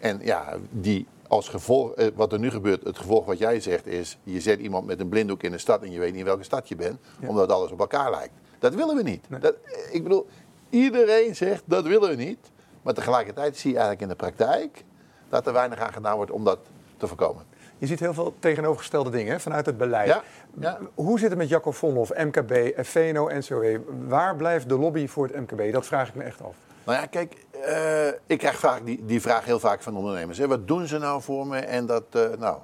En 0.00 0.20
ja, 0.22 0.56
die 0.70 1.06
als 1.28 1.48
gevolg, 1.48 1.94
eh, 1.94 2.06
wat 2.14 2.32
er 2.32 2.38
nu 2.38 2.50
gebeurt, 2.50 2.84
het 2.84 2.98
gevolg 2.98 3.26
wat 3.26 3.38
jij 3.38 3.60
zegt 3.60 3.86
is, 3.86 4.18
je 4.22 4.40
zet 4.40 4.60
iemand 4.60 4.86
met 4.86 5.00
een 5.00 5.08
blinddoek 5.08 5.42
in 5.42 5.52
een 5.52 5.60
stad 5.60 5.82
en 5.82 5.90
je 5.90 5.98
weet 5.98 6.10
niet 6.10 6.20
in 6.20 6.24
welke 6.24 6.44
stad 6.44 6.68
je 6.68 6.76
bent, 6.76 7.00
omdat 7.26 7.52
alles 7.52 7.70
op 7.70 7.80
elkaar 7.80 8.10
lijkt. 8.10 8.32
Dat 8.58 8.74
willen 8.74 8.96
we 8.96 9.02
niet. 9.02 9.26
Dat, 9.40 9.54
eh, 9.64 9.94
ik 9.94 10.02
bedoel, 10.02 10.26
iedereen 10.70 11.36
zegt 11.36 11.62
dat 11.64 11.86
willen 11.86 12.08
we 12.08 12.16
niet, 12.16 12.50
maar 12.82 12.94
tegelijkertijd 12.94 13.56
zie 13.56 13.70
je 13.70 13.76
eigenlijk 13.76 14.02
in 14.02 14.18
de 14.18 14.24
praktijk 14.24 14.84
dat 15.28 15.46
er 15.46 15.52
weinig 15.52 15.78
aan 15.78 15.92
gedaan 15.92 16.16
wordt 16.16 16.30
om 16.30 16.44
dat 16.44 16.58
te 16.96 17.06
voorkomen. 17.06 17.44
Je 17.78 17.86
ziet 17.86 18.00
heel 18.00 18.14
veel 18.14 18.34
tegenovergestelde 18.38 19.10
dingen 19.10 19.40
vanuit 19.40 19.66
het 19.66 19.76
beleid. 19.76 20.08
Ja, 20.08 20.22
ja. 20.60 20.78
Hoe 20.94 21.18
zit 21.18 21.28
het 21.28 21.38
met 21.38 21.48
Jacco 21.48 21.70
Vonhoff, 21.70 22.12
MKB, 22.16 22.72
VNO, 22.76 23.28
NCOE? 23.28 23.80
Waar 24.06 24.36
blijft 24.36 24.68
de 24.68 24.78
lobby 24.78 25.06
voor 25.06 25.26
het 25.26 25.36
MKB? 25.36 25.72
Dat 25.72 25.86
vraag 25.86 26.08
ik 26.08 26.14
me 26.14 26.22
echt 26.22 26.42
af. 26.42 26.56
Nou 26.84 26.98
ja, 26.98 27.06
kijk, 27.06 27.46
uh, 27.54 28.08
ik 28.26 28.38
krijg 28.38 28.58
vaak 28.58 28.84
die, 28.84 29.04
die 29.04 29.20
vraag 29.20 29.44
heel 29.44 29.58
vaak 29.58 29.82
van 29.82 29.96
ondernemers. 29.96 30.38
Hè. 30.38 30.48
Wat 30.48 30.68
doen 30.68 30.86
ze 30.86 30.98
nou 30.98 31.22
voor 31.22 31.46
me? 31.46 31.58
En 31.58 31.86
dat, 31.86 32.04
uh, 32.12 32.22
nou, 32.38 32.58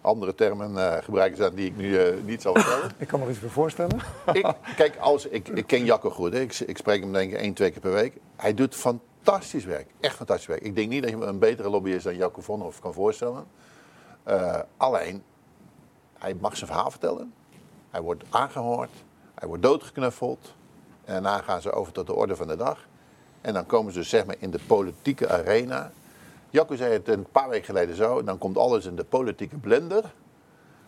andere 0.00 0.34
termen 0.34 0.70
uh, 0.72 0.96
gebruiken 1.00 1.36
ze 1.36 1.54
die 1.54 1.66
ik 1.66 1.76
nu 1.76 2.20
niet 2.24 2.42
zal 2.42 2.54
vertellen. 2.54 2.90
ik 2.98 3.08
kan 3.08 3.20
me 3.20 3.30
iets 3.30 3.38
voor 3.38 3.50
voorstellen. 3.50 3.98
ik, 4.32 4.54
kijk, 4.76 4.96
als, 4.96 5.26
ik, 5.26 5.48
ik 5.48 5.66
ken 5.66 5.84
Jacco 5.84 6.10
goed. 6.10 6.32
Hè. 6.32 6.40
Ik, 6.40 6.58
ik 6.58 6.76
spreek 6.76 7.00
hem 7.00 7.12
denk 7.12 7.32
ik 7.32 7.38
één, 7.38 7.54
twee 7.54 7.70
keer 7.70 7.80
per 7.80 7.92
week. 7.92 8.16
Hij 8.36 8.54
doet 8.54 8.74
fantastisch 8.74 9.64
werk. 9.64 9.86
Echt 10.00 10.16
fantastisch 10.16 10.46
werk. 10.46 10.62
Ik 10.62 10.74
denk 10.74 10.88
niet 10.88 11.02
dat 11.02 11.10
je 11.10 11.16
een 11.16 11.38
betere 11.38 11.68
lobbyist 11.68 12.04
dan 12.04 12.16
Jacco 12.16 12.40
Vonhoff 12.40 12.80
kan 12.80 12.92
voorstellen. 12.94 13.46
alleen, 14.76 15.22
hij 16.18 16.34
mag 16.40 16.56
zijn 16.56 16.70
verhaal 16.70 16.90
vertellen. 16.90 17.32
Hij 17.90 18.00
wordt 18.00 18.24
aangehoord. 18.30 18.90
Hij 19.34 19.48
wordt 19.48 19.62
doodgeknuffeld. 19.62 20.54
En 21.04 21.12
daarna 21.12 21.42
gaan 21.42 21.62
ze 21.62 21.72
over 21.72 21.92
tot 21.92 22.06
de 22.06 22.14
orde 22.14 22.36
van 22.36 22.46
de 22.46 22.56
dag. 22.56 22.86
En 23.46 23.52
dan 23.52 23.66
komen 23.66 23.92
ze 23.92 23.98
dus 23.98 24.08
zeg 24.08 24.26
maar 24.26 24.36
in 24.38 24.50
de 24.50 24.58
politieke 24.66 25.28
arena. 25.28 25.90
Jacco 26.50 26.76
zei 26.76 26.92
het 26.92 27.08
een 27.08 27.26
paar 27.32 27.48
weken 27.48 27.64
geleden 27.64 27.96
zo. 27.96 28.22
Dan 28.22 28.38
komt 28.38 28.56
alles 28.56 28.84
in 28.84 28.96
de 28.96 29.04
politieke 29.04 29.56
blender. 29.56 30.12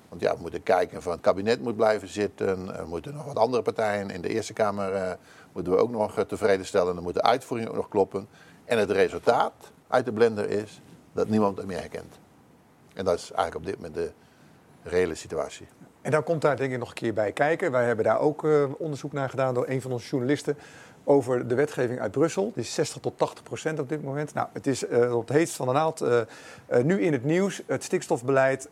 Want 0.08 0.20
ja, 0.20 0.34
we 0.34 0.40
moeten 0.40 0.62
kijken 0.62 1.02
van 1.02 1.12
het 1.12 1.20
kabinet 1.20 1.62
moet 1.62 1.76
blijven 1.76 2.08
zitten. 2.08 2.76
Er 2.76 2.86
moeten 2.86 3.14
nog 3.14 3.24
wat 3.24 3.36
andere 3.36 3.62
partijen 3.62 4.10
in 4.10 4.20
de 4.20 4.28
Eerste 4.28 4.52
Kamer 4.52 4.94
uh, 4.94 5.10
moeten 5.52 5.72
we 5.72 5.78
ook 5.78 5.90
nog 5.90 6.18
uh, 6.18 6.24
tevreden 6.24 6.66
stellen. 6.66 6.94
Dan 6.94 7.02
moet 7.02 7.14
de 7.14 7.22
uitvoering 7.22 7.68
ook 7.68 7.76
nog 7.76 7.88
kloppen. 7.88 8.28
En 8.64 8.78
het 8.78 8.90
resultaat 8.90 9.52
uit 9.88 10.04
de 10.04 10.12
blender 10.12 10.50
is 10.50 10.80
dat 11.12 11.28
niemand 11.28 11.56
het 11.56 11.66
meer 11.66 11.80
herkent. 11.80 12.18
En 12.94 13.04
dat 13.04 13.14
is 13.14 13.30
eigenlijk 13.32 13.56
op 13.56 13.64
dit 13.66 13.76
moment 13.76 13.94
de 13.94 14.10
reële 14.82 15.14
situatie. 15.14 15.66
En 16.00 16.10
dan 16.10 16.22
komt 16.22 16.42
daar 16.42 16.56
denk 16.56 16.72
ik 16.72 16.78
nog 16.78 16.88
een 16.88 16.94
keer 16.94 17.14
bij 17.14 17.32
kijken. 17.32 17.70
Wij 17.70 17.84
hebben 17.84 18.04
daar 18.04 18.20
ook 18.20 18.44
uh, 18.44 18.64
onderzoek 18.78 19.12
naar 19.12 19.30
gedaan 19.30 19.54
door 19.54 19.68
een 19.68 19.82
van 19.82 19.92
onze 19.92 20.08
journalisten 20.08 20.56
over 21.08 21.48
de 21.48 21.54
wetgeving 21.54 22.00
uit 22.00 22.10
Brussel. 22.10 22.50
Die 22.54 22.62
is 22.62 22.74
60 22.74 23.00
tot 23.00 23.18
80 23.18 23.42
procent 23.42 23.78
op 23.78 23.88
dit 23.88 24.02
moment. 24.02 24.34
Nou, 24.34 24.48
het 24.52 24.66
is 24.66 24.88
uh, 24.88 25.14
op 25.14 25.28
het 25.28 25.36
heetst 25.36 25.54
van 25.56 25.66
de 25.66 25.72
naald 25.72 26.02
uh, 26.02 26.20
uh, 26.70 26.82
nu 26.82 27.00
in 27.00 27.12
het 27.12 27.24
nieuws. 27.24 27.62
Het 27.66 27.84
stikstofbeleid, 27.84 28.68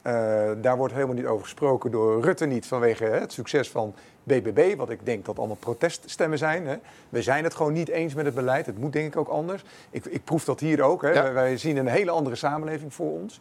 daar 0.62 0.76
wordt 0.76 0.94
helemaal 0.94 1.14
niet 1.14 1.26
over 1.26 1.42
gesproken 1.42 1.90
door 1.90 2.22
Rutte 2.22 2.46
niet 2.46 2.66
vanwege 2.66 3.04
het 3.04 3.32
succes 3.32 3.70
van 3.70 3.94
BBB. 4.22 4.76
Wat 4.76 4.90
ik 4.90 5.06
denk 5.06 5.24
dat 5.24 5.38
allemaal 5.38 5.56
proteststemmen 5.56 6.38
zijn. 6.38 6.66
Hè. 6.66 6.76
We 7.08 7.22
zijn 7.22 7.44
het 7.44 7.54
gewoon 7.54 7.72
niet 7.72 7.88
eens 7.88 8.14
met 8.14 8.24
het 8.24 8.34
beleid. 8.34 8.66
Het 8.66 8.78
moet 8.78 8.92
denk 8.92 9.06
ik 9.06 9.16
ook 9.16 9.28
anders. 9.28 9.64
Ik, 9.90 10.04
ik 10.04 10.24
proef 10.24 10.44
dat 10.44 10.60
hier 10.60 10.82
ook. 10.82 11.02
Hè. 11.02 11.10
Ja. 11.10 11.32
Wij, 11.32 11.56
zien 11.56 11.76
een 11.76 11.86
hele 11.86 12.10
andere 12.10 12.36
samenleving 12.36 12.94
voor 12.94 13.10
ons. 13.10 13.40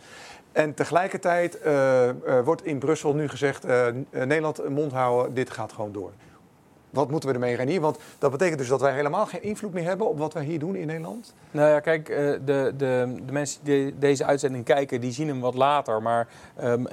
En 0.51 0.73
tegelijkertijd 0.73 1.60
wordt 2.43 2.65
in 2.65 2.79
Brussel 2.79 3.13
nu 3.13 3.27
gezegd: 3.27 3.65
Nederland 4.12 4.69
mond 4.69 4.91
houden, 4.91 5.34
dit 5.34 5.49
gaat 5.49 5.73
gewoon 5.73 5.91
door. 5.91 6.12
Wat 6.95 7.10
moeten 7.10 7.29
we 7.29 7.36
ermee, 7.36 7.55
Renier? 7.55 7.81
Want 7.81 7.97
dat 8.17 8.31
betekent 8.31 8.58
dus 8.60 8.67
dat 8.67 8.81
wij 8.81 8.93
helemaal 8.93 9.25
geen 9.25 9.43
invloed 9.43 9.73
meer 9.73 9.84
hebben 9.84 10.10
op 10.10 10.17
wat 10.17 10.34
wij 10.34 10.43
hier 10.43 10.60
doen 10.60 10.75
in 10.75 10.88
Nederland? 10.88 11.34
Nou 11.51 11.69
ja, 11.69 11.79
kijk, 11.79 12.10
eh, 12.10 12.17
de, 12.17 12.39
de, 12.45 13.13
de 13.25 13.31
mensen 13.31 13.63
die 13.63 13.97
deze 13.97 14.25
uitzending 14.25 14.65
kijken, 14.65 15.01
die 15.01 15.12
zien 15.12 15.27
hem 15.27 15.39
wat 15.39 15.55
later. 15.55 16.01
Maar 16.01 16.27
um, 16.63 16.88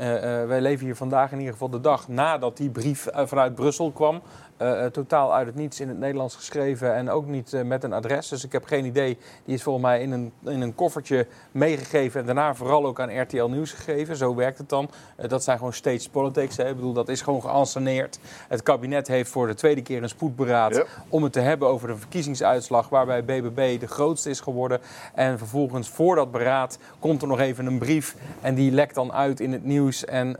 wij 0.46 0.60
leven 0.60 0.84
hier 0.84 0.96
vandaag 0.96 1.32
in 1.32 1.38
ieder 1.38 1.52
geval 1.52 1.70
de 1.70 1.80
dag 1.80 2.08
nadat 2.08 2.56
die 2.56 2.70
brief 2.70 3.06
vanuit 3.14 3.54
Brussel 3.54 3.90
kwam. 3.90 4.22
Uh, 4.62 4.84
totaal 4.86 5.34
uit 5.34 5.46
het 5.46 5.54
niets 5.54 5.80
in 5.80 5.88
het 5.88 5.98
Nederlands 5.98 6.34
geschreven 6.34 6.94
en 6.94 7.10
ook 7.10 7.26
niet 7.26 7.52
uh, 7.52 7.62
met 7.62 7.84
een 7.84 7.92
adres. 7.92 8.28
Dus 8.28 8.44
ik 8.44 8.52
heb 8.52 8.64
geen 8.64 8.84
idee. 8.84 9.18
Die 9.44 9.54
is 9.54 9.62
volgens 9.62 9.84
mij 9.84 10.00
in 10.00 10.12
een, 10.12 10.32
in 10.44 10.60
een 10.60 10.74
koffertje 10.74 11.26
meegegeven 11.50 12.20
en 12.20 12.26
daarna 12.26 12.54
vooral 12.54 12.86
ook 12.86 13.00
aan 13.00 13.20
RTL 13.20 13.44
Nieuws 13.44 13.72
gegeven. 13.72 14.16
Zo 14.16 14.34
werkt 14.34 14.58
het 14.58 14.68
dan. 14.68 14.90
Uh, 15.20 15.28
dat 15.28 15.44
zijn 15.44 15.58
gewoon 15.58 15.72
stage 15.72 16.10
politics. 16.10 16.56
Hè. 16.56 16.68
Ik 16.68 16.74
bedoel, 16.74 16.92
dat 16.92 17.08
is 17.08 17.20
gewoon 17.20 17.40
geanceneerd. 17.40 18.18
Het 18.48 18.62
kabinet 18.62 19.08
heeft 19.08 19.30
voor 19.30 19.46
de 19.46 19.54
tweede 19.54 19.82
keer 19.82 20.02
een 20.02 20.08
spoedberaad 20.08 20.84
om 21.08 21.22
het 21.22 21.32
te 21.32 21.40
hebben 21.40 21.68
over 21.68 21.88
de 21.88 21.96
verkiezingsuitslag 21.96 22.88
waarbij 22.88 23.24
BBB 23.24 23.80
de 23.80 23.88
grootste 23.88 24.30
is 24.30 24.40
geworden. 24.40 24.80
En 25.14 25.38
vervolgens 25.38 25.88
voor 25.88 26.16
dat 26.16 26.30
beraad 26.30 26.78
komt 26.98 27.22
er 27.22 27.28
nog 27.28 27.40
even 27.40 27.66
een 27.66 27.78
brief 27.78 28.16
en 28.40 28.54
die 28.54 28.70
lekt 28.70 28.94
dan 28.94 29.12
uit 29.12 29.40
in 29.40 29.52
het 29.52 29.64
nieuws. 29.64 30.04
En 30.04 30.36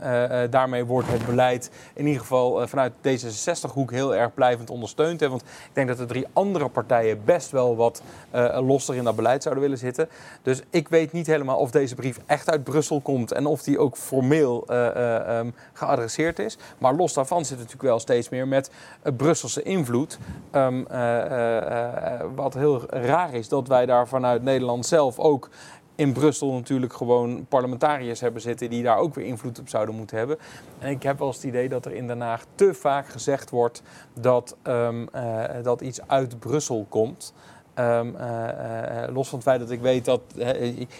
daarmee 0.49 0.85
wordt 0.85 1.07
het 1.07 1.25
beleid 1.25 1.71
in 1.93 2.05
ieder 2.05 2.21
geval 2.21 2.67
vanuit 2.67 2.93
D66-hoek 2.93 3.91
heel 3.91 4.12
erg 4.15 4.33
blijvend 4.33 4.69
ondersteund. 4.69 5.19
Hè? 5.19 5.29
Want 5.29 5.41
ik 5.41 5.69
denk 5.73 5.87
dat 5.87 5.97
de 5.97 6.05
drie 6.05 6.27
andere 6.33 6.69
partijen 6.69 7.21
best 7.25 7.51
wel 7.51 7.75
wat 7.75 8.01
uh, 8.35 8.59
losser 8.61 8.95
in 8.95 9.03
dat 9.03 9.15
beleid 9.15 9.43
zouden 9.43 9.63
willen 9.63 9.77
zitten. 9.77 10.09
Dus 10.41 10.61
ik 10.69 10.87
weet 10.87 11.11
niet 11.11 11.27
helemaal 11.27 11.57
of 11.57 11.71
deze 11.71 11.95
brief 11.95 12.19
echt 12.25 12.49
uit 12.49 12.63
Brussel 12.63 13.01
komt 13.01 13.31
en 13.31 13.45
of 13.45 13.63
die 13.63 13.79
ook 13.79 13.97
formeel 13.97 14.65
uh, 14.69 14.87
uh, 14.95 15.37
um, 15.37 15.53
geadresseerd 15.73 16.39
is. 16.39 16.57
Maar 16.77 16.93
los 16.93 17.13
daarvan 17.13 17.45
zit 17.45 17.49
het 17.49 17.57
natuurlijk 17.57 17.89
wel 17.89 17.99
steeds 17.99 18.29
meer 18.29 18.47
met 18.47 18.69
Brusselse 19.17 19.63
invloed. 19.63 20.17
Um, 20.51 20.87
wat 22.35 22.53
heel 22.53 22.81
raar 22.89 23.33
is 23.33 23.47
dat 23.47 23.67
wij 23.67 23.85
daar 23.85 24.07
vanuit 24.07 24.43
Nederland 24.43 24.85
zelf 24.85 25.19
ook 25.19 25.49
in 25.95 26.13
Brussel 26.13 26.53
natuurlijk 26.53 26.93
gewoon 26.93 27.45
parlementariërs 27.49 28.19
hebben 28.19 28.41
zitten 28.41 28.69
die 28.69 28.83
daar 28.83 28.97
ook 28.97 29.15
weer 29.15 29.25
invloed 29.25 29.59
op 29.59 29.69
zouden 29.69 29.95
moeten 29.95 30.17
hebben. 30.17 30.37
En 30.79 30.89
ik 30.89 31.03
heb 31.03 31.17
wel 31.17 31.27
eens 31.27 31.35
het 31.35 31.45
idee 31.45 31.69
dat 31.69 31.85
er 31.85 31.93
in 31.93 32.07
Den 32.07 32.21
Haag 32.21 32.45
te 32.55 32.73
vaak 32.73 33.07
gezegd 33.07 33.49
wordt 33.49 33.81
dat, 34.13 34.55
um, 34.63 35.07
uh, 35.15 35.43
dat 35.63 35.81
iets 35.81 36.07
uit 36.07 36.39
Brussel 36.39 36.85
komt. 36.89 37.33
Um, 37.79 38.15
uh, 38.15 38.21
uh, 38.21 39.13
los 39.13 39.29
van 39.29 39.39
het 39.39 39.47
feit 39.47 39.59
dat 39.59 39.71
ik 39.71 39.81
weet 39.81 40.05
dat, 40.05 40.21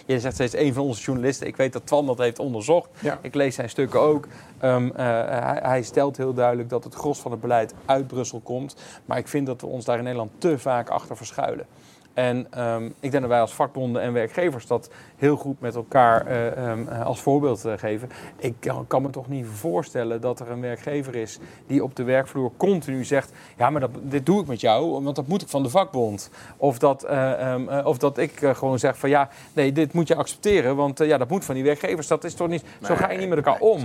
je 0.06 0.20
zegt 0.20 0.34
steeds 0.34 0.56
een 0.56 0.74
van 0.74 0.82
onze 0.82 1.02
journalisten, 1.02 1.46
ik 1.46 1.56
weet 1.56 1.72
dat 1.72 1.86
Twan 1.86 2.06
dat 2.06 2.18
heeft 2.18 2.38
onderzocht. 2.38 2.88
Ja. 3.00 3.18
Ik 3.22 3.34
lees 3.34 3.54
zijn 3.54 3.70
stukken 3.70 4.00
ook. 4.00 4.26
Um, 4.62 4.92
hij, 4.94 5.58
hij, 5.62 5.82
stelt 5.82 6.16
heel 6.16 6.34
duidelijk 6.34 6.68
dat 6.68 6.84
het 6.84 6.94
gros 6.94 7.20
van 7.20 7.30
het 7.30 7.40
beleid 7.40 7.74
uit 7.84 8.06
Brussel 8.06 8.40
komt. 8.40 8.76
Maar 9.04 9.18
ik 9.18 9.28
vind 9.28 9.46
dat 9.46 9.60
we 9.60 9.66
ons 9.66 9.84
daar 9.84 9.96
in 9.96 10.02
Nederland 10.02 10.30
te 10.38 10.58
vaak 10.58 10.88
achter 10.88 11.16
verschuilen. 11.16 11.66
En 12.14 12.62
um, 12.64 12.86
ik 12.86 13.10
denk 13.10 13.12
dat 13.12 13.28
wij 13.28 13.40
als 13.40 13.54
vakbonden 13.54 14.02
en 14.02 14.12
werkgevers 14.12 14.66
dat 14.66 14.90
heel 15.24 15.36
goed 15.36 15.60
met 15.60 15.74
elkaar 15.74 16.26
uh, 16.28 16.68
um, 16.70 16.88
als 16.88 17.20
voorbeeld 17.20 17.66
uh, 17.66 17.72
geven. 17.76 18.10
Ik 18.36 18.54
kan, 18.58 18.86
kan, 18.86 19.02
me 19.02 19.10
toch 19.10 19.28
niet 19.28 19.46
voorstellen 19.46 20.20
dat 20.20 20.40
er 20.40 20.50
een 20.50 20.60
werkgever 20.60 21.14
is 21.14 21.38
die 21.66 21.84
op 21.84 21.96
de 21.96 22.02
werkvloer 22.02 22.50
continu 22.56 23.04
zegt: 23.04 23.32
Ja, 23.56 23.70
maar 23.70 23.80
dat, 23.80 23.90
dit 24.02 24.26
doe 24.26 24.40
ik 24.40 24.46
met 24.46 24.60
jou, 24.60 25.02
want 25.02 25.16
dat 25.16 25.26
moet 25.26 25.42
ik 25.42 25.48
van 25.48 25.62
de 25.62 25.68
vakbond. 25.68 26.30
Of 26.56 26.78
dat, 26.78 27.10
um, 27.10 27.68
of 27.68 27.98
dat 27.98 28.18
ik 28.18 28.32
gewoon 28.52 28.78
zeg: 28.78 28.98
van 28.98 29.08
ja, 29.08 29.28
nee, 29.52 29.72
dit 29.72 29.92
moet 29.92 30.08
je 30.08 30.14
accepteren, 30.14 30.76
want 30.76 30.98
ja, 30.98 31.18
dat 31.18 31.28
moet 31.28 31.44
van 31.44 31.54
die 31.54 31.64
werkgevers. 31.64 32.06
Dat 32.06 32.24
is 32.24 32.34
toch 32.34 32.48
niet. 32.48 32.62
Nee, 32.62 32.90
zo 32.90 32.94
ga 32.94 33.10
je 33.10 33.18
niet 33.18 33.28
met 33.28 33.38
elkaar 33.38 33.60
om. 33.60 33.80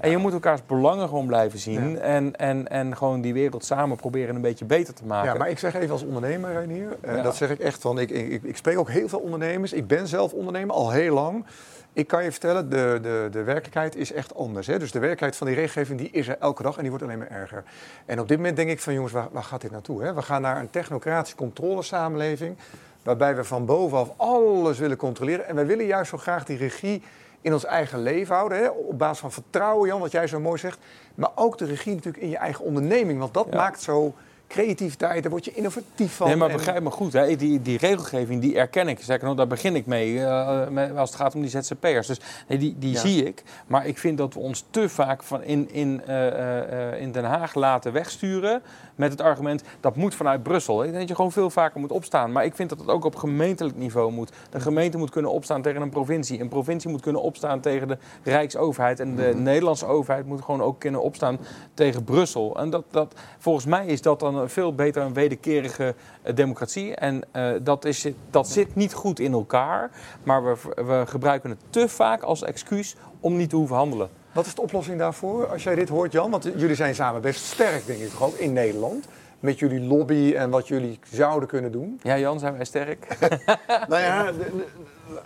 En 0.00 0.10
je 0.10 0.16
moet 0.16 0.32
elkaars 0.32 0.60
belangen 0.66 1.08
gewoon 1.08 1.26
blijven 1.26 1.58
zien 1.58 1.90
ja. 1.90 1.98
en, 1.98 2.36
en, 2.36 2.68
en 2.68 2.96
gewoon 2.96 3.20
die 3.20 3.32
wereld 3.32 3.64
samen 3.64 3.96
proberen 3.96 4.34
een 4.34 4.40
beetje 4.40 4.64
beter 4.64 4.94
te 4.94 5.04
maken. 5.04 5.32
Ja, 5.32 5.38
maar 5.38 5.50
ik 5.50 5.58
zeg 5.58 5.74
even 5.74 5.90
als 5.90 6.02
ondernemer, 6.02 6.52
Reinier, 6.52 6.96
ja. 7.02 7.22
dat 7.22 7.36
zeg 7.36 7.50
ik 7.50 7.58
echt 7.58 7.80
van. 7.80 7.98
Ik, 7.98 8.10
ik, 8.10 8.42
ik 8.42 8.56
spreek 8.56 8.78
ook 8.78 8.90
heel 8.90 9.08
veel 9.08 9.18
ondernemers. 9.18 9.72
Ik 9.72 9.86
ben 9.86 10.08
zelf 10.08 10.32
ondernemer 10.32 10.74
al 10.80 10.90
heel 10.90 11.14
lang. 11.14 11.46
Ik 11.92 12.06
kan 12.06 12.24
je 12.24 12.30
vertellen, 12.30 12.70
de, 12.70 12.98
de, 13.02 13.28
de 13.30 13.42
werkelijkheid 13.42 13.96
is 13.96 14.12
echt 14.12 14.34
anders. 14.34 14.66
Hè? 14.66 14.78
Dus 14.78 14.92
de 14.92 14.98
werkelijkheid 14.98 15.36
van 15.36 15.46
die 15.46 15.56
regelgeving 15.56 15.98
die 15.98 16.10
is 16.10 16.28
er 16.28 16.36
elke 16.38 16.62
dag 16.62 16.74
en 16.74 16.80
die 16.80 16.90
wordt 16.90 17.04
alleen 17.04 17.18
maar 17.18 17.30
erger. 17.30 17.64
En 18.06 18.20
op 18.20 18.28
dit 18.28 18.36
moment 18.36 18.56
denk 18.56 18.70
ik 18.70 18.80
van 18.80 18.94
jongens, 18.94 19.12
waar, 19.12 19.28
waar 19.32 19.42
gaat 19.42 19.60
dit 19.60 19.70
naartoe? 19.70 20.02
Hè? 20.02 20.14
We 20.14 20.22
gaan 20.22 20.42
naar 20.42 20.60
een 20.60 20.70
technocratische 20.70 21.36
controlesamenleving. 21.36 22.56
Waarbij 23.02 23.36
we 23.36 23.44
van 23.44 23.64
bovenaf 23.64 24.12
alles 24.16 24.78
willen 24.78 24.96
controleren. 24.96 25.46
En 25.46 25.54
wij 25.54 25.66
willen 25.66 25.86
juist 25.86 26.10
zo 26.10 26.18
graag 26.18 26.44
die 26.44 26.56
regie 26.56 27.02
in 27.40 27.52
ons 27.52 27.64
eigen 27.64 28.02
leven 28.02 28.34
houden. 28.34 28.58
Hè? 28.58 28.68
Op 28.68 28.98
basis 28.98 29.18
van 29.18 29.32
vertrouwen, 29.32 29.88
Jan, 29.88 30.00
wat 30.00 30.12
jij 30.12 30.26
zo 30.26 30.40
mooi 30.40 30.58
zegt. 30.58 30.78
Maar 31.14 31.30
ook 31.34 31.58
de 31.58 31.64
regie 31.64 31.94
natuurlijk 31.94 32.22
in 32.22 32.30
je 32.30 32.36
eigen 32.36 32.64
onderneming. 32.64 33.18
Want 33.18 33.34
dat 33.34 33.46
ja. 33.50 33.56
maakt 33.56 33.80
zo 33.80 34.14
creativiteit, 34.50 35.22
daar 35.22 35.30
word 35.30 35.44
je 35.44 35.52
innovatief 35.52 36.14
van. 36.16 36.26
Nee, 36.26 36.36
maar 36.36 36.52
begrijp 36.52 36.82
me 36.82 36.90
goed, 36.90 37.12
hè? 37.12 37.36
Die, 37.36 37.62
die 37.62 37.78
regelgeving 37.78 38.40
die 38.40 38.56
erken 38.56 38.88
ik. 38.88 39.00
Zeker 39.00 39.26
nog, 39.26 39.36
daar 39.36 39.46
begin 39.46 39.76
ik 39.76 39.86
mee 39.86 40.12
uh, 40.12 40.96
als 40.96 41.10
het 41.10 41.18
gaat 41.18 41.34
om 41.34 41.40
die 41.40 41.50
ZZP'ers. 41.50 42.06
Dus 42.06 42.20
nee, 42.48 42.58
die, 42.58 42.76
die 42.78 42.92
ja. 42.92 43.00
zie 43.00 43.24
ik. 43.24 43.42
Maar 43.66 43.86
ik 43.86 43.98
vind 43.98 44.18
dat 44.18 44.34
we 44.34 44.40
ons 44.40 44.64
te 44.70 44.88
vaak 44.88 45.22
van 45.22 45.42
in, 45.42 45.72
in, 45.72 46.02
uh, 46.08 46.26
uh, 46.26 47.00
in 47.00 47.12
Den 47.12 47.24
Haag 47.24 47.54
laten 47.54 47.92
wegsturen 47.92 48.62
met 48.94 49.10
het 49.10 49.20
argument 49.20 49.62
dat 49.80 49.96
moet 49.96 50.14
vanuit 50.14 50.42
Brussel. 50.42 50.78
Ik 50.78 50.86
denk 50.86 50.98
dat 50.98 51.08
je 51.08 51.14
gewoon 51.14 51.32
veel 51.32 51.50
vaker 51.50 51.80
moet 51.80 51.92
opstaan. 51.92 52.32
Maar 52.32 52.44
ik 52.44 52.54
vind 52.54 52.68
dat 52.68 52.78
het 52.78 52.88
ook 52.88 53.04
op 53.04 53.16
gemeentelijk 53.16 53.76
niveau 53.76 54.12
moet. 54.12 54.32
De 54.50 54.60
gemeente 54.60 54.98
moet 54.98 55.10
kunnen 55.10 55.30
opstaan 55.30 55.62
tegen 55.62 55.82
een 55.82 55.90
provincie. 55.90 56.40
Een 56.40 56.48
provincie 56.48 56.90
moet 56.90 57.00
kunnen 57.00 57.22
opstaan 57.22 57.60
tegen 57.60 57.88
de 57.88 57.98
Rijksoverheid. 58.22 59.00
En 59.00 59.16
de 59.16 59.22
mm-hmm. 59.22 59.42
Nederlandse 59.42 59.86
overheid 59.86 60.26
moet 60.26 60.42
gewoon 60.42 60.62
ook 60.62 60.78
kunnen 60.78 61.02
opstaan 61.02 61.38
tegen 61.74 62.04
Brussel. 62.04 62.58
En 62.58 62.70
dat, 62.70 62.84
dat, 62.90 63.14
volgens 63.38 63.66
mij 63.66 63.86
is 63.86 64.02
dat 64.02 64.20
dan 64.20 64.39
veel 64.48 64.74
beter 64.74 65.02
een 65.02 65.14
wederkerige 65.14 65.94
uh, 66.26 66.34
democratie. 66.34 66.94
En 66.94 67.22
uh, 67.36 67.50
dat, 67.62 67.84
is, 67.84 68.06
dat 68.30 68.48
zit 68.48 68.74
niet 68.74 68.92
goed 68.92 69.20
in 69.20 69.32
elkaar. 69.32 69.90
Maar 70.22 70.44
we, 70.44 70.56
we 70.84 71.02
gebruiken 71.06 71.50
het 71.50 71.58
te 71.70 71.88
vaak 71.88 72.22
als 72.22 72.42
excuus 72.42 72.96
om 73.20 73.36
niet 73.36 73.50
te 73.50 73.56
hoeven 73.56 73.76
handelen. 73.76 74.08
Wat 74.32 74.46
is 74.46 74.54
de 74.54 74.62
oplossing 74.62 74.98
daarvoor 74.98 75.46
als 75.46 75.62
jij 75.62 75.74
dit 75.74 75.88
hoort, 75.88 76.12
Jan? 76.12 76.30
Want 76.30 76.44
jullie 76.56 76.74
zijn 76.74 76.94
samen 76.94 77.20
best 77.20 77.44
sterk, 77.44 77.86
denk 77.86 78.00
ik, 78.00 78.10
toch 78.10 78.22
ook 78.22 78.34
in 78.36 78.52
Nederland. 78.52 79.06
Met 79.40 79.58
jullie 79.58 79.80
lobby 79.80 80.34
en 80.36 80.50
wat 80.50 80.68
jullie 80.68 80.98
zouden 81.12 81.48
kunnen 81.48 81.72
doen. 81.72 82.00
Ja, 82.02 82.18
Jan, 82.18 82.38
zijn 82.38 82.56
wij 82.56 82.64
sterk? 82.64 83.06
nou 83.88 84.02
ja, 84.02 84.32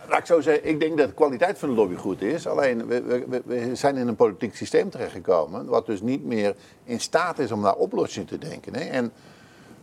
laat 0.09 0.19
ik 0.19 0.27
zo 0.27 0.41
zeggen, 0.41 0.69
ik 0.69 0.81
denk 0.81 0.99
dat 0.99 1.09
de 1.09 1.15
kwaliteit 1.15 1.59
van 1.59 1.69
de 1.69 1.75
lobby 1.75 1.95
goed 1.95 2.23
is. 2.23 2.47
Alleen, 2.47 2.87
we, 2.87 3.23
we, 3.45 3.75
zijn 3.75 3.97
in 3.97 4.09
een 4.09 4.17
politiek 4.17 4.57
systeem 4.57 4.91
terechtgekomen... 4.91 5.67
wat 5.67 5.87
dus 5.87 6.01
niet 6.01 6.25
meer 6.25 6.55
in 6.85 7.01
staat 7.01 7.39
is 7.39 7.53
om 7.53 7.61
naar 7.61 7.75
oplossingen 7.75 8.29
te 8.29 8.39
denken. 8.39 8.75
Hè? 8.75 8.85
En 8.85 9.13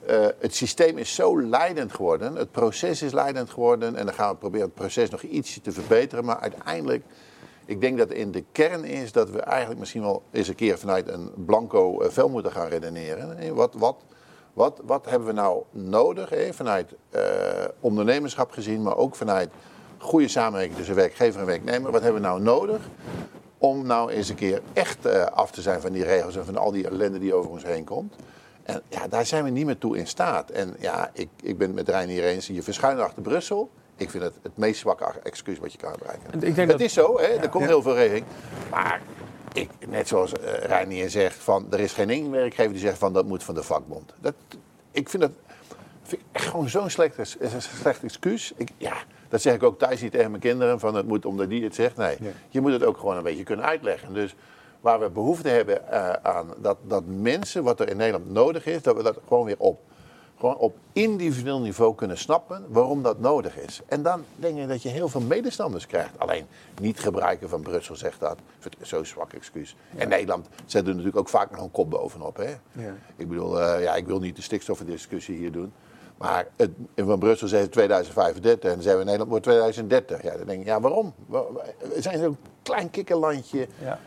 uh, 0.09 0.25
het 0.39 0.55
systeem 0.55 0.97
is 0.97 1.15
zo 1.15 1.41
leidend 1.41 1.93
geworden, 1.93 2.35
het 2.35 2.51
proces 2.51 3.01
is 3.01 3.11
leidend 3.11 3.49
geworden... 3.49 3.95
en 3.95 4.05
dan 4.05 4.13
gaan 4.13 4.31
we 4.31 4.37
proberen 4.37 4.65
het 4.65 4.75
proces 4.75 5.09
nog 5.09 5.21
ietsje 5.21 5.61
te 5.61 5.71
verbeteren... 5.71 6.25
maar 6.25 6.39
uiteindelijk 6.39 7.03
ik 7.65 7.81
denk 7.81 7.97
dat 7.97 8.11
in 8.11 8.31
de 8.31 8.43
kern 8.51 8.83
is 8.83 9.11
dat 9.11 9.29
we 9.29 9.39
eigenlijk 9.39 9.79
misschien 9.79 10.01
wel 10.01 10.23
eens 10.31 10.47
een 10.47 10.55
keer 10.55 10.77
vanuit 10.77 11.07
een 11.07 11.31
blanco 11.35 12.09
vel 12.09 12.29
moeten 12.29 12.51
gaan 12.51 12.67
redeneren. 12.67 13.55
Wat, 13.55 13.73
wat, 13.73 13.95
wat, 14.53 14.81
wat 14.85 15.05
hebben 15.09 15.27
we 15.27 15.33
nou 15.33 15.63
nodig, 15.71 16.29
hè? 16.29 16.53
vanuit 16.53 16.93
uh, 17.15 17.21
ondernemerschap 17.79 18.51
gezien, 18.51 18.81
maar 18.81 18.97
ook 18.97 19.15
vanuit 19.15 19.49
goede 20.01 20.27
samenwerking 20.27 20.77
tussen 20.77 20.95
werkgever 20.95 21.39
en 21.39 21.45
werknemer. 21.45 21.91
Wat 21.91 22.01
hebben 22.01 22.21
we 22.21 22.27
nou 22.27 22.41
nodig 22.41 22.81
om 23.57 23.85
nou 23.85 24.11
eens 24.11 24.29
een 24.29 24.35
keer 24.35 24.61
echt 24.73 25.05
uh, 25.05 25.23
af 25.23 25.51
te 25.51 25.61
zijn 25.61 25.81
van 25.81 25.91
die 25.91 26.03
regels 26.03 26.35
en 26.35 26.45
van 26.45 26.57
al 26.57 26.71
die 26.71 26.87
ellende 26.87 27.19
die 27.19 27.33
over 27.33 27.51
ons 27.51 27.63
heen 27.63 27.83
komt? 27.83 28.15
En 28.63 28.81
ja, 28.89 29.07
daar 29.07 29.25
zijn 29.25 29.43
we 29.43 29.49
niet 29.49 29.65
meer 29.65 29.77
toe 29.77 29.97
in 29.97 30.07
staat. 30.07 30.49
En 30.49 30.75
ja, 30.79 31.09
ik, 31.13 31.29
ik 31.43 31.57
ben 31.57 31.67
het 31.67 31.75
met 31.75 31.89
Rijn 31.89 32.09
hier 32.09 32.23
eens. 32.23 32.47
Je 32.47 32.63
verschuilt 32.63 32.99
achter 32.99 33.21
Brussel. 33.21 33.69
Ik 33.95 34.09
vind 34.09 34.23
het 34.23 34.33
het 34.41 34.57
meest 34.57 34.79
zwakke 34.79 35.05
excuus 35.23 35.59
wat 35.59 35.71
je 35.71 35.77
kan 35.77 35.91
gebruiken. 35.91 36.33
Ik 36.33 36.39
denk 36.39 36.57
het 36.57 36.69
dat... 36.69 36.79
is 36.79 36.93
zo, 36.93 37.19
hè? 37.19 37.25
er 37.25 37.49
komt 37.49 37.63
ja. 37.63 37.69
heel 37.69 37.81
veel 37.81 37.95
regeling. 37.95 38.25
Maar 38.69 39.01
ik, 39.53 39.69
net 39.87 40.07
zoals 40.07 40.31
uh, 40.33 40.53
Reinier 40.53 41.09
zegt, 41.09 41.35
van, 41.35 41.67
er 41.71 41.79
is 41.79 41.93
geen 41.93 42.09
één 42.09 42.31
werkgever 42.31 42.71
die 42.71 42.81
zegt 42.81 42.97
van 42.97 43.13
dat 43.13 43.25
moet 43.25 43.43
van 43.43 43.55
de 43.55 43.63
vakbond. 43.63 44.13
Dat, 44.19 44.33
ik 44.91 45.09
vind 45.09 45.23
dat 45.23 45.31
vind 46.03 46.21
ik 46.21 46.27
echt 46.31 46.45
gewoon 46.45 46.69
zo'n 46.69 46.89
slecht, 46.89 47.37
slecht 47.57 48.03
excuus. 48.03 48.53
Ik, 48.55 48.69
ja, 48.77 48.93
dat 49.31 49.41
zeg 49.41 49.53
ik 49.53 49.63
ook 49.63 49.79
thuis 49.79 50.01
niet 50.01 50.11
tegen 50.11 50.29
mijn 50.29 50.41
kinderen, 50.41 50.79
van 50.79 50.95
het 50.95 51.07
moet 51.07 51.25
omdat 51.25 51.49
die 51.49 51.63
het 51.63 51.75
zegt. 51.75 51.97
Nee, 51.97 52.17
ja. 52.19 52.31
je 52.49 52.61
moet 52.61 52.71
het 52.71 52.83
ook 52.83 52.97
gewoon 52.97 53.17
een 53.17 53.23
beetje 53.23 53.43
kunnen 53.43 53.65
uitleggen. 53.65 54.13
Dus 54.13 54.35
waar 54.81 54.99
we 54.99 55.09
behoefte 55.09 55.49
hebben 55.49 55.81
uh, 55.91 56.11
aan 56.11 56.53
dat, 56.57 56.77
dat 56.87 57.03
mensen, 57.05 57.63
wat 57.63 57.79
er 57.79 57.89
in 57.89 57.97
Nederland 57.97 58.31
nodig 58.31 58.65
is, 58.65 58.81
dat 58.81 58.95
we 58.95 59.03
dat 59.03 59.17
gewoon 59.27 59.45
weer 59.45 59.59
op 59.59 59.79
gewoon 60.37 60.57
op 60.57 60.77
individueel 60.93 61.59
niveau 61.59 61.95
kunnen 61.95 62.17
snappen 62.17 62.65
waarom 62.69 63.03
dat 63.03 63.19
nodig 63.19 63.57
is. 63.57 63.81
En 63.87 64.03
dan 64.03 64.23
denk 64.35 64.57
ik 64.57 64.67
dat 64.67 64.81
je 64.81 64.89
heel 64.89 65.09
veel 65.09 65.21
medestanders 65.21 65.87
krijgt. 65.87 66.19
Alleen 66.19 66.45
niet 66.81 66.99
gebruiken 66.99 67.49
van 67.49 67.61
Brussel 67.61 67.95
zegt 67.95 68.19
dat. 68.19 68.37
Zo'n 68.79 69.05
zwak 69.05 69.33
excuus. 69.33 69.75
Ja. 69.93 69.99
En 69.99 70.09
Nederland 70.09 70.47
zet 70.65 70.81
er 70.81 70.89
natuurlijk 70.89 71.17
ook 71.17 71.29
vaak 71.29 71.51
nog 71.51 71.61
een 71.61 71.71
kop 71.71 71.89
bovenop. 71.89 72.37
Hè? 72.37 72.49
Ja. 72.71 72.95
Ik 73.15 73.27
bedoel, 73.27 73.61
uh, 73.61 73.83
ja, 73.83 73.95
ik 73.95 74.05
wil 74.05 74.19
niet 74.19 74.35
de 74.35 74.41
stikstofdiscussie 74.41 75.37
hier 75.37 75.51
doen. 75.51 75.73
Maar 76.21 76.47
het, 76.55 76.71
van 76.95 77.19
Brussel 77.19 77.47
zegt 77.47 77.71
2035 77.71 78.69
en 78.69 78.75
dan 78.75 78.81
zeggen 78.81 78.97
we 78.99 79.03
Nederland 79.03 79.29
wordt 79.29 79.45
2030. 79.45 80.23
Ja, 80.23 80.37
dan 80.37 80.47
denk 80.47 80.61
ik, 80.61 80.67
ja 80.67 80.81
waarom? 80.81 81.13
We 81.27 82.01
zijn 82.01 82.19
zo'n 82.19 82.37
klein 82.63 82.89
kikkerlandje. 82.89 83.67
Ja. 83.81 83.99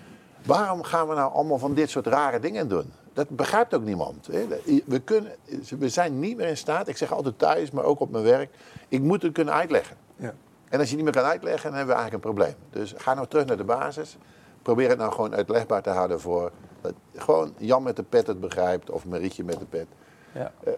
Waarom 0.44 0.82
gaan 0.82 1.08
we 1.08 1.14
nou 1.14 1.32
allemaal 1.32 1.58
van 1.58 1.74
dit 1.74 1.90
soort 1.90 2.06
rare 2.06 2.40
dingen 2.40 2.68
doen? 2.68 2.92
dat 3.14 3.28
begrijpt 3.28 3.74
ook 3.74 3.84
niemand. 3.84 4.26
Hè. 4.26 4.46
We, 4.84 5.00
kunnen, 5.00 5.32
we 5.78 5.88
zijn 5.88 6.18
niet 6.18 6.36
meer 6.36 6.48
in 6.48 6.56
staat, 6.56 6.88
ik 6.88 6.96
zeg 6.96 7.12
altijd 7.12 7.38
thuis, 7.38 7.70
maar 7.70 7.84
ook 7.84 8.00
op 8.00 8.10
mijn 8.10 8.24
werk, 8.24 8.54
ik 8.88 9.00
moet 9.00 9.22
het 9.22 9.32
kunnen 9.32 9.54
uitleggen. 9.54 9.96
Ja. 10.16 10.34
En 10.68 10.78
als 10.78 10.90
je 10.90 10.94
niet 10.96 11.04
meer 11.04 11.14
kan 11.14 11.24
uitleggen, 11.24 11.70
dan 11.70 11.78
hebben 11.78 11.94
we 11.94 12.00
eigenlijk 12.00 12.24
een 12.24 12.34
probleem. 12.34 12.54
Dus 12.70 12.94
ga 12.96 13.14
nou 13.14 13.26
terug 13.26 13.46
naar 13.46 13.56
de 13.56 13.64
basis. 13.64 14.16
Probeer 14.62 14.88
het 14.88 14.98
nou 14.98 15.12
gewoon 15.12 15.34
uitlegbaar 15.34 15.82
te 15.82 15.90
houden 15.90 16.20
voor... 16.20 16.50
Dat 16.80 16.92
gewoon 17.14 17.54
Jan 17.58 17.82
met 17.82 17.96
de 17.96 18.02
pet 18.02 18.26
het 18.26 18.40
begrijpt, 18.40 18.90
of 18.90 19.06
Marietje 19.06 19.44
met 19.44 19.58
de 19.58 19.64
pet. 19.64 19.86
Ja. 20.34 20.52
Uh, 20.66 20.72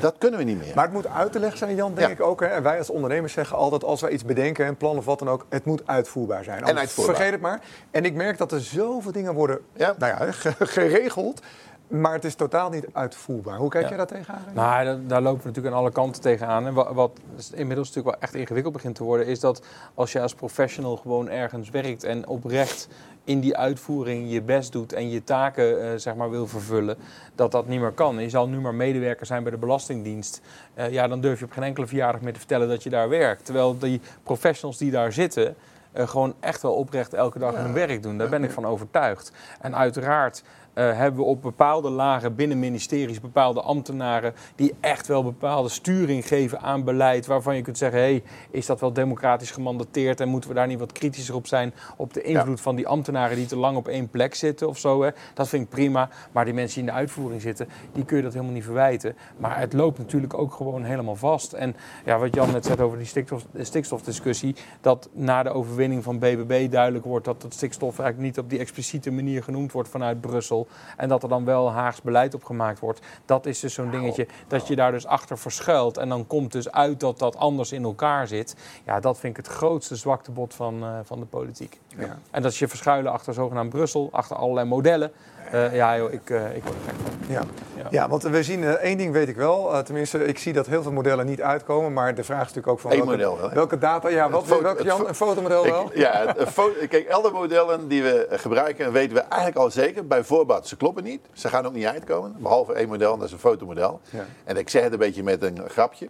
dat 0.00 0.14
kunnen 0.18 0.38
we 0.38 0.44
niet 0.44 0.58
meer. 0.58 0.74
Maar 0.74 0.84
het 0.84 0.92
moet 0.92 1.06
uit 1.06 1.32
te 1.32 1.38
leggen 1.38 1.58
zijn, 1.58 1.74
Jan, 1.74 1.94
denk 1.94 2.06
Ja. 2.06 2.12
ik 2.14 2.20
ook. 2.20 2.40
Hè? 2.40 2.46
En 2.46 2.62
wij 2.62 2.78
als 2.78 2.90
ondernemers 2.90 3.32
zeggen 3.32 3.56
altijd, 3.56 3.84
als 3.84 4.00
wij 4.00 4.10
iets 4.10 4.24
bedenken, 4.24 4.66
een 4.66 4.76
plan 4.76 4.96
of 4.96 5.04
wat 5.04 5.18
dan 5.18 5.28
ook, 5.28 5.46
het 5.48 5.64
moet 5.64 5.82
uitvoerbaar 5.86 6.44
zijn. 6.44 6.58
Anders 6.58 6.78
uitvoerbaar. 6.78 7.14
Vergeet 7.14 7.32
het 7.32 7.40
maar. 7.40 7.60
En 7.90 8.04
ik 8.04 8.14
merk 8.14 8.38
dat 8.38 8.52
er 8.52 8.60
zoveel 8.60 9.12
dingen 9.12 9.34
worden 9.34 9.60
Ja. 9.72 9.94
Nou 9.98 10.12
ja, 10.26 10.32
ge- 10.32 10.66
geregeld, 10.76 11.40
maar 11.88 12.12
het 12.12 12.24
is 12.24 12.34
totaal 12.34 12.70
niet 12.70 12.86
uitvoerbaar. 12.92 13.58
Hoe 13.58 13.70
kijk 13.70 13.82
Ja. 13.82 13.88
jij 13.88 13.98
daar 13.98 14.06
tegenaan? 14.06 14.42
Nou, 14.54 14.84
daar, 14.84 14.98
daar 15.06 15.22
lopen 15.22 15.40
we 15.40 15.46
natuurlijk 15.46 15.74
aan 15.74 15.80
alle 15.80 15.92
kanten 15.92 16.22
tegenaan. 16.22 16.66
En 16.66 16.74
wat, 16.74 16.92
wat 16.92 17.18
inmiddels 17.54 17.88
natuurlijk 17.88 18.14
wel 18.16 18.28
echt 18.28 18.34
ingewikkeld 18.34 18.74
begint 18.74 18.94
te 18.94 19.04
worden, 19.04 19.26
is 19.26 19.40
dat 19.40 19.62
als 19.94 20.12
je 20.12 20.20
als 20.20 20.34
professional 20.34 20.96
gewoon 20.96 21.28
ergens 21.28 21.70
werkt 21.70 22.04
en 22.04 22.26
oprecht 22.26 22.88
in 23.24 23.40
die 23.40 23.56
uitvoering 23.56 24.30
je 24.30 24.42
best 24.42 24.72
doet 24.72 24.92
en 24.92 25.10
je 25.10 25.24
taken 25.24 25.82
eh, 25.82 25.98
zeg 25.98 26.14
maar 26.14 26.30
wil 26.30 26.46
vervullen, 26.46 26.96
dat 27.34 27.52
dat 27.52 27.66
niet 27.66 27.80
meer 27.80 27.92
kan. 27.92 28.18
Je 28.18 28.28
zal 28.30 28.48
nu 28.48 28.60
maar 28.60 28.74
medewerker 28.74 29.26
zijn 29.26 29.42
bij 29.42 29.52
de 29.52 29.58
Belastingdienst. 29.58 30.40
Eh, 30.74 30.90
ja, 30.90 31.08
dan 31.08 31.20
durf 31.20 31.38
je 31.38 31.44
op 31.44 31.52
geen 31.52 31.64
enkele 31.64 31.86
verjaardag 31.86 32.20
meer 32.20 32.32
te 32.32 32.38
vertellen 32.38 32.68
dat 32.68 32.82
je 32.82 32.90
daar 32.90 33.08
werkt. 33.08 33.44
Terwijl 33.44 33.78
die 33.78 34.00
professionals 34.22 34.78
die 34.78 34.90
daar 34.90 35.12
zitten, 35.12 35.56
eh, 35.92 36.08
gewoon 36.08 36.34
echt 36.40 36.62
wel 36.62 36.72
oprecht 36.74 37.14
elke 37.14 37.38
dag 37.38 37.54
hun 37.54 37.72
werk 37.72 38.02
doen. 38.02 38.18
Daar 38.18 38.28
ben 38.28 38.44
ik 38.44 38.50
van 38.50 38.66
overtuigd. 38.66 39.32
En 39.60 39.76
uiteraard 39.76 40.42
eh, 40.76 40.96
hebben 40.96 41.20
we 41.20 41.26
op 41.26 41.42
bepaalde 41.42 41.90
lagen 41.90 42.34
binnen 42.34 42.58
ministeries 42.58 43.20
bepaalde 43.20 43.60
ambtenaren 43.60 44.34
die 44.54 44.74
echt 44.80 45.06
wel 45.06 45.22
bepaalde 45.22 45.68
sturing 45.68 46.26
geven 46.26 46.60
aan 46.60 46.84
beleid. 46.84 47.26
Waarvan 47.26 47.56
je 47.56 47.62
kunt 47.62 47.78
zeggen, 47.78 47.98
hey, 47.98 48.22
is 48.50 48.66
dat 48.66 48.80
wel 48.80 48.92
democratisch 48.92 49.50
gemandateerd 49.50 50.20
en 50.20 50.28
moeten 50.28 50.50
we 50.50 50.56
daar 50.56 50.66
niet 50.66 50.78
wat 50.78 50.92
kritischer 50.92 51.34
op 51.34 51.46
zijn 51.46 51.74
op 51.96 52.12
de 52.12 52.22
invloed 52.22 52.60
van 52.60 52.76
die 52.76 52.88
ambtenaren 52.88 53.36
die 53.36 53.46
te 53.46 53.56
lang 53.56 53.76
op 53.76 53.88
één 53.88 54.08
plek 54.08 54.34
zitten 54.34 54.68
of 54.68 54.78
zo. 54.78 55.02
Hè? 55.02 55.10
Dat 55.34 55.48
vind 55.48 55.62
ik 55.62 55.68
prima. 55.68 56.08
Maar 56.32 56.44
die 56.44 56.54
mensen 56.54 56.74
die 56.80 56.88
in 56.88 56.94
de 56.94 56.98
uitvoering 56.98 57.42
zitten, 57.42 57.68
die 57.92 58.04
kun 58.04 58.16
je 58.16 58.22
dat 58.22 58.32
helemaal 58.32 58.54
niet 58.54 58.64
verwijten. 58.64 59.16
Maar 59.36 59.58
het 59.58 59.72
loopt 59.72 59.98
natuurlijk 59.98 60.38
ook 60.38 60.52
gewoon 60.52 60.84
helemaal 60.84 61.16
vast. 61.16 61.52
En 61.52 61.76
ja, 62.04 62.18
wat 62.18 62.34
Jan 62.34 62.50
net 62.50 62.64
zei 62.64 62.82
over 62.82 62.98
die 62.98 63.06
stikstof, 63.06 63.46
de 63.50 63.64
stikstofdiscussie, 63.64 64.54
dat 64.80 65.08
na 65.12 65.42
de 65.42 65.50
overwinning 65.50 66.02
van 66.02 66.18
BBB 66.18 66.70
duidelijk 66.70 67.04
wordt 67.04 67.24
dat 67.24 67.42
het 67.42 67.54
stikstof 67.54 67.98
eigenlijk 67.98 68.28
niet 68.28 68.44
op 68.44 68.50
die 68.50 68.58
expliciete 68.58 69.10
manier 69.10 69.42
genoemd 69.42 69.72
wordt 69.72 69.88
vanuit 69.88 70.20
Brussel. 70.20 70.65
En 70.96 71.08
dat 71.08 71.22
er 71.22 71.28
dan 71.28 71.44
wel 71.44 71.70
Haags 71.70 72.02
beleid 72.02 72.34
op 72.34 72.44
gemaakt 72.44 72.78
wordt. 72.78 73.00
Dat 73.24 73.46
is 73.46 73.60
dus 73.60 73.74
zo'n 73.74 73.90
dingetje 73.90 74.26
dat 74.48 74.66
je 74.66 74.76
daar 74.76 74.92
dus 74.92 75.06
achter 75.06 75.38
verschuilt. 75.38 75.96
En 75.96 76.08
dan 76.08 76.26
komt 76.26 76.52
dus 76.52 76.72
uit 76.72 77.00
dat 77.00 77.18
dat 77.18 77.36
anders 77.36 77.72
in 77.72 77.84
elkaar 77.84 78.26
zit. 78.26 78.56
Ja, 78.84 79.00
dat 79.00 79.18
vind 79.18 79.38
ik 79.38 79.44
het 79.46 79.54
grootste 79.54 79.96
zwaktebod 79.96 80.54
van, 80.54 80.82
eh, 80.82 80.98
van 81.02 81.20
de 81.20 81.26
politiek. 81.26 81.80
Ja. 81.96 82.18
En 82.30 82.42
dat 82.42 82.52
is 82.52 82.58
je 82.58 82.68
verschuilen 82.68 83.12
achter 83.12 83.34
zogenaamd 83.34 83.70
Brussel, 83.70 84.08
achter 84.12 84.36
allerlei 84.36 84.66
modellen. 84.66 85.12
Eh, 85.50 85.74
ja 85.74 85.96
joh, 85.96 86.12
ik, 86.12 86.30
eh, 86.30 86.56
ik 86.56 86.62
word 86.62 86.74
er 86.76 86.82
gek 86.86 86.94
van. 87.02 87.34
Ja. 87.34 87.42
Ja. 87.76 87.86
ja, 87.90 88.08
want 88.08 88.22
we 88.22 88.42
zien, 88.42 88.64
eh, 88.64 88.70
één 88.70 88.98
ding 88.98 89.12
weet 89.12 89.28
ik 89.28 89.36
wel. 89.36 89.82
tenminste, 89.84 90.24
ik 90.24 90.38
zie 90.38 90.52
dat 90.52 90.66
heel 90.66 90.82
veel 90.82 90.92
modellen 90.92 91.26
niet 91.26 91.42
uitkomen. 91.42 91.92
Maar 91.92 92.14
de 92.14 92.24
vraag 92.24 92.40
is 92.40 92.46
natuurlijk 92.54 92.72
ook 92.72 92.80
van 92.80 92.90
Eén 92.90 92.96
welke, 92.96 93.12
model 93.12 93.38
wel, 93.40 93.50
welke 93.50 93.78
data... 93.78 94.08
Ja, 94.08 94.30
wat, 94.30 94.44
foto- 94.46 94.62
welke 94.62 94.82
Jan? 94.84 95.08
Een 95.08 95.14
fotomodel 95.14 95.64
wel? 95.64 95.84
Ik, 95.84 95.96
ja, 95.96 96.26
het- 96.26 96.38
een 96.38 96.46
fo- 96.46 96.72
kijk, 96.88 97.10
alle 97.10 97.30
modellen 97.30 97.88
die 97.88 98.02
we 98.02 98.26
gebruiken 98.30 98.92
weten 98.92 99.14
we 99.16 99.20
eigenlijk 99.20 99.56
al 99.56 99.70
zeker. 99.70 100.06
Bij 100.06 100.24
voorbaat, 100.24 100.68
ze 100.68 100.76
kloppen 100.76 101.04
niet. 101.04 101.20
Ze 101.32 101.48
gaan 101.48 101.66
ook 101.66 101.72
niet 101.72 101.86
uitkomen. 101.86 102.34
Behalve 102.38 102.72
één 102.72 102.88
model, 102.88 103.12
en 103.12 103.18
dat 103.18 103.26
is 103.26 103.32
een 103.32 103.38
fotomodel. 103.38 104.00
Ja. 104.10 104.24
En 104.44 104.56
ik 104.56 104.68
zeg 104.68 104.82
het 104.82 104.92
een 104.92 104.98
beetje 104.98 105.22
met 105.22 105.42
een 105.42 105.58
grapje. 105.68 106.08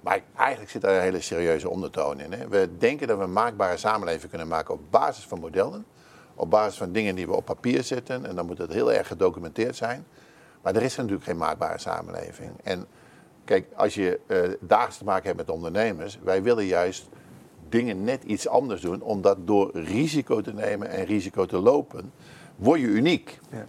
Maar 0.00 0.20
eigenlijk 0.36 0.70
zit 0.70 0.82
daar 0.82 0.94
een 0.94 1.00
hele 1.02 1.20
serieuze 1.20 1.68
ondertoon 1.70 2.20
in. 2.20 2.32
Hè. 2.32 2.48
We 2.48 2.68
denken 2.78 3.06
dat 3.06 3.16
we 3.18 3.22
een 3.24 3.32
maakbare 3.32 3.76
samenleving 3.76 4.28
kunnen 4.30 4.48
maken 4.48 4.74
op 4.74 4.80
basis 4.90 5.24
van 5.24 5.40
modellen. 5.40 5.84
Op 6.38 6.50
basis 6.50 6.78
van 6.78 6.92
dingen 6.92 7.14
die 7.14 7.26
we 7.26 7.36
op 7.36 7.44
papier 7.44 7.82
zetten. 7.82 8.26
En 8.26 8.36
dan 8.36 8.46
moet 8.46 8.58
het 8.58 8.72
heel 8.72 8.92
erg 8.92 9.06
gedocumenteerd 9.06 9.76
zijn. 9.76 10.06
Maar 10.62 10.74
er 10.76 10.82
is 10.82 10.96
natuurlijk 10.96 11.24
geen 11.24 11.36
maakbare 11.36 11.78
samenleving. 11.78 12.50
En 12.62 12.86
kijk, 13.44 13.66
als 13.76 13.94
je 13.94 14.20
eh, 14.26 14.38
dagelijks 14.60 14.98
te 14.98 15.04
maken 15.04 15.26
hebt 15.26 15.38
met 15.38 15.50
ondernemers. 15.50 16.18
Wij 16.22 16.42
willen 16.42 16.64
juist 16.64 17.08
dingen 17.68 18.04
net 18.04 18.24
iets 18.24 18.48
anders 18.48 18.80
doen. 18.80 19.02
Omdat 19.02 19.36
door 19.44 19.70
risico 19.72 20.40
te 20.40 20.52
nemen 20.52 20.90
en 20.90 21.04
risico 21.04 21.46
te 21.46 21.58
lopen, 21.58 22.12
word 22.56 22.80
je 22.80 22.86
uniek. 22.86 23.38
Ja. 23.50 23.66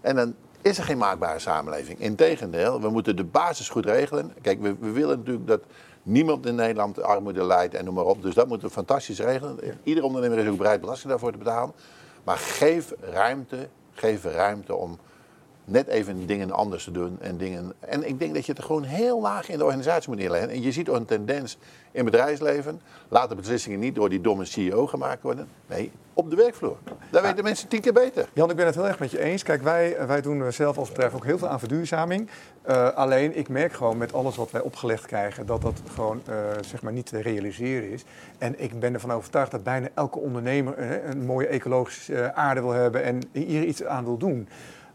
En 0.00 0.16
dan 0.16 0.34
is 0.62 0.78
er 0.78 0.84
geen 0.84 0.98
maakbare 0.98 1.38
samenleving. 1.38 2.00
Integendeel, 2.00 2.80
we 2.80 2.88
moeten 2.88 3.16
de 3.16 3.24
basis 3.24 3.68
goed 3.68 3.84
regelen. 3.84 4.32
Kijk, 4.42 4.60
we, 4.60 4.76
we 4.80 4.90
willen 4.90 5.18
natuurlijk 5.18 5.46
dat 5.46 5.62
niemand 6.02 6.46
in 6.46 6.54
Nederland 6.54 7.02
armoede 7.02 7.44
lijdt 7.44 7.74
en 7.74 7.84
noem 7.84 7.94
maar 7.94 8.04
op. 8.04 8.22
Dus 8.22 8.34
dat 8.34 8.48
moeten 8.48 8.68
we 8.68 8.74
fantastisch 8.74 9.18
regelen. 9.18 9.58
Ieder 9.82 10.04
ondernemer 10.04 10.38
is 10.38 10.48
ook 10.48 10.56
bereid 10.56 10.80
belasting 10.80 11.10
daarvoor 11.10 11.32
te 11.32 11.38
betalen. 11.38 11.74
Maar 12.24 12.38
geef 12.38 12.92
ruimte, 13.00 13.68
geef 13.92 14.24
ruimte 14.24 14.74
om 14.74 14.98
net 15.70 15.86
even 15.86 16.26
dingen 16.26 16.50
anders 16.50 16.84
te 16.84 16.90
doen. 16.90 17.16
En, 17.20 17.36
dingen, 17.36 17.72
en 17.80 18.08
ik 18.08 18.18
denk 18.18 18.34
dat 18.34 18.46
je 18.46 18.52
het 18.52 18.64
gewoon 18.64 18.82
heel 18.82 19.20
laag 19.20 19.48
in 19.48 19.58
de 19.58 19.64
organisatie 19.64 20.08
moet 20.08 20.18
neerleggen. 20.18 20.50
En 20.50 20.62
je 20.62 20.72
ziet 20.72 20.88
ook 20.88 20.96
een 20.96 21.04
tendens 21.04 21.58
in 21.92 22.04
bedrijfsleven. 22.04 22.80
Laat 23.08 23.28
de 23.28 23.34
beslissingen 23.34 23.78
niet 23.78 23.94
door 23.94 24.08
die 24.08 24.20
domme 24.20 24.44
CEO 24.44 24.86
gemaakt 24.86 25.22
worden. 25.22 25.48
Nee, 25.66 25.90
op 26.14 26.30
de 26.30 26.36
werkvloer. 26.36 26.76
Daar 27.10 27.22
weten 27.22 27.44
mensen 27.44 27.68
tien 27.68 27.80
keer 27.80 27.92
beter. 27.92 28.28
Jan, 28.32 28.50
ik 28.50 28.56
ben 28.56 28.66
het 28.66 28.74
heel 28.74 28.86
erg 28.86 28.98
met 28.98 29.10
je 29.10 29.20
eens. 29.20 29.42
Kijk, 29.42 29.62
wij, 29.62 30.06
wij 30.06 30.20
doen 30.20 30.52
zelf 30.52 30.78
als 30.78 30.88
bedrijf 30.88 31.14
ook 31.14 31.24
heel 31.24 31.38
veel 31.38 31.48
aan 31.48 31.58
verduurzaming. 31.58 32.28
Eh, 32.62 32.88
alleen, 32.88 33.36
ik 33.36 33.48
merk 33.48 33.72
gewoon 33.72 33.96
met 33.96 34.12
alles 34.12 34.36
wat 34.36 34.50
wij 34.50 34.60
opgelegd 34.60 35.06
krijgen... 35.06 35.46
dat 35.46 35.62
dat 35.62 35.82
gewoon 35.94 36.22
eh, 36.26 36.34
zeg 36.60 36.82
maar 36.82 36.92
niet 36.92 37.06
te 37.06 37.20
realiseren 37.20 37.90
is. 37.90 38.04
En 38.38 38.62
ik 38.62 38.80
ben 38.80 38.94
ervan 38.94 39.12
overtuigd 39.12 39.50
dat 39.50 39.62
bijna 39.62 39.88
elke 39.94 40.18
ondernemer... 40.18 40.74
eh, 40.74 41.10
een 41.10 41.24
mooie 41.26 41.46
ecologische 41.46 42.14
eh, 42.14 42.38
aarde 42.38 42.60
wil 42.60 42.70
hebben 42.70 43.02
en 43.02 43.22
hier 43.32 43.64
iets 43.64 43.84
aan 43.84 44.04
wil 44.04 44.16
doen. 44.16 44.48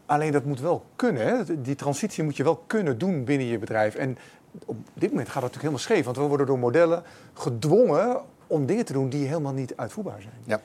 Alleen 0.06 0.32
dat 0.32 0.44
moet 0.44 0.60
wel 0.60 0.84
kunnen. 0.96 1.62
Die 1.62 1.74
transitie 1.74 2.24
moet 2.24 2.36
je 2.36 2.42
wel 2.42 2.62
kunnen 2.66 2.98
doen 2.98 3.24
binnen 3.24 3.46
je 3.46 3.58
bedrijf. 3.58 3.94
En 3.94 4.18
op 4.64 4.76
dit 4.94 5.10
moment 5.10 5.28
gaat 5.28 5.42
dat 5.42 5.52
natuurlijk 5.52 5.62
helemaal 5.62 5.78
scheef. 5.78 6.04
Want 6.04 6.16
we 6.16 6.22
worden 6.22 6.46
door 6.46 6.58
modellen 6.58 7.02
gedwongen 7.34 8.20
om 8.46 8.66
dingen 8.66 8.84
te 8.84 8.92
doen 8.92 9.08
die 9.08 9.26
helemaal 9.26 9.52
niet 9.52 9.76
uitvoerbaar 9.76 10.22
zijn. 10.22 10.34
Ja. 10.44 10.60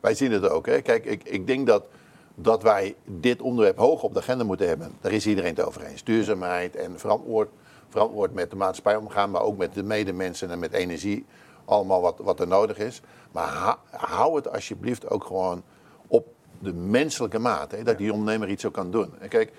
Wij 0.00 0.14
zien 0.14 0.32
het 0.32 0.48
ook. 0.48 0.66
Hè. 0.66 0.80
Kijk, 0.80 1.04
ik, 1.04 1.22
ik 1.24 1.46
denk 1.46 1.66
dat, 1.66 1.84
dat 2.34 2.62
wij 2.62 2.94
dit 3.04 3.42
onderwerp 3.42 3.78
hoog 3.78 4.02
op 4.02 4.14
de 4.14 4.20
agenda 4.20 4.44
moeten 4.44 4.68
hebben. 4.68 4.92
Daar 5.00 5.12
is 5.12 5.26
iedereen 5.26 5.54
het 5.54 5.64
over 5.66 5.82
eens. 5.82 6.04
Duurzaamheid 6.04 6.76
en 6.76 6.98
verantwoord, 6.98 7.48
verantwoord 7.88 8.34
met 8.34 8.50
de 8.50 8.56
maatschappij 8.56 8.96
omgaan, 8.96 9.30
maar 9.30 9.42
ook 9.42 9.56
met 9.56 9.74
de 9.74 9.82
medemensen 9.82 10.50
en 10.50 10.58
met 10.58 10.72
energie. 10.72 11.24
Allemaal 11.64 12.00
wat, 12.00 12.18
wat 12.18 12.40
er 12.40 12.46
nodig 12.46 12.78
is. 12.78 13.00
Maar 13.32 13.76
hou 13.90 14.36
het 14.36 14.52
alsjeblieft 14.52 15.10
ook 15.10 15.24
gewoon 15.24 15.62
de 16.62 16.72
menselijke 16.72 17.38
maat. 17.38 17.70
Hè, 17.70 17.82
dat 17.82 17.98
die 17.98 18.12
ondernemer 18.12 18.48
iets 18.48 18.66
ook 18.66 18.72
kan 18.72 18.90
doen. 18.90 19.12
En 19.18 19.28
kijk, 19.28 19.52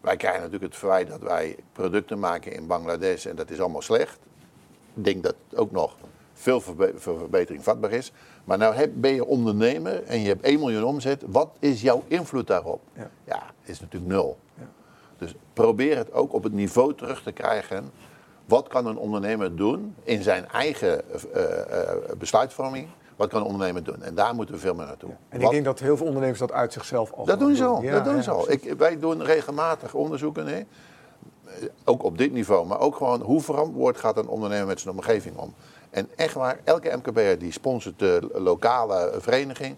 wij 0.00 0.16
krijgen 0.16 0.40
natuurlijk 0.40 0.72
het 0.72 0.80
verwijt 0.80 1.08
dat 1.08 1.20
wij 1.20 1.56
producten 1.72 2.18
maken 2.18 2.52
in 2.52 2.66
Bangladesh 2.66 3.26
en 3.26 3.36
dat 3.36 3.50
is 3.50 3.60
allemaal 3.60 3.82
slecht. 3.82 4.18
Ik 4.94 5.04
denk 5.04 5.22
dat 5.22 5.34
het 5.48 5.58
ook 5.58 5.70
nog 5.70 5.96
veel 6.34 6.60
verbe- 6.60 6.92
voor 6.96 7.18
verbetering 7.18 7.64
vatbaar 7.64 7.92
is. 7.92 8.12
Maar 8.44 8.58
nou 8.58 8.74
heb, 8.74 8.90
ben 8.94 9.14
je 9.14 9.24
ondernemer 9.24 10.04
en 10.04 10.20
je 10.20 10.28
hebt 10.28 10.44
1 10.44 10.58
miljoen 10.58 10.84
omzet. 10.84 11.22
Wat 11.26 11.50
is 11.58 11.82
jouw 11.82 12.04
invloed 12.06 12.46
daarop? 12.46 12.80
Ja. 12.92 13.10
Ja, 13.24 13.42
is 13.62 13.80
natuurlijk 13.80 14.12
nul. 14.12 14.38
Ja. 14.54 14.68
Dus 15.18 15.34
probeer 15.52 15.96
het 15.96 16.12
ook 16.12 16.32
op 16.32 16.42
het 16.42 16.52
niveau 16.52 16.94
terug 16.94 17.22
te 17.22 17.32
krijgen. 17.32 17.90
Wat 18.44 18.68
kan 18.68 18.86
een 18.86 18.96
ondernemer 18.96 19.56
doen 19.56 19.94
in 20.02 20.22
zijn 20.22 20.48
eigen 20.48 21.02
eh, 21.32 21.82
eh, 21.82 21.96
besluitvorming? 22.18 22.88
Wat 23.20 23.28
kan 23.28 23.40
een 23.40 23.46
ondernemer 23.46 23.84
doen? 23.84 24.02
En 24.02 24.14
daar 24.14 24.34
moeten 24.34 24.54
we 24.54 24.60
veel 24.60 24.74
meer 24.74 24.86
naartoe. 24.86 25.10
En 25.28 25.40
ik 25.40 25.50
denk 25.50 25.64
dat 25.64 25.80
heel 25.80 25.96
veel 25.96 26.06
ondernemers 26.06 26.38
dat 26.38 26.52
uit 26.52 26.72
zichzelf 26.72 27.12
al 27.12 27.24
dat 27.24 27.38
doen 27.38 27.56
ze 27.56 27.64
al. 27.64 27.82
Ja, 27.82 27.92
dat 27.92 28.04
doen 28.04 28.16
ja, 28.16 28.22
ze 28.22 28.30
al. 28.30 28.50
Ik, 28.50 28.74
wij 28.78 28.98
doen 28.98 29.22
regelmatig 29.22 29.94
onderzoeken. 29.94 30.46
Hè? 30.46 30.62
Ook 31.84 32.02
op 32.02 32.18
dit 32.18 32.32
niveau. 32.32 32.66
Maar 32.66 32.80
ook 32.80 32.96
gewoon 32.96 33.20
hoe 33.20 33.40
verantwoord 33.40 33.96
gaat 33.96 34.16
een 34.16 34.28
ondernemer 34.28 34.66
met 34.66 34.80
zijn 34.80 34.94
omgeving 34.94 35.36
om. 35.36 35.54
En 35.90 36.08
echt 36.16 36.34
waar, 36.34 36.60
elke 36.64 36.96
MKB'er 36.96 37.38
die 37.38 37.52
sponsort 37.52 37.98
de 37.98 38.30
lokale 38.32 39.14
vereniging. 39.18 39.76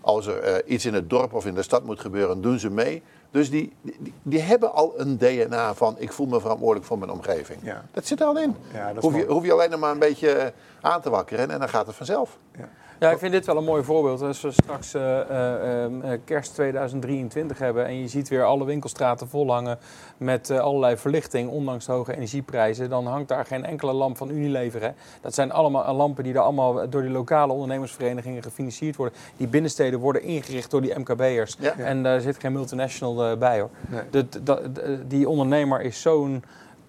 Als 0.00 0.26
er 0.26 0.38
eh, 0.38 0.72
iets 0.72 0.86
in 0.86 0.94
het 0.94 1.10
dorp 1.10 1.32
of 1.32 1.46
in 1.46 1.54
de 1.54 1.62
stad 1.62 1.84
moet 1.84 2.00
gebeuren, 2.00 2.40
doen 2.40 2.58
ze 2.58 2.70
mee. 2.70 3.02
Dus 3.30 3.50
die, 3.50 3.72
die, 3.82 4.12
die 4.22 4.40
hebben 4.40 4.72
al 4.72 4.94
een 4.96 5.18
DNA 5.18 5.74
van 5.74 5.96
ik 5.98 6.12
voel 6.12 6.26
me 6.26 6.40
verantwoordelijk 6.40 6.86
voor 6.86 6.98
mijn 6.98 7.10
omgeving. 7.10 7.58
Ja. 7.62 7.84
Dat 7.92 8.06
zit 8.06 8.20
er 8.20 8.26
al 8.26 8.38
in. 8.38 8.56
Ja, 8.72 8.86
dat 8.86 8.96
is 8.96 9.02
hoef, 9.02 9.16
je, 9.16 9.26
hoef 9.26 9.44
je 9.44 9.52
alleen 9.52 9.70
nog 9.70 9.80
maar 9.80 9.92
een 9.92 9.98
beetje 9.98 10.52
aan 10.80 11.00
te 11.00 11.10
wakkeren 11.10 11.50
en 11.50 11.58
dan 11.58 11.68
gaat 11.68 11.86
het 11.86 11.96
vanzelf. 11.96 12.38
Ja. 12.58 12.68
Ja, 13.00 13.10
ik 13.10 13.18
vind 13.18 13.32
dit 13.32 13.46
wel 13.46 13.56
een 13.56 13.64
mooi 13.64 13.82
voorbeeld. 13.82 14.22
Als 14.22 14.40
we 14.40 14.50
straks 14.50 14.94
uh, 14.94 15.02
uh, 15.02 16.12
kerst 16.24 16.54
2023 16.54 17.58
hebben 17.58 17.86
en 17.86 18.00
je 18.00 18.08
ziet 18.08 18.28
weer 18.28 18.44
alle 18.44 18.64
winkelstraten 18.64 19.28
volhangen 19.28 19.78
met 20.16 20.50
allerlei 20.50 20.96
verlichting, 20.96 21.50
ondanks 21.50 21.86
de 21.86 21.92
hoge 21.92 22.16
energieprijzen, 22.16 22.88
dan 22.88 23.06
hangt 23.06 23.28
daar 23.28 23.44
geen 23.44 23.64
enkele 23.64 23.92
lamp 23.92 24.16
van 24.16 24.30
Unilever. 24.30 24.82
Hè. 24.82 24.90
Dat 25.20 25.34
zijn 25.34 25.52
allemaal 25.52 25.94
lampen 25.94 26.24
die 26.24 26.34
er 26.34 26.40
allemaal 26.40 26.90
door 26.90 27.02
die 27.02 27.10
lokale 27.10 27.52
ondernemersverenigingen 27.52 28.42
gefinancierd 28.42 28.96
worden. 28.96 29.18
Die 29.36 29.46
binnensteden 29.46 29.98
worden 29.98 30.22
ingericht 30.22 30.70
door 30.70 30.80
die 30.80 30.98
MKB'ers. 30.98 31.56
Ja. 31.58 31.76
En 31.76 32.02
daar 32.02 32.20
zit 32.20 32.38
geen 32.38 32.52
multinational 32.52 33.36
bij 33.36 33.60
hoor. 33.60 33.70
Nee. 33.88 34.28
De, 34.28 35.04
die 35.06 35.28
ondernemer 35.28 35.80
is 35.80 36.00
zo'n 36.00 36.44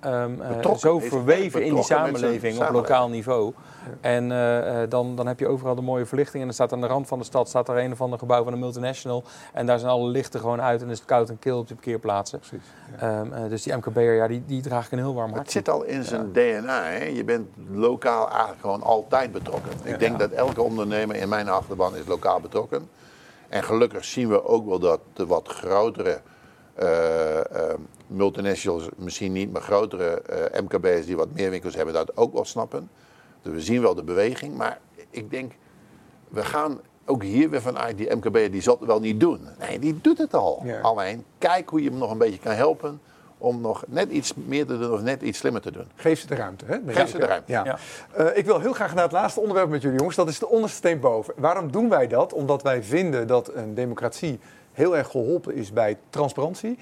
um, 0.06 0.42
uh, 0.42 0.76
zo 0.76 1.00
verweven 1.00 1.66
in 1.66 1.74
die 1.74 1.84
samenleving 1.84 2.60
op 2.60 2.70
lokaal 2.70 3.10
niveau. 3.10 3.54
En 4.02 4.32
uh, 4.32 4.80
dan, 4.90 5.16
dan 5.16 5.28
heb 5.28 5.40
je 5.40 5.48
overal 5.48 5.76
de 5.76 5.82
mooie 5.82 6.06
verlichting. 6.06 6.40
En 6.40 6.46
dan 6.46 6.54
staat 6.54 6.74
aan 6.74 6.82
de 6.82 6.88
rand 6.88 7.08
van 7.08 7.20
de 7.20 7.26
stad 7.26 7.48
staat 7.50 7.70
er 7.70 7.78
een 7.78 7.92
of 7.92 8.02
ander 8.02 8.20
gebouw 8.20 8.44
van 8.44 8.54
een 8.54 8.60
multinational. 8.60 9.24
En 9.54 9.66
daar 9.66 9.80
zijn 9.80 9.92
alle 9.92 10.08
lichten 10.08 10.40
gewoon 10.40 10.62
uit 10.62 10.82
en 10.82 10.90
is 10.90 10.98
het 10.98 11.08
koud 11.08 11.30
en 11.30 11.40
kil 11.40 11.58
op 11.58 11.68
de 11.68 11.74
parkeerplaatsen. 11.74 12.40
Precies, 12.40 12.68
ja. 13.00 13.20
um, 13.20 13.34
uh, 13.34 13.50
dus 13.50 13.64
die 13.64 13.76
MKB'er, 13.76 14.16
ja, 14.16 14.28
die, 14.28 14.44
die 14.46 14.62
draag 14.62 14.86
ik 14.86 14.92
een 14.92 14.98
heel 14.98 15.14
warm 15.14 15.32
hart. 15.32 15.42
Het 15.42 15.52
zit 15.52 15.70
al 15.70 15.84
in 15.84 16.04
zijn 16.04 16.32
DNA. 16.32 16.84
Hè? 16.84 17.04
Je 17.04 17.24
bent 17.24 17.48
lokaal 17.72 18.30
eigenlijk 18.30 18.60
gewoon 18.62 18.84
altijd 18.84 19.32
betrokken. 19.32 19.72
Ik 19.84 20.00
denk 20.00 20.20
dat 20.20 20.32
elke 20.32 20.62
ondernemer 20.62 21.16
in 21.16 21.30
mijn 21.30 21.50
achterban 21.50 21.96
is 21.96 22.06
lokaal 22.08 22.40
betrokken. 22.40 22.90
En 23.50 23.64
gelukkig 23.64 24.06
zien 24.06 24.30
we 24.30 24.46
ook 24.46 24.68
wel 24.68 24.80
dat 24.80 25.00
de 25.14 25.26
wat 25.26 25.48
grotere 25.48 26.22
uh, 26.80 27.40
multinationals 28.10 28.90
misschien 28.96 29.32
niet, 29.32 29.52
maar 29.52 29.62
grotere 29.62 30.22
uh, 30.54 30.62
MKB's 30.62 31.06
die 31.06 31.16
wat 31.16 31.28
meer 31.34 31.50
winkels 31.50 31.76
hebben, 31.76 31.94
dat 31.94 32.18
ook 32.18 32.34
wel 32.34 32.46
snappen. 32.46 32.90
Dus 33.42 33.54
we 33.54 33.62
zien 33.62 33.82
wel 33.82 33.96
de 33.96 34.04
beweging. 34.04 34.56
Maar 34.56 34.80
ik 35.10 35.30
denk, 35.30 35.54
we 36.30 36.44
gaan 36.44 36.80
ook 37.06 37.24
hier 37.24 37.50
weer 37.50 37.62
vanuit 37.62 37.98
die 37.98 38.16
MKB, 38.16 38.52
die 38.52 38.62
zal 38.62 38.78
het 38.80 38.88
wel 38.88 39.00
niet 39.00 39.20
doen. 39.20 39.48
Nee, 39.60 39.80
die 39.80 40.00
doet 40.02 40.18
het 40.18 40.34
al. 40.34 40.66
Alleen, 40.82 41.24
kijk 41.38 41.70
hoe 41.70 41.84
je 41.84 41.90
hem 41.90 41.98
nog 41.98 42.12
een 42.12 42.18
beetje 42.18 42.40
kan 42.40 42.54
helpen 42.54 43.02
om 43.40 43.62
nog 43.62 43.84
net 43.88 44.10
iets 44.10 44.34
meer 44.34 44.66
te 44.66 44.78
doen 44.78 44.92
of 44.92 45.02
net 45.02 45.22
iets 45.22 45.38
slimmer 45.38 45.62
te 45.62 45.72
doen. 45.72 45.88
Geef 45.96 46.20
ze 46.20 46.28
de 46.28 46.36
ruimte. 46.36 46.66
Hè? 46.66 46.78
Geef 46.88 47.10
ze 47.10 47.18
de 47.18 47.26
ruimte. 47.26 47.52
Ja. 47.52 47.80
Uh, 48.20 48.38
ik 48.38 48.46
wil 48.46 48.60
heel 48.60 48.74
graag 48.74 48.94
naar 48.94 49.04
het 49.04 49.12
laatste 49.12 49.40
onderwerp 49.40 49.70
met 49.70 49.82
jullie 49.82 49.98
jongens. 49.98 50.16
Dat 50.16 50.28
is 50.28 50.40
de 50.40 50.48
onderste 50.48 50.78
steen 50.78 51.00
boven. 51.00 51.34
Waarom 51.38 51.72
doen 51.72 51.90
wij 51.90 52.08
dat? 52.08 52.34
Omdat 52.34 52.64
wij 52.64 52.84
vinden 52.84 53.28
dat 53.28 53.54
een 53.54 53.74
democratie 53.74 54.40
heel 54.72 54.98
erg 54.98 55.08
geholpen 55.08 55.56
is 55.56 55.74
bij 55.74 55.98
transparantie. 56.10 56.80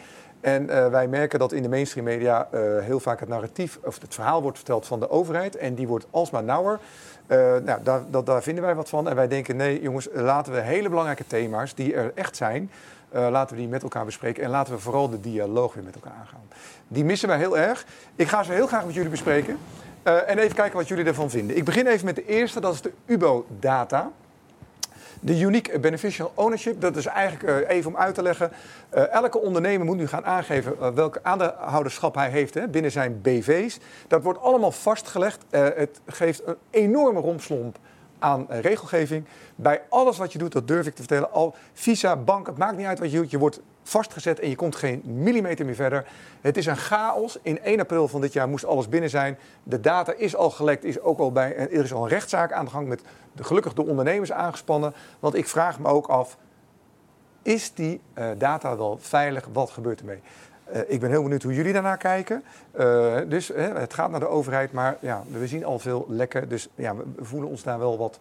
En 0.48 0.64
uh, 0.64 0.88
wij 0.88 1.08
merken 1.08 1.40
dat 1.40 1.52
in 1.52 1.62
de 1.62 1.70
mainstream 1.70 2.06
media 2.06 2.48
uh, 2.54 2.60
heel 2.80 3.00
vaak 3.00 3.20
het 3.20 3.30
narratief 3.30 3.80
of 3.84 4.02
het 4.02 4.14
verhaal 4.14 4.42
wordt 4.42 4.58
verteld 4.58 4.86
van 4.88 5.00
de 5.00 5.10
overheid. 5.10 5.56
En 5.56 5.76
die 5.76 5.88
wordt 5.88 6.06
alsmaar 6.10 6.44
nauwer. 6.44 6.80
Uh, 7.28 7.38
nou, 7.38 7.84
daar, 7.84 8.02
dat, 8.10 8.26
daar 8.26 8.44
vinden 8.44 8.64
wij 8.64 8.76
wat 8.76 8.90
van. 8.90 9.10
En 9.10 9.16
wij 9.16 9.28
denken, 9.28 9.56
nee 9.56 9.82
jongens, 9.82 10.08
laten 10.14 10.54
we 10.54 10.60
hele 10.60 10.90
belangrijke 10.90 11.28
thema's 11.28 11.76
die 11.76 11.94
er 11.94 12.12
echt 12.16 12.36
zijn, 12.36 12.72
laten 13.12 13.56
we 13.56 13.62
die 13.62 13.72
met 13.72 13.84
elkaar 13.84 14.06
bespreken. 14.06 14.44
En 14.44 14.50
laten 14.50 14.74
we 14.74 14.80
vooral 14.80 15.10
de 15.10 15.20
dialoog 15.20 15.74
weer 15.74 15.84
met 15.84 15.96
elkaar 15.96 16.14
aangaan. 16.20 16.48
Die 16.88 17.06
missen 17.06 17.28
wij 17.28 17.38
heel 17.38 17.58
erg. 17.58 17.86
Ik 18.16 18.28
ga 18.28 18.44
ze 18.44 18.52
heel 18.52 18.68
graag 18.68 18.86
met 18.86 18.94
jullie 18.94 19.10
bespreken. 19.10 19.58
en 20.04 20.38
even 20.38 20.56
kijken 20.56 20.78
wat 20.78 20.88
jullie 20.88 21.06
ervan 21.06 21.30
vinden. 21.30 21.58
Ik 21.58 21.64
begin 21.64 21.88
even 21.88 22.06
met 22.06 22.16
de 22.16 22.26
eerste, 22.26 22.60
dat 22.60 22.74
is 22.74 22.82
de 22.82 22.92
UBO-data. 23.06 24.12
De 25.20 25.40
unique 25.40 25.80
beneficial 25.80 26.32
ownership, 26.36 26.82
dat 26.82 26.96
is 26.96 27.06
eigenlijk 27.06 27.50
uh, 27.50 27.70
even 27.76 27.92
om 27.92 27.98
uit 27.98 28.16
te 28.16 28.22
leggen. 28.22 28.52
Uh, 28.96 29.14
elke 29.14 29.40
ondernemer 29.40 29.86
moet 29.86 29.98
nu 29.98 30.08
gaan 30.08 30.26
aangeven 30.26 30.76
uh, 30.80 30.90
welke 30.90 31.20
aandeelhouderschap 31.24 32.16
hij 32.16 32.30
heeft 32.30 32.54
hè, 32.54 32.68
binnen 32.68 32.92
zijn 32.92 33.22
BV's. 33.22 33.80
Dat 34.08 34.24
wordt 34.24 34.42
allemaal 34.42 34.72
vastgelegd. 34.72 35.46
het 35.50 36.02
geeft 36.06 36.48
een 36.48 36.58
enorme 36.70 37.20
rompslomp 37.20 37.78
aan 38.20 38.46
regelgeving. 38.50 39.26
Bij 39.56 39.82
alles 39.90 40.18
wat 40.18 40.32
je 40.32 40.40
doet, 40.40 40.52
dat 40.52 40.68
durf 40.68 40.86
ik 40.88 40.96
te 40.96 41.02
vertellen, 41.02 41.32
al 41.32 41.56
visa, 41.74 42.16
bank, 42.16 42.48
het 42.48 42.58
maakt 42.58 42.78
niet 42.78 42.86
uit 42.86 43.00
wat 43.00 43.12
je 43.12 43.18
doet. 43.18 43.32
Je 43.32 43.38
wordt 43.38 43.60
vastgezet 43.88 44.40
en 44.40 44.50
je 44.50 44.56
komt 44.56 44.76
geen 44.76 45.02
millimeter 45.06 45.66
meer 45.66 45.76
verder. 45.76 46.06
Het 46.42 46.58
is 46.58 46.66
een 46.66 46.78
chaos. 46.78 47.40
In 47.42 47.62
1 47.62 47.80
april 47.80 48.08
van 48.08 48.22
dit 48.22 48.34
jaar 48.34 48.50
moest 48.50 48.66
alles 48.66 48.90
binnen 48.90 49.10
zijn. 49.10 49.38
De 49.64 49.80
data 49.80 50.14
is 50.14 50.36
al 50.36 50.50
gelekt, 50.50 50.84
is 50.84 51.00
ook 51.00 51.20
al 51.20 51.32
bij, 51.32 51.56
er 51.56 51.84
is 51.84 51.94
al 51.94 52.04
een 52.04 52.10
rechtszaak 52.10 52.52
aan 52.52 52.66
de 52.66 52.72
gang 52.72 52.88
met 52.88 53.02
de, 53.34 53.44
gelukkig 53.44 53.74
de 53.74 53.86
ondernemers 53.86 54.32
aangespannen. 54.32 54.94
Want 55.20 55.36
ik 55.36 55.48
vraag 55.48 55.80
me 55.80 55.88
ook 55.88 56.08
af, 56.08 56.38
is 57.42 57.74
die 57.74 58.02
uh, 58.18 58.30
data 58.38 58.78
wel 58.78 58.98
veilig? 59.02 59.48
Wat 59.54 59.70
gebeurt 59.70 60.00
ermee? 60.00 60.22
Uh, 60.74 60.80
ik 60.88 61.00
ben 61.00 61.10
heel 61.10 61.24
benieuwd 61.24 61.44
hoe 61.44 61.54
jullie 61.54 61.74
daarnaar 61.74 61.98
kijken. 61.98 62.44
Uh, 62.80 63.18
dus 63.28 63.48
het 63.54 63.94
gaat 63.94 64.12
naar 64.12 64.20
de 64.20 64.28
overheid, 64.28 64.72
maar 64.72 64.98
ja, 65.00 65.24
we 65.32 65.48
zien 65.48 65.66
al 65.66 65.80
veel 65.80 66.06
lekken. 66.10 66.50
Dus 66.50 66.70
ja, 66.76 66.96
we 66.96 67.26
voelen 67.26 67.50
ons 67.50 67.64
daar 67.64 67.80
wel 67.80 67.98
wat 67.98 68.20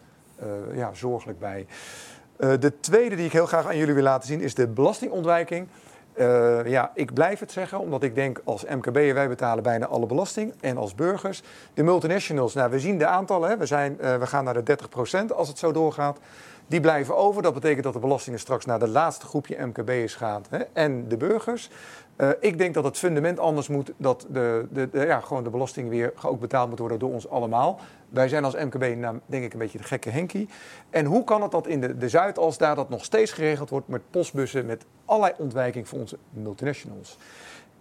ja, 0.74 0.94
zorgelijk 0.94 1.38
bij. 1.38 1.66
Uh, 2.38 2.52
de 2.60 2.80
tweede 2.80 3.16
die 3.16 3.24
ik 3.24 3.32
heel 3.32 3.46
graag 3.46 3.66
aan 3.66 3.76
jullie 3.76 3.94
wil 3.94 4.02
laten 4.02 4.28
zien 4.28 4.40
is 4.40 4.54
de 4.54 4.66
belastingontwijking. 4.66 5.68
Uh, 6.18 6.66
ja, 6.66 6.90
ik 6.94 7.14
blijf 7.14 7.40
het 7.40 7.52
zeggen, 7.52 7.78
omdat 7.78 8.02
ik 8.02 8.14
denk 8.14 8.40
als 8.44 8.64
MKB'er, 8.64 9.14
wij 9.14 9.28
betalen 9.28 9.62
bijna 9.62 9.86
alle 9.86 10.06
belasting. 10.06 10.54
En 10.60 10.76
als 10.76 10.94
burgers. 10.94 11.42
De 11.74 11.82
multinationals, 11.82 12.54
nou 12.54 12.70
we 12.70 12.80
zien 12.80 12.98
de 12.98 13.06
aantallen, 13.06 13.48
hè. 13.48 13.56
We, 13.56 13.66
zijn, 13.66 13.98
uh, 14.00 14.16
we 14.16 14.26
gaan 14.26 14.44
naar 14.44 14.64
de 14.64 14.78
30% 15.30 15.34
als 15.34 15.48
het 15.48 15.58
zo 15.58 15.72
doorgaat. 15.72 16.18
Die 16.66 16.80
blijven 16.80 17.16
over. 17.16 17.42
Dat 17.42 17.54
betekent 17.54 17.84
dat 17.84 17.92
de 17.92 17.98
belastingen 17.98 18.38
straks 18.38 18.64
naar 18.64 18.78
de 18.78 18.88
laatste 18.88 19.26
groepje 19.26 19.66
MKB'ers 19.66 20.14
gaat. 20.14 20.46
Hè. 20.50 20.58
En 20.72 21.08
de 21.08 21.16
burgers. 21.16 21.70
Uh, 22.16 22.30
ik 22.40 22.58
denk 22.58 22.74
dat 22.74 22.84
het 22.84 22.98
fundament 22.98 23.38
anders 23.38 23.68
moet. 23.68 23.92
Dat 23.96 24.26
de, 24.30 24.66
de, 24.70 24.90
de, 24.90 25.06
ja, 25.06 25.20
gewoon 25.20 25.44
de 25.44 25.50
belasting 25.50 25.88
weer 25.88 26.12
ook 26.22 26.40
betaald 26.40 26.68
moet 26.68 26.78
worden 26.78 26.98
door 26.98 27.12
ons 27.12 27.28
allemaal. 27.28 27.80
Wij 28.08 28.28
zijn 28.28 28.44
als 28.44 28.54
MKB 28.54 28.96
nou, 28.96 29.18
denk 29.26 29.44
ik 29.44 29.52
een 29.52 29.58
beetje 29.58 29.78
de 29.78 29.84
gekke 29.84 30.10
Henkie. 30.10 30.48
En 30.90 31.04
hoe 31.04 31.24
kan 31.24 31.42
het 31.42 31.50
dat 31.50 31.66
in 31.66 31.80
de, 31.80 31.96
de 31.96 32.08
Zuidas 32.08 32.58
daar 32.58 32.74
dat 32.74 32.88
nog 32.88 33.04
steeds 33.04 33.32
geregeld 33.32 33.70
wordt 33.70 33.88
met 33.88 34.02
postbussen, 34.10 34.66
met 34.66 34.84
allerlei 35.04 35.34
ontwijking 35.38 35.88
voor 35.88 35.98
onze 35.98 36.18
multinationals? 36.30 37.18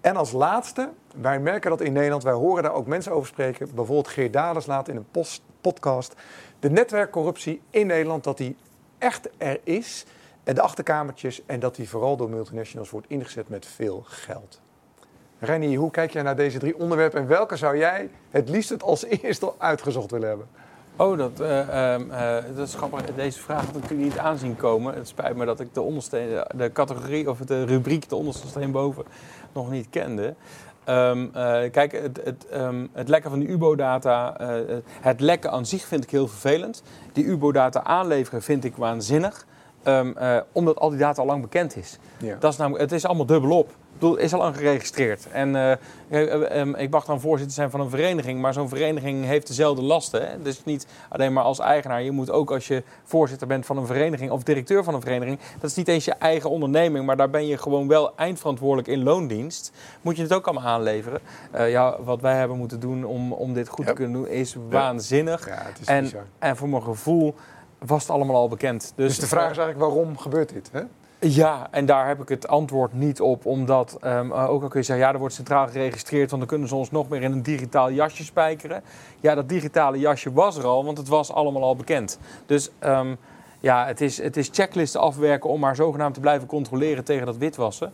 En 0.02 0.16
als 0.16 0.32
laatste, 0.32 0.90
wij 1.22 1.40
merken 1.40 1.70
dat 1.70 1.82
in 1.82 1.94
Nederland, 1.94 2.24
wij 2.24 2.34
horen 2.34 2.64
daar 2.64 2.74
ook 2.74 2.88
mensen 2.88 3.12
over 3.12 3.28
spreken. 3.28 3.68
Bijvoorbeeld 3.76 4.08
Geert 4.08 4.34
Dales 4.34 4.66
laat 4.66 4.88
in 4.88 4.96
een 4.96 5.08
post, 5.12 5.42
podcast. 5.62 6.14
De 6.60 6.70
netwerkcorruptie 6.70 7.62
in 7.70 7.88
Nederland, 7.88 8.24
dat 8.24 8.38
die 8.38 8.56
echt 8.98 9.30
er 9.38 9.60
is. 9.64 10.06
En 10.46 10.56
de 10.56 10.62
achterkamertjes 10.62 11.46
en 11.46 11.60
dat 11.60 11.76
die 11.76 11.90
vooral 11.90 12.18
door 12.18 12.30
multinationals 12.30 12.90
wordt 12.90 13.10
ingezet 13.10 13.50
met 13.50 13.66
veel 13.66 14.04
geld. 14.08 14.62
Rennie, 15.40 15.78
hoe 15.78 15.92
kijk 15.92 16.12
jij 16.12 16.22
naar 16.22 16.36
deze 16.36 16.60
drie 16.60 16.78
onderwerpen 16.80 17.20
en 17.20 17.28
welke 17.28 17.56
zou 17.56 17.78
jij 17.78 18.10
het 18.30 18.50
liefst 18.50 18.70
het 18.70 18.84
als 18.84 19.06
eerste 19.06 19.54
uitgezocht 19.58 20.12
willen 20.12 20.28
hebben? 20.28 20.48
Oh, 20.96 21.18
dat, 21.18 21.42
uh, 21.42 21.98
uh, 22.00 22.36
dat 22.56 22.68
is 22.68 22.76
grappig. 22.76 23.02
Deze 23.16 23.40
vraag 23.40 23.64
ik 23.64 23.74
natuurlijk 23.74 24.02
niet 24.02 24.18
aanzien 24.18 24.56
komen. 24.56 24.94
Het 24.94 25.08
spijt 25.08 25.36
me 25.36 25.46
dat 25.46 25.60
ik 25.60 25.74
de, 25.74 25.82
onderste, 25.82 26.48
de 26.56 26.72
categorie 26.72 27.30
of 27.30 27.40
de 27.40 27.66
rubriek 27.66 28.10
de 28.10 28.16
onderste 28.16 28.48
steen 28.48 28.72
boven 28.72 29.04
nog 29.54 29.72
niet 29.72 29.90
kende. 29.90 30.36
Um, 30.90 31.32
kijk, 31.72 31.92
het, 31.92 32.20
het, 32.24 32.46
um, 32.54 32.90
het, 32.94 33.10
lekken 33.10 33.30
van 33.30 33.40
die 33.40 33.50
UBO-data, 33.50 34.36
het 35.02 35.20
lekken 35.20 35.52
aan 35.52 35.66
zich 35.66 35.86
vind 35.86 36.04
ik 36.04 36.10
heel 36.10 36.28
vervelend. 36.28 36.84
Die 37.14 37.26
UBO-data 37.26 37.84
aanleveren 37.84 38.42
vind 38.42 38.64
ik 38.64 38.76
waanzinnig. 38.76 39.46
Um, 39.88 40.16
omdat 40.52 40.80
al 40.80 40.90
die 40.90 41.00
data 41.00 41.22
al 41.22 41.28
lang 41.28 41.42
bekend 41.42 41.78
is. 41.78 41.98
Ja. 42.18 42.36
Dat 42.40 42.52
is 42.52 42.58
namelijk, 42.58 42.84
het 42.84 42.92
is 42.92 43.06
allemaal 43.06 43.26
dubbelop 43.26 43.72
bedoel, 44.00 44.16
is 44.16 44.34
al 44.34 44.40
lang 44.40 44.56
geregistreerd. 44.56 45.28
En 45.32 45.80
uh, 46.10 46.82
ik 46.82 46.90
mag 46.90 47.06
dan 47.06 47.20
voorzitter 47.20 47.56
zijn 47.56 47.70
van 47.70 47.80
een 47.80 47.90
vereniging, 47.90 48.42
maar 48.42 48.54
zo'n 48.54 48.70
vereniging 48.70 49.26
heeft 49.26 49.48
dezelfde 49.48 49.82
lasten. 49.82 50.30
Hè? 50.30 50.42
Dus 50.42 50.64
niet 50.66 50.88
alleen 51.10 51.34
maar 51.34 51.44
als 51.44 51.60
eigenaar. 51.60 52.02
Je 52.02 52.12
moet 52.12 52.32
ook 52.32 52.52
als 52.52 52.68
je 52.68 52.84
voorzitter 53.04 53.48
bent 53.48 53.66
van 53.66 53.78
een 53.78 53.86
vereniging 53.86 54.32
of 54.32 54.44
directeur 54.44 54.84
van 54.84 54.94
een 54.94 55.02
vereniging, 55.02 55.40
dat 55.60 55.70
is 55.70 55.76
niet 55.76 55.88
eens 55.88 56.06
je 56.06 56.14
eigen 56.14 56.50
onderneming, 56.50 57.06
maar 57.06 57.18
daar 57.18 57.30
ben 57.30 57.48
je 57.48 57.58
gewoon 57.58 57.88
wel 57.88 58.16
eindverantwoordelijk 58.16 58.88
in 58.88 59.04
loondienst. 59.04 59.72
Moet 60.02 60.16
je 60.16 60.22
het 60.22 60.34
ook 60.34 60.48
allemaal 60.48 60.72
aanleveren. 60.72 61.20
Uh, 61.56 61.72
ja, 61.72 61.98
wat 62.04 62.22
wij 62.22 62.36
hebben 62.36 62.58
moeten 62.58 62.80
doen 62.80 63.06
om, 63.06 63.34
om 63.34 63.54
dit 63.54 63.68
goed 63.68 63.86
te 63.86 63.94
kunnen 63.94 64.14
doen 64.14 64.28
is 64.28 64.56
waanzinnig. 64.70 65.48
Ja, 65.48 65.56
het 65.58 65.80
is 65.80 65.88
en, 65.88 66.12
en 66.40 66.58
voor 66.58 66.70
mijn 66.70 66.84
gevoel 66.84 67.36
was 67.88 68.02
het 68.02 68.12
allemaal 68.12 68.36
al 68.36 68.48
bekend. 68.48 68.94
Dus, 68.96 69.08
dus 69.08 69.20
de 69.20 69.28
vraag 69.28 69.52
is 69.52 69.58
eigenlijk 69.58 69.92
waarom 69.92 70.18
gebeurt 70.18 70.54
dit? 70.54 70.70
Hè? 70.72 70.82
Ja, 71.20 71.68
en 71.72 71.86
daar 71.86 72.08
heb 72.08 72.22
ik 72.22 72.30
het 72.30 72.48
antwoord 72.48 72.94
niet 72.94 73.22
op. 73.22 73.46
Omdat, 73.46 73.98
um, 74.04 74.32
ook 74.32 74.62
al 74.62 74.68
kun 74.68 74.80
je 74.80 74.86
zeggen, 74.86 75.06
ja, 75.06 75.14
er 75.14 75.20
wordt 75.20 75.34
centraal 75.34 75.68
geregistreerd... 75.68 76.30
want 76.30 76.42
dan 76.42 76.50
kunnen 76.50 76.68
ze 76.68 76.76
ons 76.76 76.92
nog 76.92 77.10
meer 77.10 77.22
in 77.22 77.32
een 77.32 77.42
digitaal 77.42 77.92
jasje 77.92 78.24
spijkeren. 78.24 78.84
Ja, 79.20 79.36
dat 79.36 79.50
digitale 79.50 80.00
jasje 80.00 80.34
was 80.34 80.58
er 80.58 80.66
al, 80.66 80.86
want 80.86 80.98
het 80.98 81.08
was 81.08 81.32
allemaal 81.32 81.64
al 81.64 81.76
bekend. 81.76 82.20
Dus 82.46 82.72
um, 82.84 83.18
ja, 83.60 83.86
het 83.86 84.02
is, 84.02 84.22
het 84.22 84.38
is 84.38 84.50
checklisten 84.52 85.00
afwerken 85.00 85.50
om 85.50 85.60
maar 85.60 85.76
zogenaamd 85.76 86.14
te 86.14 86.20
blijven 86.20 86.48
controleren 86.48 87.04
tegen 87.04 87.26
dat 87.26 87.38
witwassen. 87.38 87.94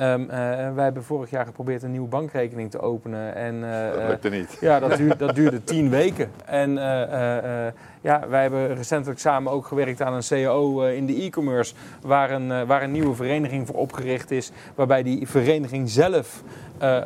Um, 0.00 0.22
uh, 0.22 0.28
wij 0.74 0.84
hebben 0.84 1.04
vorig 1.04 1.30
jaar 1.30 1.46
geprobeerd 1.46 1.82
een 1.82 1.90
nieuwe 1.90 2.08
bankrekening 2.08 2.70
te 2.70 2.80
openen. 2.80 3.34
En, 3.34 3.54
uh, 3.54 3.92
dat 3.92 4.08
lukte 4.08 4.28
niet. 4.28 4.56
Ja, 4.60 4.80
dat 4.80 4.96
duurde, 4.96 5.16
dat 5.16 5.34
duurde 5.34 5.64
tien 5.72 5.90
weken. 5.90 6.30
En 6.44 6.70
uh, 6.70 7.66
ja, 8.00 8.28
wij 8.28 8.42
hebben 8.42 8.74
recentelijk 8.74 9.20
samen 9.20 9.52
ook 9.52 9.66
gewerkt 9.66 10.02
aan 10.02 10.14
een 10.14 10.22
CAO 10.28 10.82
in 10.82 11.06
de 11.06 11.22
e-commerce. 11.22 11.74
Waar 12.00 12.30
een, 12.30 12.66
waar 12.66 12.82
een 12.82 12.92
nieuwe 12.92 13.14
vereniging 13.14 13.66
voor 13.66 13.76
opgericht 13.76 14.30
is. 14.30 14.52
Waarbij 14.74 15.02
die 15.02 15.28
vereniging 15.28 15.90
zelf 15.90 16.42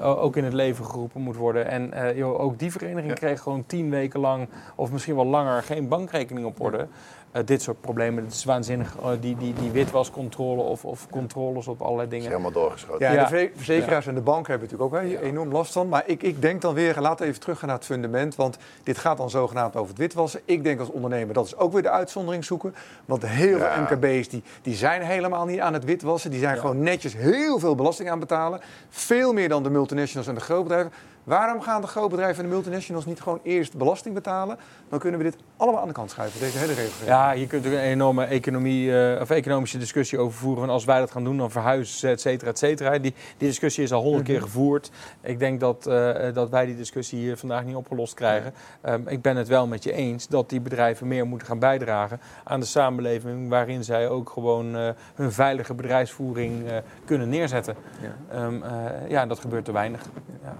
ook 0.02 0.36
in 0.36 0.44
het 0.44 0.52
leven 0.52 0.84
geroepen 0.84 1.20
moet 1.20 1.36
worden. 1.36 1.66
En 1.66 2.16
joh, 2.16 2.40
ook 2.40 2.58
die 2.58 2.72
vereniging 2.72 3.14
kreeg 3.14 3.40
gewoon 3.40 3.64
tien 3.66 3.90
weken 3.90 4.20
lang, 4.20 4.48
of 4.74 4.92
misschien 4.92 5.14
wel 5.14 5.26
langer, 5.26 5.62
geen 5.62 5.88
bankrekening 5.88 6.46
op 6.46 6.60
orde. 6.60 6.86
Eh, 7.32 7.42
dit 7.44 7.62
soort 7.62 7.80
problemen. 7.80 8.24
Het 8.24 8.32
is 8.32 8.44
waanzinnig, 8.44 8.96
uh, 9.00 9.08
die, 9.20 9.36
die, 9.36 9.52
die 9.52 9.70
witwascontrole 9.70 10.62
of, 10.62 10.84
of 10.84 11.06
controles 11.10 11.68
op 11.68 11.80
allerlei 11.80 12.08
dingen. 12.08 12.24
Is 12.24 12.30
helemaal 12.30 12.52
doorgeschoten. 12.52 13.06
Ja, 13.06 13.12
ja. 13.12 13.28
de 13.28 13.50
verzekeraars 13.54 14.04
ja. 14.04 14.10
en 14.10 14.16
de 14.16 14.22
banken 14.22 14.50
hebben 14.50 14.68
natuurlijk 14.68 14.94
ook 14.94 15.02
wel 15.02 15.20
enorm 15.20 15.52
last 15.52 15.72
van. 15.72 15.88
Maar 15.88 16.02
ik, 16.06 16.22
ik 16.22 16.42
denk 16.42 16.62
dan 16.62 16.74
weer, 16.74 17.00
laten 17.00 17.24
we 17.24 17.30
even 17.30 17.40
teruggaan 17.40 17.68
naar 17.68 17.76
het 17.76 17.86
fundament. 17.86 18.36
Want 18.36 18.58
dit 18.82 18.98
gaat 18.98 19.16
dan 19.16 19.30
zogenaamd 19.30 19.76
over 19.76 19.88
het 19.88 19.98
witwassen. 19.98 20.40
Ik 20.44 20.64
denk 20.64 20.80
als 20.80 20.90
ondernemer, 20.90 21.34
dat 21.34 21.46
is 21.46 21.56
ook 21.56 21.72
weer 21.72 21.82
de 21.82 21.90
uitzondering 21.90 22.44
zoeken. 22.44 22.74
Want 23.04 23.26
heel 23.26 23.58
veel 23.58 23.68
MKB's 23.80 24.28
die, 24.28 24.42
die 24.62 24.74
zijn 24.74 25.02
helemaal 25.02 25.46
niet 25.46 25.60
aan 25.60 25.72
het 25.72 25.84
witwassen. 25.84 26.30
Die 26.30 26.40
zijn 26.40 26.58
gewoon 26.58 26.82
netjes 26.82 27.14
heel 27.16 27.58
veel 27.58 27.74
belasting 27.74 28.10
aan 28.10 28.18
betalen. 28.18 28.60
Veel 28.88 29.32
meer 29.32 29.48
dan 29.48 29.62
de 29.62 29.70
multinationals 29.70 30.28
en 30.28 30.34
de 30.34 30.40
grootbedrijven. 30.40 30.92
Waarom 31.26 31.60
gaan 31.60 31.80
de 31.80 31.86
grootbedrijven 31.86 32.42
en 32.42 32.48
de 32.48 32.54
multinationals 32.54 33.06
niet 33.06 33.20
gewoon 33.20 33.40
eerst 33.42 33.76
belasting 33.76 34.14
betalen? 34.14 34.56
Dan 34.88 34.98
kunnen 34.98 35.18
we 35.18 35.24
dit 35.24 35.36
allemaal 35.56 35.80
aan 35.80 35.86
de 35.86 35.92
kant 35.92 36.10
schuiven, 36.10 36.40
deze 36.40 36.58
hele 36.58 36.72
regelgeving. 36.72 37.08
Ja, 37.08 37.30
je 37.30 37.46
kunt 37.46 37.64
er 37.64 37.72
een 37.72 37.78
enorme 37.78 38.24
economie, 38.24 38.88
uh, 38.88 39.20
of 39.20 39.30
economische 39.30 39.78
discussie 39.78 40.18
over 40.18 40.38
voeren. 40.38 40.60
Van 40.60 40.70
als 40.70 40.84
wij 40.84 40.98
dat 40.98 41.10
gaan 41.10 41.24
doen, 41.24 41.36
dan 41.36 41.50
verhuizen 41.50 41.98
ze, 41.98 42.08
et 42.08 42.20
cetera, 42.20 42.50
et 42.50 42.58
cetera. 42.58 42.90
Die, 42.90 43.14
die 43.36 43.48
discussie 43.48 43.84
is 43.84 43.92
al 43.92 44.02
honderd 44.02 44.24
keer 44.24 44.42
gevoerd. 44.42 44.90
Ik 45.20 45.38
denk 45.38 45.60
dat, 45.60 45.86
uh, 45.88 46.14
dat 46.32 46.50
wij 46.50 46.66
die 46.66 46.76
discussie 46.76 47.18
hier 47.18 47.36
vandaag 47.36 47.64
niet 47.64 47.76
opgelost 47.76 48.14
krijgen. 48.14 48.52
Um, 48.88 49.08
ik 49.08 49.22
ben 49.22 49.36
het 49.36 49.48
wel 49.48 49.66
met 49.66 49.82
je 49.82 49.92
eens 49.92 50.28
dat 50.28 50.50
die 50.50 50.60
bedrijven 50.60 51.08
meer 51.08 51.26
moeten 51.26 51.48
gaan 51.48 51.58
bijdragen 51.58 52.20
aan 52.44 52.60
de 52.60 52.66
samenleving. 52.66 53.48
Waarin 53.48 53.84
zij 53.84 54.08
ook 54.08 54.30
gewoon 54.30 54.76
uh, 54.76 54.88
hun 55.14 55.32
veilige 55.32 55.74
bedrijfsvoering 55.74 56.64
kunnen 57.04 57.28
neerzetten. 57.28 57.76
Ja, 58.00 58.44
um, 58.44 58.62
ja 59.08 59.26
dat 59.26 59.38
gebeurt 59.38 59.64
te 59.64 59.72
weinig. 59.72 60.00
Ja. 60.42 60.54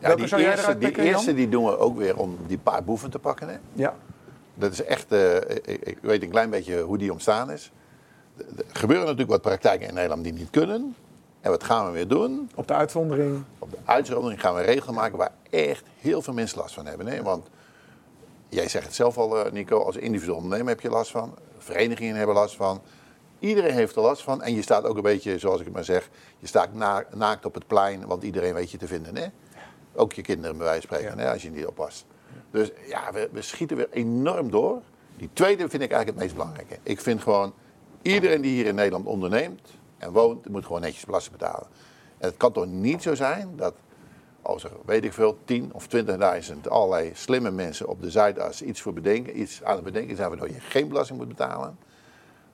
Ja, 0.00 0.14
die 0.14 0.36
eerste, 0.36 0.78
die, 0.78 1.00
eerste 1.00 1.34
die 1.34 1.48
doen 1.48 1.64
we 1.64 1.78
ook 1.78 1.96
weer 1.96 2.16
om 2.16 2.38
die 2.46 2.58
paar 2.58 2.84
boeven 2.84 3.10
te 3.10 3.18
pakken. 3.18 3.48
Hè? 3.48 3.56
Ja. 3.72 3.94
Dat 4.54 4.72
is 4.72 4.84
echt, 4.84 5.12
uh, 5.12 5.36
ik, 5.36 5.66
ik, 5.82 5.98
weet 6.00 6.22
een 6.22 6.30
klein 6.30 6.50
beetje 6.50 6.80
hoe 6.80 6.98
die 6.98 7.12
ontstaan 7.12 7.50
is. 7.50 7.72
Er 8.36 8.64
gebeuren 8.72 9.04
natuurlijk 9.04 9.30
wat 9.30 9.42
praktijken 9.42 9.88
in 9.88 9.94
Nederland 9.94 10.24
die 10.24 10.32
niet 10.32 10.50
kunnen. 10.50 10.94
En 11.40 11.50
wat 11.50 11.64
gaan 11.64 11.86
we 11.86 11.92
weer 11.92 12.08
doen? 12.08 12.50
Op 12.54 12.68
de 12.68 12.74
uitzondering? 12.74 13.44
Op 13.58 13.70
de 13.70 13.78
uitzondering 13.84 14.40
gaan 14.40 14.54
we 14.54 14.60
regelen 14.60 14.94
maken 14.94 15.18
waar 15.18 15.32
echt 15.50 15.84
heel 16.00 16.22
veel 16.22 16.34
mensen 16.34 16.58
last 16.58 16.74
van 16.74 16.86
hebben. 16.86 17.06
Hè? 17.06 17.22
Want 17.22 17.48
jij 18.48 18.68
zegt 18.68 18.86
het 18.86 18.94
zelf 18.94 19.18
al, 19.18 19.46
Nico, 19.52 19.82
als 19.82 19.96
individueel 19.96 20.36
ondernemer 20.36 20.68
heb 20.68 20.80
je 20.80 20.88
last 20.88 21.10
van. 21.10 21.34
Verenigingen 21.58 22.16
hebben 22.16 22.34
last 22.34 22.56
van. 22.56 22.80
Iedereen 23.38 23.74
heeft 23.74 23.96
er 23.96 24.02
last 24.02 24.22
van. 24.22 24.42
En 24.42 24.54
je 24.54 24.62
staat 24.62 24.84
ook 24.84 24.96
een 24.96 25.02
beetje, 25.02 25.38
zoals 25.38 25.58
ik 25.58 25.64
het 25.64 25.74
maar 25.74 25.84
zeg, 25.84 26.08
je 26.38 26.46
staat 26.46 26.68
naakt 27.14 27.44
op 27.44 27.54
het 27.54 27.66
plein, 27.66 28.06
want 28.06 28.22
iedereen 28.22 28.54
weet 28.54 28.70
je 28.70 28.78
te 28.78 28.86
vinden. 28.86 29.16
Hè? 29.16 29.26
Ook 29.98 30.12
je 30.12 30.22
kinderen 30.22 30.56
bij 30.56 30.66
wijze 30.66 30.86
van 30.86 30.96
spreken, 30.96 31.18
hè, 31.18 31.32
als 31.32 31.42
je 31.42 31.50
niet 31.50 31.66
oppast. 31.66 32.06
Dus 32.50 32.70
ja, 32.86 33.12
we, 33.12 33.28
we, 33.32 33.42
schieten 33.42 33.76
weer 33.76 33.88
enorm 33.90 34.50
door. 34.50 34.82
Die 35.16 35.30
tweede 35.32 35.68
vind 35.68 35.82
ik 35.82 35.90
eigenlijk 35.92 36.08
het 36.08 36.16
meest 36.16 36.34
belangrijke. 36.34 36.78
Ik 36.82 37.00
vind 37.00 37.22
gewoon, 37.22 37.52
iedereen 38.02 38.40
die 38.40 38.54
hier 38.54 38.66
in 38.66 38.74
Nederland 38.74 39.06
onderneemt 39.06 39.70
en 39.98 40.12
woont, 40.12 40.48
moet 40.48 40.66
gewoon 40.66 40.80
netjes 40.80 41.04
belasting 41.04 41.36
betalen. 41.36 41.66
En 42.18 42.28
het 42.28 42.36
kan 42.36 42.52
toch 42.52 42.66
niet 42.66 43.02
zo 43.02 43.14
zijn 43.14 43.56
dat 43.56 43.74
als 44.42 44.64
er, 44.64 44.70
weet 44.84 45.04
ik 45.04 45.12
veel, 45.12 45.38
10 45.44 45.70
of 45.72 45.86
20.000 45.96 46.58
allerlei 46.68 47.10
slimme 47.14 47.50
mensen 47.50 47.88
op 47.88 48.02
de 48.02 48.10
Zuidas 48.10 48.62
iets 48.62 48.80
voor 48.80 48.92
bedenken, 48.92 49.40
iets 49.40 49.62
aan 49.62 49.74
het 49.74 49.84
bedenken 49.84 50.16
zijn 50.16 50.28
waardoor 50.28 50.48
je 50.48 50.60
geen 50.60 50.88
belasting 50.88 51.18
moet 51.18 51.28
betalen, 51.28 51.78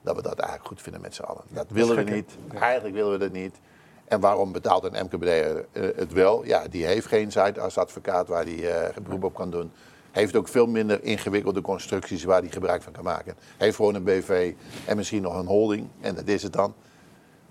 dat 0.01 0.15
we 0.15 0.21
dat 0.21 0.39
eigenlijk 0.39 0.67
goed 0.67 0.81
vinden 0.81 1.01
met 1.01 1.15
z'n 1.15 1.21
allen. 1.21 1.43
Dat 1.49 1.65
willen 1.69 1.95
we 1.95 2.11
niet. 2.11 2.37
Eigenlijk 2.53 2.95
willen 2.95 3.11
we 3.11 3.17
dat 3.17 3.31
niet. 3.31 3.59
En 4.07 4.19
waarom 4.19 4.51
betaalt 4.51 4.83
een 4.83 5.05
MKB 5.05 5.23
eh, 5.23 5.53
het 5.95 6.13
wel? 6.13 6.45
Ja, 6.45 6.67
die 6.69 6.85
heeft 6.85 7.07
geen 7.07 7.31
advocaat 7.55 8.27
waar 8.27 8.43
hij 8.43 8.89
uh, 8.89 8.97
beroep 9.03 9.23
op 9.23 9.33
kan 9.33 9.51
doen. 9.51 9.71
Heeft 10.11 10.35
ook 10.35 10.47
veel 10.47 10.67
minder 10.67 11.03
ingewikkelde 11.03 11.61
constructies 11.61 12.23
waar 12.23 12.41
hij 12.41 12.49
gebruik 12.49 12.81
van 12.81 12.93
kan 12.93 13.03
maken. 13.03 13.35
Heeft 13.57 13.75
gewoon 13.75 13.95
een 13.95 14.03
BV 14.03 14.53
en 14.85 14.97
misschien 14.97 15.21
nog 15.21 15.39
een 15.39 15.45
holding. 15.45 15.87
En 16.01 16.15
dat 16.15 16.27
is 16.27 16.43
het 16.43 16.53
dan. 16.53 16.73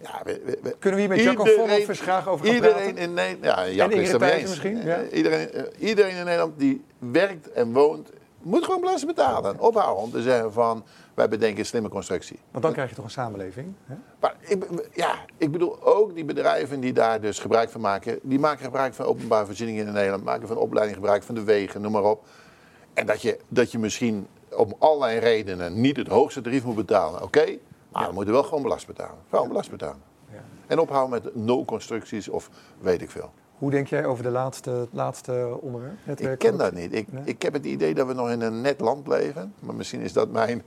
Ja, 0.00 0.20
we, 0.24 0.58
we, 0.62 0.76
Kunnen 0.78 1.00
we 1.00 1.06
hier 1.06 1.16
met 1.16 1.22
Jacco 1.22 1.44
Vonhoff 1.44 2.00
graag 2.00 2.28
over 2.28 2.46
gaan 2.46 2.54
iedereen 2.54 2.96
In 2.96 3.14
Nederland, 3.14 3.74
ja, 3.74 3.88
is 3.90 4.48
misschien. 4.48 4.82
Ja. 4.82 5.02
Iedereen, 5.12 5.48
iedereen 5.78 6.16
in 6.16 6.24
Nederland 6.24 6.58
die 6.58 6.84
werkt 6.98 7.52
en 7.52 7.72
woont, 7.72 8.10
moet 8.42 8.64
gewoon 8.64 8.80
belasting 8.80 9.14
betalen. 9.14 9.60
Ophouden 9.60 10.02
om 10.02 10.10
te 10.10 10.22
zeggen 10.22 10.52
van 10.52 10.84
wij 11.14 11.28
bedenken 11.28 11.58
een 11.58 11.66
slimme 11.66 11.88
constructie. 11.88 12.38
Want 12.50 12.64
dan 12.64 12.72
krijg 12.72 12.88
je 12.88 12.94
toch 12.94 13.04
een 13.04 13.10
samenleving? 13.10 13.74
Hè? 13.84 13.94
Maar 14.20 14.36
ik, 14.40 14.64
ja, 14.92 15.24
ik 15.36 15.52
bedoel 15.52 15.82
ook 15.82 16.14
die 16.14 16.24
bedrijven 16.24 16.80
die 16.80 16.92
daar 16.92 17.20
dus 17.20 17.38
gebruik 17.38 17.70
van 17.70 17.80
maken. 17.80 18.18
Die 18.22 18.38
maken 18.38 18.64
gebruik 18.64 18.94
van 18.94 19.06
openbare 19.06 19.46
voorzieningen 19.46 19.86
in 19.86 19.92
Nederland. 19.92 20.24
Maken 20.24 20.48
van 20.48 20.56
opleiding 20.56 20.96
gebruik 20.96 21.22
van 21.22 21.34
de 21.34 21.44
wegen, 21.44 21.80
noem 21.80 21.92
maar 21.92 22.04
op. 22.04 22.24
En 22.94 23.06
dat 23.06 23.22
je, 23.22 23.38
dat 23.48 23.72
je 23.72 23.78
misschien 23.78 24.26
om 24.56 24.74
allerlei 24.78 25.18
redenen 25.18 25.80
niet 25.80 25.96
het 25.96 26.08
hoogste 26.08 26.40
tarief 26.40 26.64
moet 26.64 26.74
betalen. 26.74 27.22
Oké, 27.22 27.44
maar 27.44 28.00
ja. 28.00 28.06
dan 28.06 28.14
moet 28.14 28.26
je 28.26 28.32
wel 28.32 28.42
gewoon 28.42 28.62
belast 28.62 28.86
betalen. 28.86 29.18
Gewoon 29.28 29.48
belast 29.48 29.70
betalen. 29.70 30.02
Ja. 30.32 30.44
En 30.66 30.78
ophouden 30.78 31.22
met 31.22 31.34
no-constructies 31.34 32.28
of 32.28 32.50
weet 32.80 33.02
ik 33.02 33.10
veel. 33.10 33.32
Hoe 33.58 33.70
denk 33.70 33.86
jij 33.86 34.04
over 34.04 34.22
de 34.22 34.30
laatste, 34.30 34.88
laatste 34.90 35.58
onderwerp? 35.60 35.94
Ik 36.16 36.38
ken 36.38 36.56
dat 36.56 36.72
niet. 36.72 36.94
Ik, 36.94 37.06
ik 37.24 37.42
heb 37.42 37.52
het 37.52 37.64
idee 37.64 37.94
dat 37.94 38.06
we 38.06 38.12
nog 38.12 38.30
in 38.30 38.40
een 38.40 38.60
net 38.60 38.80
land 38.80 39.06
leven. 39.06 39.54
Maar 39.58 39.74
misschien 39.74 40.00
is 40.00 40.12
dat 40.12 40.30
mijn 40.30 40.62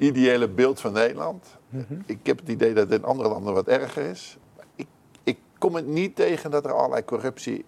ideale 0.00 0.48
beeld 0.48 0.80
van 0.80 0.92
Nederland. 0.92 1.46
Mhm. 1.68 1.94
Ik 2.06 2.18
heb 2.22 2.38
het 2.38 2.48
idee 2.48 2.74
dat 2.74 2.90
het 2.90 3.00
in 3.00 3.06
andere 3.06 3.28
landen 3.28 3.54
wat 3.54 3.68
erger 3.68 4.04
is. 4.04 4.38
Ik, 4.74 4.86
ik 5.24 5.38
kom 5.58 5.74
het 5.74 5.86
niet 5.86 6.16
tegen 6.16 6.50
dat 6.50 6.64
er 6.64 6.72
allerlei 6.72 7.04
corruptie 7.04 7.64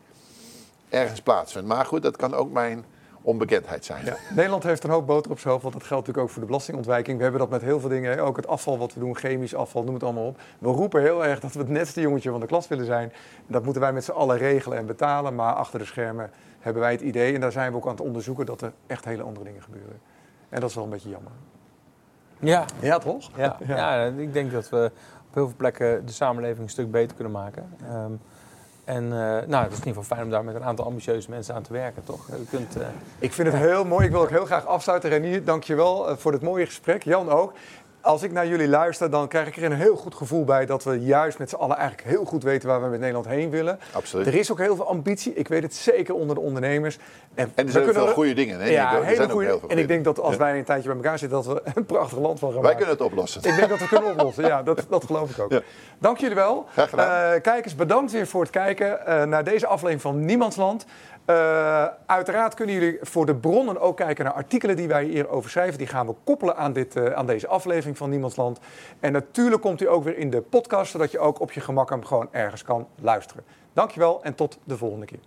ergens 0.88 1.20
plaatsvindt. 1.20 1.68
Maar 1.68 1.86
goed, 1.86 2.02
dat 2.02 2.16
kan 2.16 2.34
ook 2.34 2.52
mijn 2.52 2.84
onbekendheid 3.22 3.84
zijn. 3.84 4.04
Ja. 4.04 4.16
Nederland 4.34 4.62
heeft 4.62 4.84
een 4.84 4.90
hoop 4.90 5.06
boter 5.06 5.30
op 5.30 5.38
zijn 5.38 5.50
hoofd, 5.52 5.62
want 5.62 5.74
dat 5.74 5.84
geldt 5.84 6.06
natuurlijk 6.06 6.26
ook 6.26 6.32
voor 6.32 6.40
de 6.40 6.46
belastingontwijking. 6.46 7.16
We 7.16 7.22
hebben 7.22 7.40
dat 7.40 7.50
met 7.50 7.62
heel 7.62 7.80
veel 7.80 7.88
dingen, 7.88 8.18
ook 8.18 8.36
het 8.36 8.46
afval 8.46 8.78
wat 8.78 8.94
we 8.94 9.00
doen, 9.00 9.16
chemisch 9.16 9.54
afval, 9.54 9.82
noem 9.82 9.94
het 9.94 10.02
allemaal 10.02 10.26
op. 10.26 10.40
We 10.58 10.68
roepen 10.68 11.00
heel 11.00 11.24
erg 11.24 11.40
dat 11.40 11.52
we 11.52 11.58
het 11.58 11.68
netste 11.68 12.00
jongetje 12.00 12.30
van 12.30 12.40
de 12.40 12.46
klas 12.46 12.68
willen 12.68 12.86
zijn. 12.86 13.12
Dat 13.46 13.64
moeten 13.64 13.82
wij 13.82 13.92
met 13.92 14.04
z'n 14.04 14.10
allen 14.10 14.38
regelen 14.38 14.78
en 14.78 14.86
betalen, 14.86 15.34
maar 15.34 15.52
achter 15.54 15.78
de 15.78 15.84
schermen 15.84 16.30
hebben 16.60 16.82
wij 16.82 16.92
het 16.92 17.00
idee, 17.00 17.34
en 17.34 17.40
daar 17.40 17.52
zijn 17.52 17.70
we 17.70 17.76
ook 17.76 17.86
aan 17.86 17.90
het 17.90 18.00
onderzoeken, 18.00 18.46
dat 18.46 18.60
er 18.60 18.72
echt 18.86 19.04
hele 19.04 19.22
andere 19.22 19.44
dingen 19.44 19.62
gebeuren. 19.62 20.00
En 20.48 20.60
dat 20.60 20.68
is 20.68 20.74
wel 20.74 20.84
een 20.84 20.90
beetje 20.90 21.08
jammer. 21.08 21.32
Ja. 22.42 22.64
Ja, 22.80 22.98
toch? 22.98 23.30
Ja. 23.36 23.56
ja. 23.66 24.04
ik 24.04 24.32
denk 24.32 24.52
dat 24.52 24.68
we 24.68 24.90
op 25.28 25.34
heel 25.34 25.46
veel 25.46 25.56
plekken 25.56 26.06
de 26.06 26.12
samenleving 26.12 26.62
een 26.62 26.70
stuk 26.70 26.90
beter 26.90 27.14
kunnen 27.14 27.32
maken. 27.32 27.74
Um, 27.92 28.20
en 28.84 29.04
uh, 29.04 29.10
nou, 29.46 29.62
het 29.62 29.72
is 29.72 29.78
in 29.78 29.86
ieder 29.86 30.02
geval 30.02 30.02
fijn 30.02 30.22
om 30.22 30.30
daar 30.30 30.44
met 30.44 30.54
een 30.54 30.64
aantal 30.64 30.84
ambitieuze 30.84 31.30
mensen 31.30 31.54
aan 31.54 31.62
te 31.62 31.72
werken, 31.72 32.04
toch? 32.04 32.28
U 32.28 32.44
kunt, 32.50 32.76
uh... 32.76 32.82
Ik 33.18 33.32
vind 33.32 33.48
het 33.48 33.56
heel 33.56 33.84
mooi. 33.84 34.06
Ik 34.06 34.12
wil 34.12 34.20
ook 34.20 34.30
heel 34.30 34.44
graag 34.44 34.66
afsluiten. 34.66 35.10
Renier, 35.10 35.44
dank 35.44 35.64
je 35.64 35.74
wel 35.74 36.10
uh, 36.10 36.16
voor 36.16 36.32
dit 36.32 36.42
mooie 36.42 36.66
gesprek. 36.66 37.02
Jan 37.02 37.30
ook 37.30 37.52
als 38.02 38.22
ik 38.22 38.32
naar 38.32 38.46
jullie 38.46 38.68
luister, 38.68 39.10
dan 39.10 39.28
krijg 39.28 39.46
ik 39.46 39.56
er 39.56 39.64
een 39.64 39.72
heel 39.72 39.96
goed 39.96 40.14
gevoel 40.14 40.44
bij 40.44 40.66
dat 40.66 40.84
we 40.84 41.00
juist 41.00 41.38
met 41.38 41.48
z'n 41.48 41.54
allen 41.54 41.76
eigenlijk 41.76 42.08
heel 42.08 42.24
goed 42.24 42.42
weten 42.42 42.68
waar 42.68 42.82
we 42.82 42.88
met 42.88 42.98
Nederland 42.98 43.26
heen 43.26 43.50
willen. 43.50 43.78
Absoluut. 43.92 44.26
Er 44.26 44.34
is 44.34 44.52
ook 44.52 44.58
heel 44.58 44.76
veel 44.76 44.88
ambitie. 44.88 45.34
Ik 45.34 45.48
weet 45.48 45.62
het 45.62 45.74
zeker 45.74 46.14
onder 46.14 46.34
de 46.34 46.40
ondernemers. 46.40 46.98
En, 47.34 47.52
en 47.54 47.66
er 47.66 47.72
zijn 47.72 47.92
veel 47.92 48.06
goede 48.06 48.32
dingen. 48.32 48.60
Hè? 48.60 48.68
Ja, 48.68 48.96
er 48.96 49.04
hele 49.04 49.28
goede. 49.28 49.60
En 49.68 49.78
ik 49.78 49.88
denk 49.88 50.04
dat 50.04 50.20
als 50.20 50.36
wij 50.36 50.58
een 50.58 50.64
tijdje 50.64 50.88
bij 50.88 50.96
elkaar 50.96 51.18
zitten, 51.18 51.42
dat 51.42 51.46
we 51.46 51.62
een 51.74 51.86
prachtig 51.86 52.18
land 52.18 52.38
van 52.38 52.52
gaan 52.52 52.62
Wij 52.62 52.74
kunnen 52.74 52.94
het 52.94 53.00
oplossen. 53.00 53.42
Ik 53.42 53.56
denk 53.56 53.68
dat 53.68 53.78
we 53.78 53.88
kunnen 53.88 54.10
oplossen. 54.10 54.44
Ja, 54.44 54.62
dat, 54.62 54.86
dat 54.88 55.04
geloof 55.04 55.30
ik 55.30 55.38
ook. 55.38 55.50
Ja. 55.50 55.60
Dank 55.98 56.18
jullie 56.18 56.34
wel. 56.34 56.66
Graag 56.72 56.90
gedaan. 56.90 57.34
Uh, 57.34 57.40
kijkers, 57.40 57.74
bedankt 57.74 58.12
weer 58.12 58.26
voor 58.26 58.42
het 58.42 58.50
kijken 58.50 58.98
uh, 59.08 59.22
naar 59.22 59.44
deze 59.44 59.66
aflevering 59.66 60.00
van 60.00 60.24
Niemandsland. 60.24 60.84
Uh, 61.26 61.86
uiteraard 62.06 62.54
kunnen 62.54 62.74
jullie 62.74 62.98
voor 63.00 63.26
de 63.26 63.34
bronnen 63.34 63.80
ook 63.80 63.96
kijken 63.96 64.24
naar 64.24 64.34
artikelen 64.34 64.76
die 64.76 64.88
wij 64.88 65.04
hierover 65.04 65.50
schrijven. 65.50 65.78
Die 65.78 65.86
gaan 65.86 66.06
we 66.06 66.14
koppelen 66.24 66.56
aan, 66.56 66.72
dit, 66.72 66.96
uh, 66.96 67.12
aan 67.12 67.26
deze 67.26 67.46
aflevering 67.46 67.96
van 67.96 68.10
Niemandsland. 68.10 68.58
En 69.00 69.12
natuurlijk 69.12 69.62
komt 69.62 69.80
hij 69.80 69.88
ook 69.88 70.04
weer 70.04 70.18
in 70.18 70.30
de 70.30 70.40
podcast, 70.40 70.90
zodat 70.90 71.10
je 71.10 71.18
ook 71.18 71.40
op 71.40 71.52
je 71.52 71.60
gemak 71.60 71.90
hem 71.90 72.04
gewoon 72.04 72.28
ergens 72.30 72.62
kan 72.62 72.86
luisteren. 73.00 73.44
Dankjewel 73.72 74.22
en 74.22 74.34
tot 74.34 74.58
de 74.64 74.76
volgende 74.76 75.06
keer. 75.06 75.20